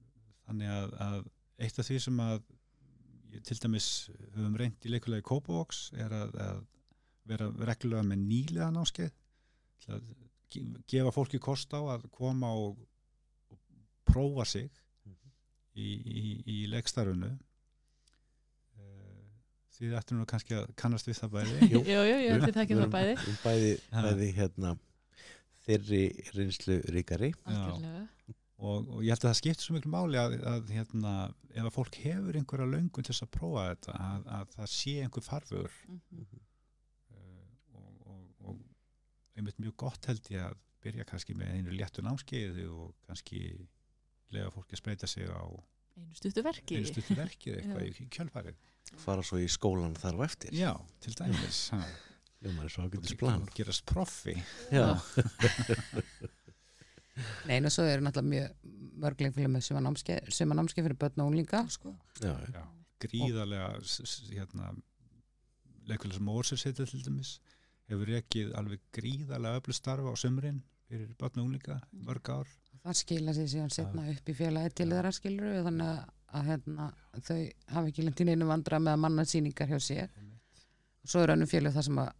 þannig 0.46 0.70
að, 0.70 0.94
að 1.02 1.18
eitt 1.64 1.80
af 1.80 1.88
því 1.88 1.98
sem 2.06 2.22
að 2.22 2.38
ég, 3.34 3.42
til 3.46 3.58
dæmis 3.62 3.88
höfum 4.36 4.56
reynd 4.60 4.86
í 4.86 4.94
leikulegi 4.94 5.26
Kópavox 5.26 5.88
er 5.98 6.14
að, 6.14 6.38
að 6.46 6.62
vera 7.30 7.50
reglulega 7.70 8.06
með 8.06 8.24
nýlega 8.28 8.70
náskeið 8.74 9.12
til 9.84 9.96
að 9.96 10.08
gefa 10.90 11.12
fólki 11.14 11.40
kost 11.42 11.74
á 11.74 11.80
að 11.96 12.06
koma 12.14 12.50
og, 12.56 12.78
og 13.50 13.58
prófa 14.08 14.44
sig 14.48 14.70
í, 15.74 15.88
í, 15.90 16.24
í 16.46 16.58
leikstarfinu 16.72 17.32
Eh, 18.78 19.26
Þið 19.74 19.94
ættum 19.98 20.20
nú 20.20 20.24
kannski 20.30 20.54
að 20.58 20.68
kannast 20.78 21.08
við 21.08 21.18
það 21.18 21.32
bæði. 21.34 21.54
Jú. 21.72 21.80
Jú, 21.82 22.00
jú, 22.06 22.36
þið 22.44 22.56
þekkjum 22.60 22.82
það 22.84 22.92
bæði. 22.94 23.14
Um 23.26 23.38
bæði, 23.44 23.70
bæði 23.94 24.28
hérna 24.38 24.74
þeirri 25.64 26.02
reynslu 26.36 26.76
ríkari. 26.94 27.32
Og, 28.64 28.86
og 28.86 29.00
ég 29.02 29.10
held 29.10 29.24
að 29.24 29.28
það 29.32 29.38
skiptir 29.40 29.66
svo 29.66 29.74
miklu 29.74 29.90
máli 29.92 30.16
að, 30.20 30.36
að 30.46 30.68
hérna, 30.72 31.12
ef 31.52 31.66
að 31.66 31.72
fólk 31.74 31.96
hefur 32.04 32.36
einhverja 32.38 32.68
löngun 32.70 33.04
til 33.04 33.10
þess 33.10 33.24
að 33.26 33.32
prófa 33.34 33.64
þetta 33.72 33.96
að, 33.98 34.28
að 34.38 34.52
það 34.54 34.68
sé 34.72 34.94
einhver 35.02 35.24
farfur 35.26 35.66
og, 35.90 35.98
og 36.22 36.43
einmitt 39.36 39.58
mjög 39.62 39.76
gott 39.84 40.06
held 40.10 40.28
ég 40.30 40.44
að 40.48 40.58
byrja 40.84 41.04
kannski 41.08 41.34
með 41.38 41.54
einu 41.56 41.74
léttu 41.74 42.02
námskeiði 42.04 42.66
og 42.70 42.92
kannski 43.06 43.40
lega 44.34 44.50
fólki 44.54 44.76
að 44.76 44.82
spreita 44.82 45.06
sig 45.10 45.28
á 45.30 45.42
Einu 45.94 46.14
stuttu 46.18 46.42
verki. 46.42 46.76
einu 46.80 46.90
stuttu 46.90 47.14
verkið 47.18 47.56
eitthvað 47.60 47.84
í 47.86 48.06
kjölfarið. 48.10 48.56
Fara 49.00 49.22
svo 49.24 49.38
í 49.40 49.46
skólan 49.48 49.94
þar 49.96 50.18
á 50.18 50.20
eftir. 50.26 50.50
Já, 50.58 50.72
til 51.00 51.14
dæmis 51.18 51.60
ha. 51.72 51.78
Hljómar 52.42 52.66
er 52.66 52.72
svo 52.74 52.82
og 52.84 52.90
ágætis 52.92 53.14
plan. 53.16 53.42
og 53.46 53.52
gerast 53.56 53.84
proffi. 53.88 54.34
Já, 54.74 54.90
Nei, 57.46 57.60
og 57.62 57.70
svo 57.70 57.84
eru 57.86 58.02
náttúrulega 58.02 58.30
mjög 58.32 58.72
mörgleikfélag 59.04 59.52
með 59.54 59.62
suma 59.68 59.80
námskeið 59.84 60.32
suma 60.34 60.56
námskeið 60.58 60.88
fyrir 60.88 60.98
börn 60.98 61.22
og 61.22 61.28
unglinga. 61.30 61.60
Sko. 61.70 61.92
já, 62.18 62.32
Já, 62.50 62.64
gríðarlega 63.04 63.68
hérna, 64.34 64.72
leikulega 65.86 66.18
sem 66.18 66.26
Mórsins 66.26 66.64
heitir 66.66 66.90
til 66.90 67.04
dæmis 67.06 67.36
hefur 67.90 68.12
ekki 68.18 68.44
alveg 68.56 68.80
gríðarlega 68.96 69.60
öflug 69.60 69.76
starfa 69.76 70.12
á 70.12 70.16
sömurinn 70.16 70.62
fyrir 70.88 71.10
barn 71.20 71.38
og 71.40 71.46
unglinga 71.48 71.80
í 71.92 72.02
mörg 72.06 72.30
ár. 72.32 72.48
Það 72.84 72.98
skila 73.00 73.32
sér 73.36 73.48
síðan 73.48 73.70
setna 73.72 74.04
upp 74.12 74.28
í 74.28 74.34
félagi 74.36 74.74
til 74.76 74.88
þeirra 74.92 75.12
skilur 75.16 75.62
þannig 75.66 75.86
að, 75.88 76.00
að 76.36 76.48
hérna, 76.50 76.88
þau 77.24 77.38
hafa 77.76 77.88
ekki 77.88 78.04
lent 78.04 78.20
í 78.20 78.26
neinu 78.28 78.48
vandra 78.50 78.78
með 78.82 78.92
að 78.96 79.02
manna 79.06 79.24
sýningar 79.24 79.70
hjá 79.72 79.78
sér. 79.80 80.10
Og 81.04 81.08
svo 81.12 81.22
er 81.24 81.32
önnum 81.34 81.48
félag 81.48 81.72
það 81.76 81.86
sem 81.88 81.98
að 82.04 82.12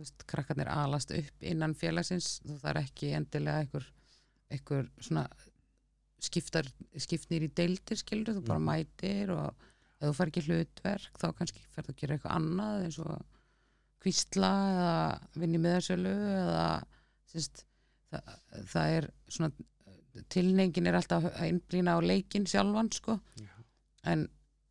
veist, 0.00 0.26
krakkarnir 0.28 0.68
alast 0.72 1.10
upp 1.16 1.42
innan 1.52 1.74
félagsins. 1.76 2.28
Þú 2.44 2.58
það 2.60 2.70
er 2.74 2.78
ekki 2.82 3.10
endilega 3.16 3.64
einhver, 3.64 3.88
einhver 4.50 4.86
svona 5.00 5.24
skiptar, 6.20 6.68
skiptnir 7.00 7.46
í 7.46 7.50
deildir 7.56 7.96
skilur 8.00 8.36
þú 8.36 8.44
bara 8.46 8.58
Mhm. 8.60 8.68
mætir 8.68 9.30
og 9.32 9.54
ef 10.00 10.08
þú 10.08 10.14
fær 10.16 10.28
ekki 10.32 10.42
hlutverk 10.46 11.18
þá 11.20 11.26
kannski 11.36 11.60
fer 11.72 11.84
þú 11.84 11.92
að 11.94 11.96
gera 12.00 12.14
eitthvað 12.16 12.36
annað 12.36 12.84
eins 12.84 12.98
og 12.98 13.24
kvísla 14.00 14.50
eða 14.74 14.92
vinni 15.42 15.60
meðarsölu 15.60 16.12
eða 16.40 16.66
sérst, 17.30 17.64
það, 18.10 18.36
það 18.72 18.94
er 18.98 19.08
svona 19.30 19.50
tilningin 20.32 20.88
er 20.90 20.98
alltaf 20.98 21.28
að 21.30 21.50
innblýna 21.52 21.96
á 21.96 21.98
leikin 22.02 22.48
sjálfan 22.48 22.90
sko. 22.94 23.18
En, 24.08 24.24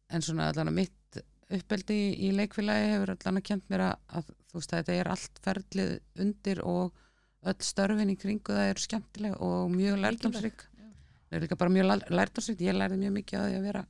en 0.10 0.26
svona 0.26 0.50
allan 0.50 0.72
að 0.72 0.80
mitt 0.82 1.22
uppeldi 1.50 1.96
í, 1.96 2.10
í 2.28 2.32
leikfélagi 2.38 2.90
hefur 2.94 3.14
allan 3.16 3.40
að 3.40 3.46
kent 3.50 3.70
mér 3.72 3.86
að, 3.88 4.02
að 4.20 4.34
þú 4.50 4.60
veist 4.60 4.74
að 4.74 4.82
þetta 4.82 4.98
er 4.98 5.12
allt 5.14 5.40
ferlið 5.46 5.94
undir 6.26 6.62
og 6.66 7.06
öll 7.50 7.64
störfin 7.64 8.12
í 8.14 8.18
kringu 8.20 8.54
það 8.54 8.72
eru 8.74 8.84
skemmtileg 8.84 9.38
og 9.46 9.72
mjög 9.74 10.02
lærdomsrík 10.04 10.66
það 10.76 11.38
er 11.38 11.46
líka 11.46 11.58
bara 11.60 11.74
mjög 11.74 11.90
lærdomsrík 12.12 12.64
ég 12.66 12.78
lærði 12.78 13.00
mjög 13.02 13.16
mikið 13.18 13.40
á 13.40 13.46
því 13.46 13.58
að 13.60 13.68
vera 13.70 13.84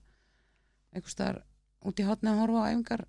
einhvers 0.93 1.15
staðar 1.15 1.41
út 1.89 1.99
í 1.99 2.07
hotni 2.07 2.31
að 2.31 2.41
horfa 2.43 2.63
á 2.63 2.67
æfingar 2.69 3.05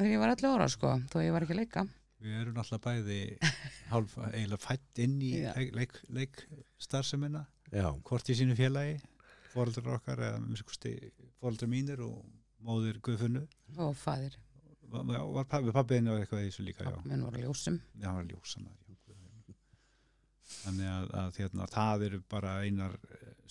þegar 0.00 0.14
ég 0.14 0.22
var 0.22 0.32
11 0.34 0.54
ára 0.56 0.68
sko 0.72 0.92
þó 1.12 1.16
ég 1.24 1.34
var 1.34 1.44
ekki 1.46 1.56
að 1.56 1.60
leika. 1.60 1.86
Við 2.20 2.36
erum 2.36 2.56
náttúrulega 2.56 2.84
bæði 2.86 3.18
hálf 3.92 4.16
eiginlega 4.30 4.60
fætt 4.64 5.00
inn 5.04 5.16
í 5.24 5.30
Já. 5.40 5.52
leik, 5.56 5.72
leik, 5.76 6.02
leik 6.12 6.42
já, 7.70 7.86
hvort 8.04 8.28
í 8.32 8.36
sínu 8.36 8.56
félagi 8.58 8.98
fóreldrar 9.52 9.98
okkar 9.98 10.22
fóreldrar 11.40 11.70
mínir 11.70 12.02
og 12.04 12.20
móðir 12.64 13.00
Guðfunnu 13.04 13.42
og 13.80 13.96
fæðir, 13.96 14.36
var, 14.90 15.24
var 15.32 15.48
pabbi, 15.48 15.72
pabbiðinu 15.74 16.18
eitthvað 16.18 16.44
í 16.44 16.50
þessu 16.50 16.66
líka 16.66 16.86
já, 16.86 16.96
menn 17.06 17.24
voru 17.24 17.44
ljósum. 17.44 17.80
Já 17.96 18.10
hann 18.10 18.18
var 18.20 18.28
Guð. 19.46 19.60
þannig 20.60 20.90
að, 20.92 21.06
að 21.22 21.40
hérna, 21.40 21.68
það 21.70 22.06
eru 22.08 22.22
bara 22.30 22.56
einar 22.66 22.98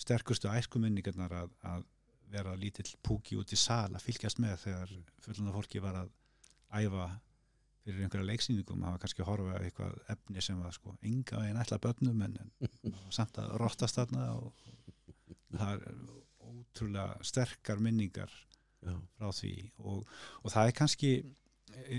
sterkustu 0.00 0.50
æskuminningarnar 0.52 1.34
að, 1.42 1.56
að 1.74 1.88
vera 2.30 2.54
lítill 2.54 2.88
púki 3.02 3.36
út 3.40 3.52
í 3.52 3.58
sal 3.58 3.90
að 3.90 4.04
fylgjast 4.06 4.38
með 4.42 4.60
þegar 4.64 4.92
fullanda 5.24 5.54
fólki 5.56 5.82
var 5.82 6.02
að 6.04 6.12
æfa 6.76 7.08
fyrir 7.84 8.04
einhverja 8.04 8.26
leiksýningum 8.28 8.82
það 8.84 8.92
var 8.94 9.00
kannski 9.02 9.22
að 9.24 9.30
horfa 9.30 9.60
eitthvað 9.64 9.94
efni 10.14 10.42
sem 10.44 10.58
var 10.62 10.74
sko 10.76 10.94
enga 11.02 11.40
veginn 11.40 11.60
ætla 11.62 11.78
börnum 11.82 12.22
en, 12.26 12.36
en 12.84 12.96
samt 13.10 13.38
að 13.40 13.54
rottast 13.62 13.96
þarna 13.98 14.26
og 14.36 14.52
það 15.56 15.72
er 15.86 16.00
ótrúlega 16.50 17.24
sterkar 17.26 17.80
minningar 17.82 18.30
já, 18.84 18.94
frá 19.18 19.30
því 19.34 19.52
og, 19.78 20.04
og 20.44 20.52
það 20.52 20.68
er 20.70 20.76
kannski 20.78 21.10
e, 21.20 21.96
e, 21.96 21.98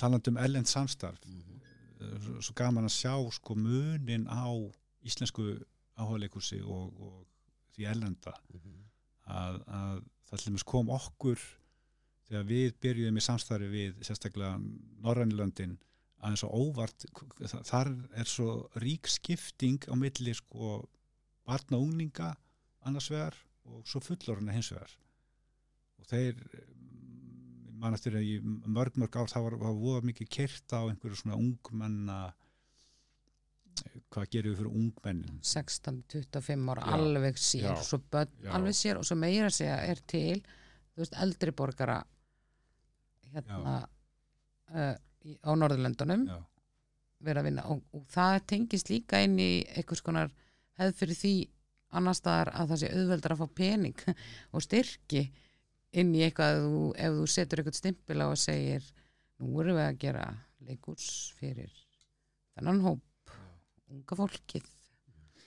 talandi 0.00 0.32
um 0.32 0.40
ellend 0.40 0.66
samstarf 0.70 1.20
Mhm. 1.26 1.60
e, 2.00 2.40
svo, 2.40 2.54
gaman 2.56 2.88
að 2.88 2.94
sjá 2.96 3.14
sko 3.36 3.54
munin 3.54 4.24
á 4.26 4.48
íslensku 5.04 5.44
áhugaleikursi 6.00 6.62
og, 6.64 6.96
og 6.96 7.26
því 7.76 7.86
ellenda 7.92 8.32
Mhm. 8.54 8.76
að, 9.30 9.60
að 9.68 10.02
það 10.30 10.44
dæmis 10.46 10.64
kom 10.64 10.88
okkur 10.90 11.38
þegar 12.30 12.46
við 12.48 12.74
byrjuðum 12.84 13.18
í 13.20 13.24
samstarfi 13.26 13.68
við 13.72 14.00
sérstaklega 14.06 14.56
Norrænilöndin 15.02 15.76
aðeins 16.20 16.44
og 16.46 16.52
óvart 16.60 17.06
þa- 17.40 17.62
þar 17.66 17.90
er 18.22 18.28
svo 18.28 18.48
rík 18.82 19.08
skipting 19.10 19.80
á 19.90 19.94
milli 19.98 20.34
sko 20.36 20.84
barna 21.48 21.78
og 21.80 21.86
unglinga 21.88 22.34
annars 22.86 23.10
vegar 23.10 23.34
og 23.70 23.82
svo 23.88 24.02
fullorðina 24.04 24.52
hins 24.54 24.68
vegar 24.74 24.92
og 26.00 26.06
þeir 26.10 26.36
mm, 26.36 27.80
mann 27.80 27.96
eftir 27.96 28.14
að 28.20 28.28
í 28.28 28.36
mörg 28.44 28.96
mörg 29.00 29.16
ár 29.16 29.32
það 29.32 29.46
var, 29.48 29.56
var 29.64 29.74
voða 29.80 30.04
mikið 30.10 30.30
kert 30.36 30.76
á 30.76 30.80
einhverju 30.86 31.22
svona 31.22 31.40
ungmenna 31.40 32.20
hvað 34.12 34.28
gerum 34.34 34.52
við 34.52 34.58
fyrir 34.60 34.76
ungmennin 34.76 35.40
16-25 35.46 36.70
ára 36.74 36.86
alveg 36.98 37.38
sér, 37.40 37.70
Já. 37.70 37.76
svo 37.86 38.00
börn 38.12 38.32
Já. 38.44 38.50
alveg 38.58 38.76
sér 38.76 38.98
og 39.00 39.06
svo 39.08 39.16
meira 39.16 39.48
að 39.48 39.56
segja 39.56 39.76
er 39.88 40.00
til 40.10 40.40
þú 40.42 41.00
veist, 41.04 41.16
eldri 41.24 41.54
borgara 41.56 42.00
hérna 43.34 43.74
uh, 44.74 44.94
í, 45.26 45.36
á 45.44 45.50
Norðurlöndunum 45.54 46.26
vera 47.20 47.42
að 47.42 47.48
vinna. 47.50 47.64
Og, 47.68 47.82
og 47.92 48.04
það 48.08 48.38
tengist 48.54 48.88
líka 48.90 49.20
inn 49.24 49.34
í 49.42 49.50
einhvers 49.76 50.00
konar 50.06 50.30
hefð 50.80 50.94
fyrir 51.02 51.18
því 51.20 51.32
annar 51.98 52.14
staðar 52.16 52.52
að 52.54 52.70
það 52.70 52.80
sé 52.80 52.90
auðveldar 52.94 53.34
að 53.34 53.40
fá 53.42 53.48
pening 53.60 54.04
og 54.54 54.62
styrki 54.64 55.24
inn 56.00 56.14
í 56.14 56.22
eitthvað 56.24 56.60
þú, 56.64 56.82
ef 56.96 57.16
þú 57.18 57.26
setur 57.34 57.60
eitthvað 57.60 57.78
stimpil 57.80 58.20
á 58.22 58.26
og 58.30 58.38
segir 58.40 58.86
nú 59.40 59.50
erum 59.60 59.76
við 59.80 59.86
að 59.88 59.98
gera 60.04 60.26
leikurs 60.68 61.08
fyrir 61.40 61.72
þennan 62.54 62.80
hóp 62.84 63.34
unga 63.90 64.16
fólkið. 64.20 64.66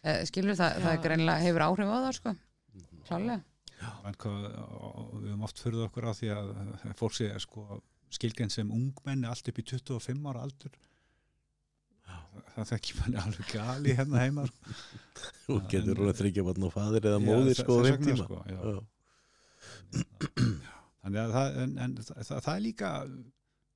Eh, 0.03 0.25
skilur 0.27 0.57
það, 0.59 0.81
það 0.83 0.89
er 0.91 0.97
Já. 0.97 1.03
greinlega 1.05 1.43
hefur 1.45 1.63
áhrif 1.63 1.87
á 1.89 1.97
það 2.03 2.15
sko, 2.17 2.33
Mhm. 2.73 3.03
klálega 3.07 3.41
hvað, 4.23 4.47
og 4.79 5.11
við 5.19 5.29
höfum 5.31 5.45
oft 5.47 5.59
fyrir 5.63 5.85
okkur 5.87 6.07
á 6.09 6.13
því 6.17 6.31
að 6.37 6.49
fólk 6.99 7.15
sé 7.17 7.29
sko 7.43 7.65
skilgrein 8.13 8.51
sem 8.53 8.69
ungmenni 8.71 9.25
allt 9.29 9.47
upp 9.49 9.59
í 9.59 9.65
25 9.73 10.27
ára 10.29 10.43
aldur 10.45 10.73
það 12.53 12.67
þekki 12.71 12.95
manni 12.99 13.17
alveg 13.21 13.49
gali 13.53 13.93
hérna 13.97 14.21
heima 14.23 14.43
sko. 14.49 14.73
Þú 15.45 15.57
getur 15.71 16.01
að 16.07 16.17
þryggja 16.19 16.45
barn 16.47 16.65
og 16.67 16.73
fadir 16.73 17.07
eða 17.09 17.19
Já, 17.21 17.25
móðir 17.27 17.59
sko 17.59 17.77
á 17.77 17.81
þeim 17.87 18.05
tíma 18.07 18.25
sko, 18.27 18.39
já. 18.49 18.59
Já. 18.63 18.81
þannig 21.03 21.19
að 21.23 21.33
það, 21.37 21.57
en, 21.63 21.73
en, 21.85 21.95
það, 22.07 22.29
það 22.31 22.53
er 22.55 22.63
líka 22.65 22.91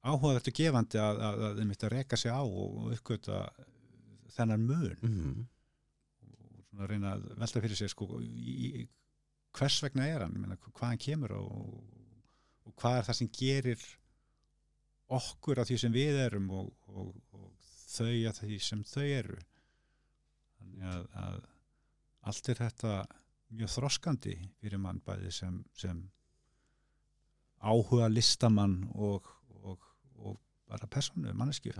áhugavert 0.07 0.49
og 0.51 0.57
gefandi 0.57 1.01
að, 1.01 1.21
að, 1.27 1.45
að, 1.49 1.61
að 1.75 1.91
reka 1.93 2.19
sig 2.19 2.31
á 2.33 2.41
og 2.41 2.91
uppgöta 2.95 3.41
þennan 4.37 4.65
mun 4.69 4.95
Mhm. 5.01 5.45
og 6.27 6.63
svona 6.69 6.87
reyna 6.91 7.13
að 7.17 7.27
velta 7.41 7.61
fyrir 7.63 7.79
sig 7.79 7.89
sko, 7.93 8.07
í, 8.21 8.27
í, 8.53 8.87
hvers 9.57 9.77
vegna 9.83 10.07
er 10.07 10.23
hann, 10.25 10.35
Ég 10.35 10.43
meina, 10.43 10.57
hvað 10.63 10.91
hann 10.91 11.01
kemur 11.01 11.35
og, 11.37 11.77
og 12.67 12.75
hvað 12.79 12.99
er 12.99 13.07
það 13.07 13.19
sem 13.19 13.31
gerir 13.39 13.85
okkur 15.17 15.61
að 15.61 15.71
því 15.71 15.77
sem 15.83 15.95
við 15.95 16.19
erum 16.25 16.49
og, 16.53 16.73
og, 16.91 17.13
og 17.33 17.69
þau 17.87 18.11
að 18.11 18.41
því 18.41 18.59
sem 18.63 18.83
þau 18.87 19.05
eru 19.05 19.39
þannig 20.57 20.91
að, 20.91 21.07
að 21.23 21.39
allt 22.27 22.51
er 22.51 22.61
þetta 22.61 22.93
mjög 23.57 23.73
þroskandi 23.77 24.35
fyrir 24.59 24.81
mann 24.83 24.99
bæði 25.07 25.31
sem, 25.31 25.61
sem 25.79 26.03
áhuga 27.63 28.09
listamann 28.11 28.81
og, 28.93 29.25
bara 30.67 30.87
personu, 30.91 31.31
manneski. 31.33 31.71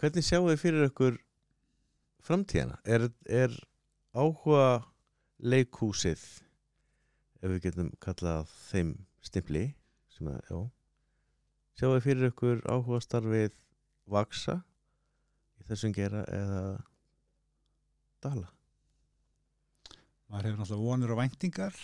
Hvernig 0.00 0.24
sjáu 0.24 0.46
þið 0.48 0.60
fyrir 0.60 0.86
ykkur 0.88 1.18
framtíðina? 2.24 2.78
Er, 2.88 3.08
er 3.28 3.56
áhuga 4.16 4.86
leikhúsið 5.42 6.24
ef 7.42 7.52
við 7.52 7.62
getum 7.68 7.92
kallað 8.02 8.50
þeim 8.70 8.96
stimpli 9.24 9.66
sem 10.16 10.32
að, 10.32 10.40
já. 10.48 10.58
Sjáu 11.76 12.00
fyrir 12.00 12.30
ykkur 12.30 12.62
áhuga 12.64 13.02
starfið 13.04 13.56
vaksa 14.08 14.60
í 15.60 15.66
þessum 15.68 15.92
gera 15.96 16.24
eða 16.32 16.62
dala? 18.24 18.50
maður 20.30 20.48
hefur 20.48 20.60
náttúrulega 20.60 20.90
vonur 20.90 21.14
og 21.14 21.20
væntingar 21.20 21.76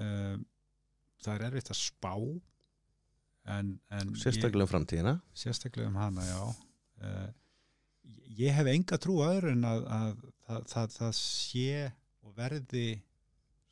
um, 0.00 0.44
það 1.24 1.34
er 1.34 1.46
erfitt 1.48 1.72
að 1.72 1.80
spá 1.80 2.12
en, 3.54 3.72
en 3.92 4.12
Sérstaklega 4.18 4.64
um 4.64 4.70
framtíðina. 4.70 5.14
Sérstaklega 5.36 5.90
um 5.90 5.98
hana 6.00 6.24
já. 6.24 6.42
Uh, 7.04 7.26
ég 8.38 8.54
hef 8.56 8.70
enga 8.70 8.98
trú 9.00 9.18
öðru 9.24 9.52
en 9.52 9.66
að, 9.68 9.84
að 9.96 10.24
það, 10.46 10.62
það, 10.72 10.94
það 10.98 11.14
sé 11.18 11.82
og 12.24 12.36
verði 12.36 12.86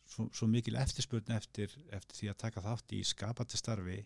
svo, 0.08 0.28
svo 0.34 0.48
mikil 0.50 0.76
eftirspurn 0.80 1.32
eftir, 1.36 1.72
eftir 1.94 2.18
því 2.18 2.30
að 2.32 2.40
taka 2.44 2.64
þátt 2.64 2.94
í 2.96 3.00
skapandi 3.06 3.60
starfi 3.60 3.98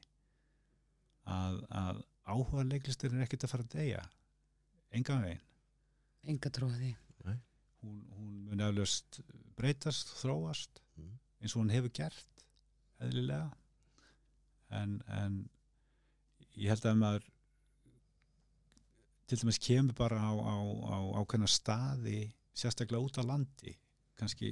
að, 1.27 1.61
að 1.71 2.01
áhuga 2.27 2.65
leiklistur 2.71 3.15
er 3.15 3.27
ekkert 3.27 3.47
að 3.47 3.55
fara 3.55 3.67
að 3.67 3.75
deyja? 3.75 4.03
Engan 4.95 5.27
veginn. 5.27 5.45
Enga 6.27 6.51
því. 7.27 7.37
Hún, 7.83 8.01
hún 8.17 8.31
mun 8.49 8.63
eflaust 8.67 9.21
breytast, 9.59 10.15
þróast 10.23 10.83
Mm. 10.97 11.19
eins 11.41 11.55
og 11.55 11.63
hún 11.63 11.73
hefur 11.75 11.93
gert 11.93 12.45
eðlilega. 13.05 13.51
En, 14.77 15.03
en 15.07 15.35
ég 16.57 16.73
held 16.73 16.87
að 16.89 17.01
maður 17.01 17.27
til 19.27 19.39
dæmis 19.43 19.61
kemur 19.63 19.97
bara 19.99 20.19
á, 20.19 20.33
á, 20.33 20.57
á 20.57 20.99
ákveðna 21.21 21.51
staði 21.51 22.21
sérstaklega 22.57 23.05
út 23.05 23.21
á 23.21 23.23
landi 23.27 23.75
kannski 24.17 24.51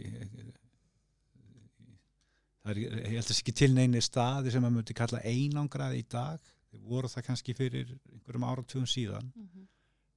það 2.65 2.73
er, 2.73 2.81
ég 2.81 3.13
held 3.13 3.21
að 3.21 3.29
það 3.29 3.37
sé 3.37 3.43
ekki 3.43 3.57
til 3.61 3.71
neini 3.75 4.03
staði 4.05 4.53
sem 4.55 4.65
maður 4.65 4.79
myndi 4.79 4.97
kalla 4.97 5.23
einangrað 5.29 5.99
í 5.99 6.03
dag. 6.15 6.51
Þeir 6.71 6.83
voru 6.89 7.11
það 7.13 7.27
kannski 7.29 7.55
fyrir 7.57 7.93
einhverjum 8.13 8.49
áratugum 8.49 8.89
síðan. 8.91 9.31
Mhm. 9.37 9.69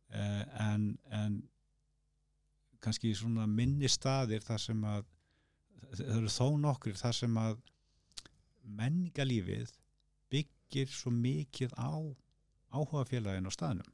eh, 0.09 0.43
en, 0.63 0.87
en 1.11 1.41
kannski 2.83 3.13
svona 3.15 3.47
minni 3.49 3.89
staðir 3.91 4.45
þar 4.45 4.61
sem 4.63 4.83
að 4.87 5.03
það 5.91 6.13
eru 6.17 6.31
þó 6.31 6.47
nokkur 6.61 6.97
þar 6.99 7.15
sem 7.15 7.37
að 7.41 7.59
menningalífið 8.77 9.73
byggir 10.31 10.89
svo 10.91 11.11
mikið 11.11 11.75
á 11.79 11.95
áhugafélagin 12.75 13.47
á 13.47 13.51
staðnum. 13.51 13.93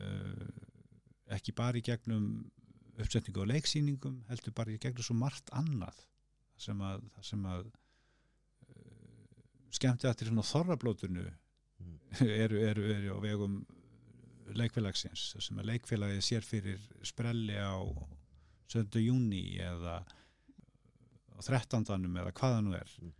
Uh, 0.00 0.48
ekki 1.36 1.52
bara 1.52 1.76
í 1.76 1.84
gegnum 1.84 2.50
uppsetningu 3.04 3.40
og 3.42 3.48
leiksýningum 3.50 4.20
heldur 4.28 4.52
bara 4.56 4.70
í 4.74 4.78
gegnum 4.78 5.02
svo 5.06 5.14
margt 5.18 5.50
annað 5.56 5.98
sem 6.60 6.80
að, 6.84 7.02
sem 7.24 7.44
að 7.48 7.66
uh, 7.66 9.44
skemmti 9.72 10.08
að 10.10 10.18
til 10.22 10.32
þorrablótunu 10.52 11.30
Mm. 11.80 11.96
eru, 12.44 12.58
eru, 12.60 12.82
eru 12.92 13.14
á 13.16 13.18
vegum 13.24 13.54
leikfélagsins 14.52 15.22
sem 15.40 15.56
að 15.62 15.70
leikfélagið 15.70 16.18
sér 16.26 16.44
fyrir 16.44 16.82
sprelli 17.08 17.54
á 17.56 17.80
7. 18.68 19.00
júni 19.00 19.56
eða 19.64 20.02
á 20.04 21.40
13. 21.40 21.88
eða 22.20 22.34
hvaða 22.36 22.60
nú 22.66 22.74
er 22.76 22.90
Mhm. 23.00 23.14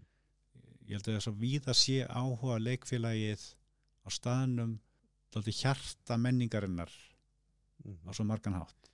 ég 0.90 0.92
held 0.92 1.08
að 1.08 1.16
þess 1.16 1.30
að 1.32 1.40
víða 1.40 1.74
sé 1.74 1.96
áhuga 2.04 2.58
leikfélagið 2.60 3.46
á 4.04 4.08
staðnum 4.12 4.78
hjarta 5.62 6.18
menningarinnar 6.20 6.92
Mhm. 7.84 8.04
á 8.04 8.10
svo 8.12 8.24
margan 8.28 8.60
hátt. 8.60 8.89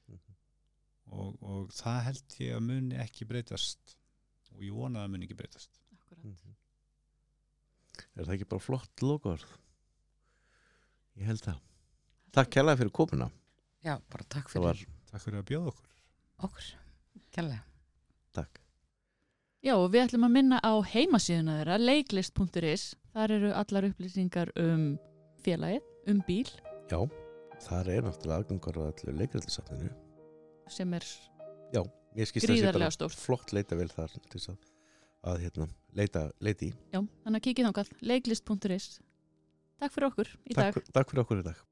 Og, 1.13 1.37
og 1.43 1.71
það 1.77 2.01
held 2.09 2.37
ég 2.43 2.57
að 2.57 2.65
muni 2.67 2.99
ekki 3.03 3.27
breytast 3.29 3.97
og 4.55 4.63
ég 4.65 4.75
vona 4.75 5.01
að 5.01 5.07
það 5.07 5.13
muni 5.15 5.29
ekki 5.29 5.39
breytast 5.43 5.81
Akkurat. 5.97 6.25
Mhm. 6.25 6.55
Er 8.17 8.25
það 8.27 8.35
ekki 8.37 8.49
bara 8.51 8.61
flott 8.65 9.03
logoð? 9.05 9.45
Ég 11.17 11.25
held 11.31 11.41
það. 11.47 11.61
Takk 12.37 12.51
kærlega 12.53 12.81
fyrir 12.83 12.93
komuna. 12.93 13.31
já, 13.85 13.97
bara 14.11 14.25
takk 14.29 14.49
Það 14.51 14.53
fyrir 14.53 14.67
var, 14.67 14.85
Takk 15.11 15.23
fyrir 15.25 15.39
að 15.41 15.49
bjóða 15.51 15.73
okkur 15.73 15.93
okkur, 16.47 16.67
kærlega 17.33 17.63
takk. 18.37 18.59
Já, 19.65 19.73
og 19.81 19.89
við 19.91 20.03
ætlum 20.05 20.27
að 20.29 20.35
minna 20.37 20.59
á 20.61 20.73
heimasíðuna 20.85 21.55
þeirra, 21.63 21.79
leiklist.is. 21.81 22.83
Þar 23.17 23.33
eru 23.39 23.53
allar 23.57 23.87
upplýsingar 23.89 24.51
um 24.61 24.99
félagið, 25.43 25.87
um 26.13 26.21
bíl, 26.29 26.51
Já, 26.91 27.01
þar 27.65 27.89
er 27.89 28.05
náttúrulega 28.05 28.43
aðgangar 28.45 28.77
á 28.77 28.83
allu 28.93 29.15
leikrættisafninu. 29.17 29.89
Sem 30.73 30.95
er, 30.99 31.07
Já, 31.75 31.83
mér 32.17 32.31
skýst 32.31 32.51
að 32.51 32.79
það 32.79 32.97
sé 32.97 33.09
flott 33.21 33.53
leita 33.57 33.79
vel 33.79 33.89
þar 33.93 34.15
til 34.17 34.33
þess 34.39 34.53
að, 34.53 34.59
að 35.33 35.41
hérna, 35.45 35.69
leita, 35.99 36.25
leita 36.41 36.69
í. 36.69 36.73
já, 36.95 37.01
þannig 37.25 37.41
að 37.41 37.45
kikið 37.49 37.69
þangað, 37.69 37.93
leiklist.is. 38.13 38.89
Takk 39.77 39.93
fyrir 39.93 40.09
okkur 40.09 40.31
í 40.47 40.57
dag. 40.57 40.77
Takk, 40.77 40.93
takk 40.97 41.11
fyrir 41.13 41.25
okkur 41.27 41.43
í 41.43 41.47
dag. 41.51 41.65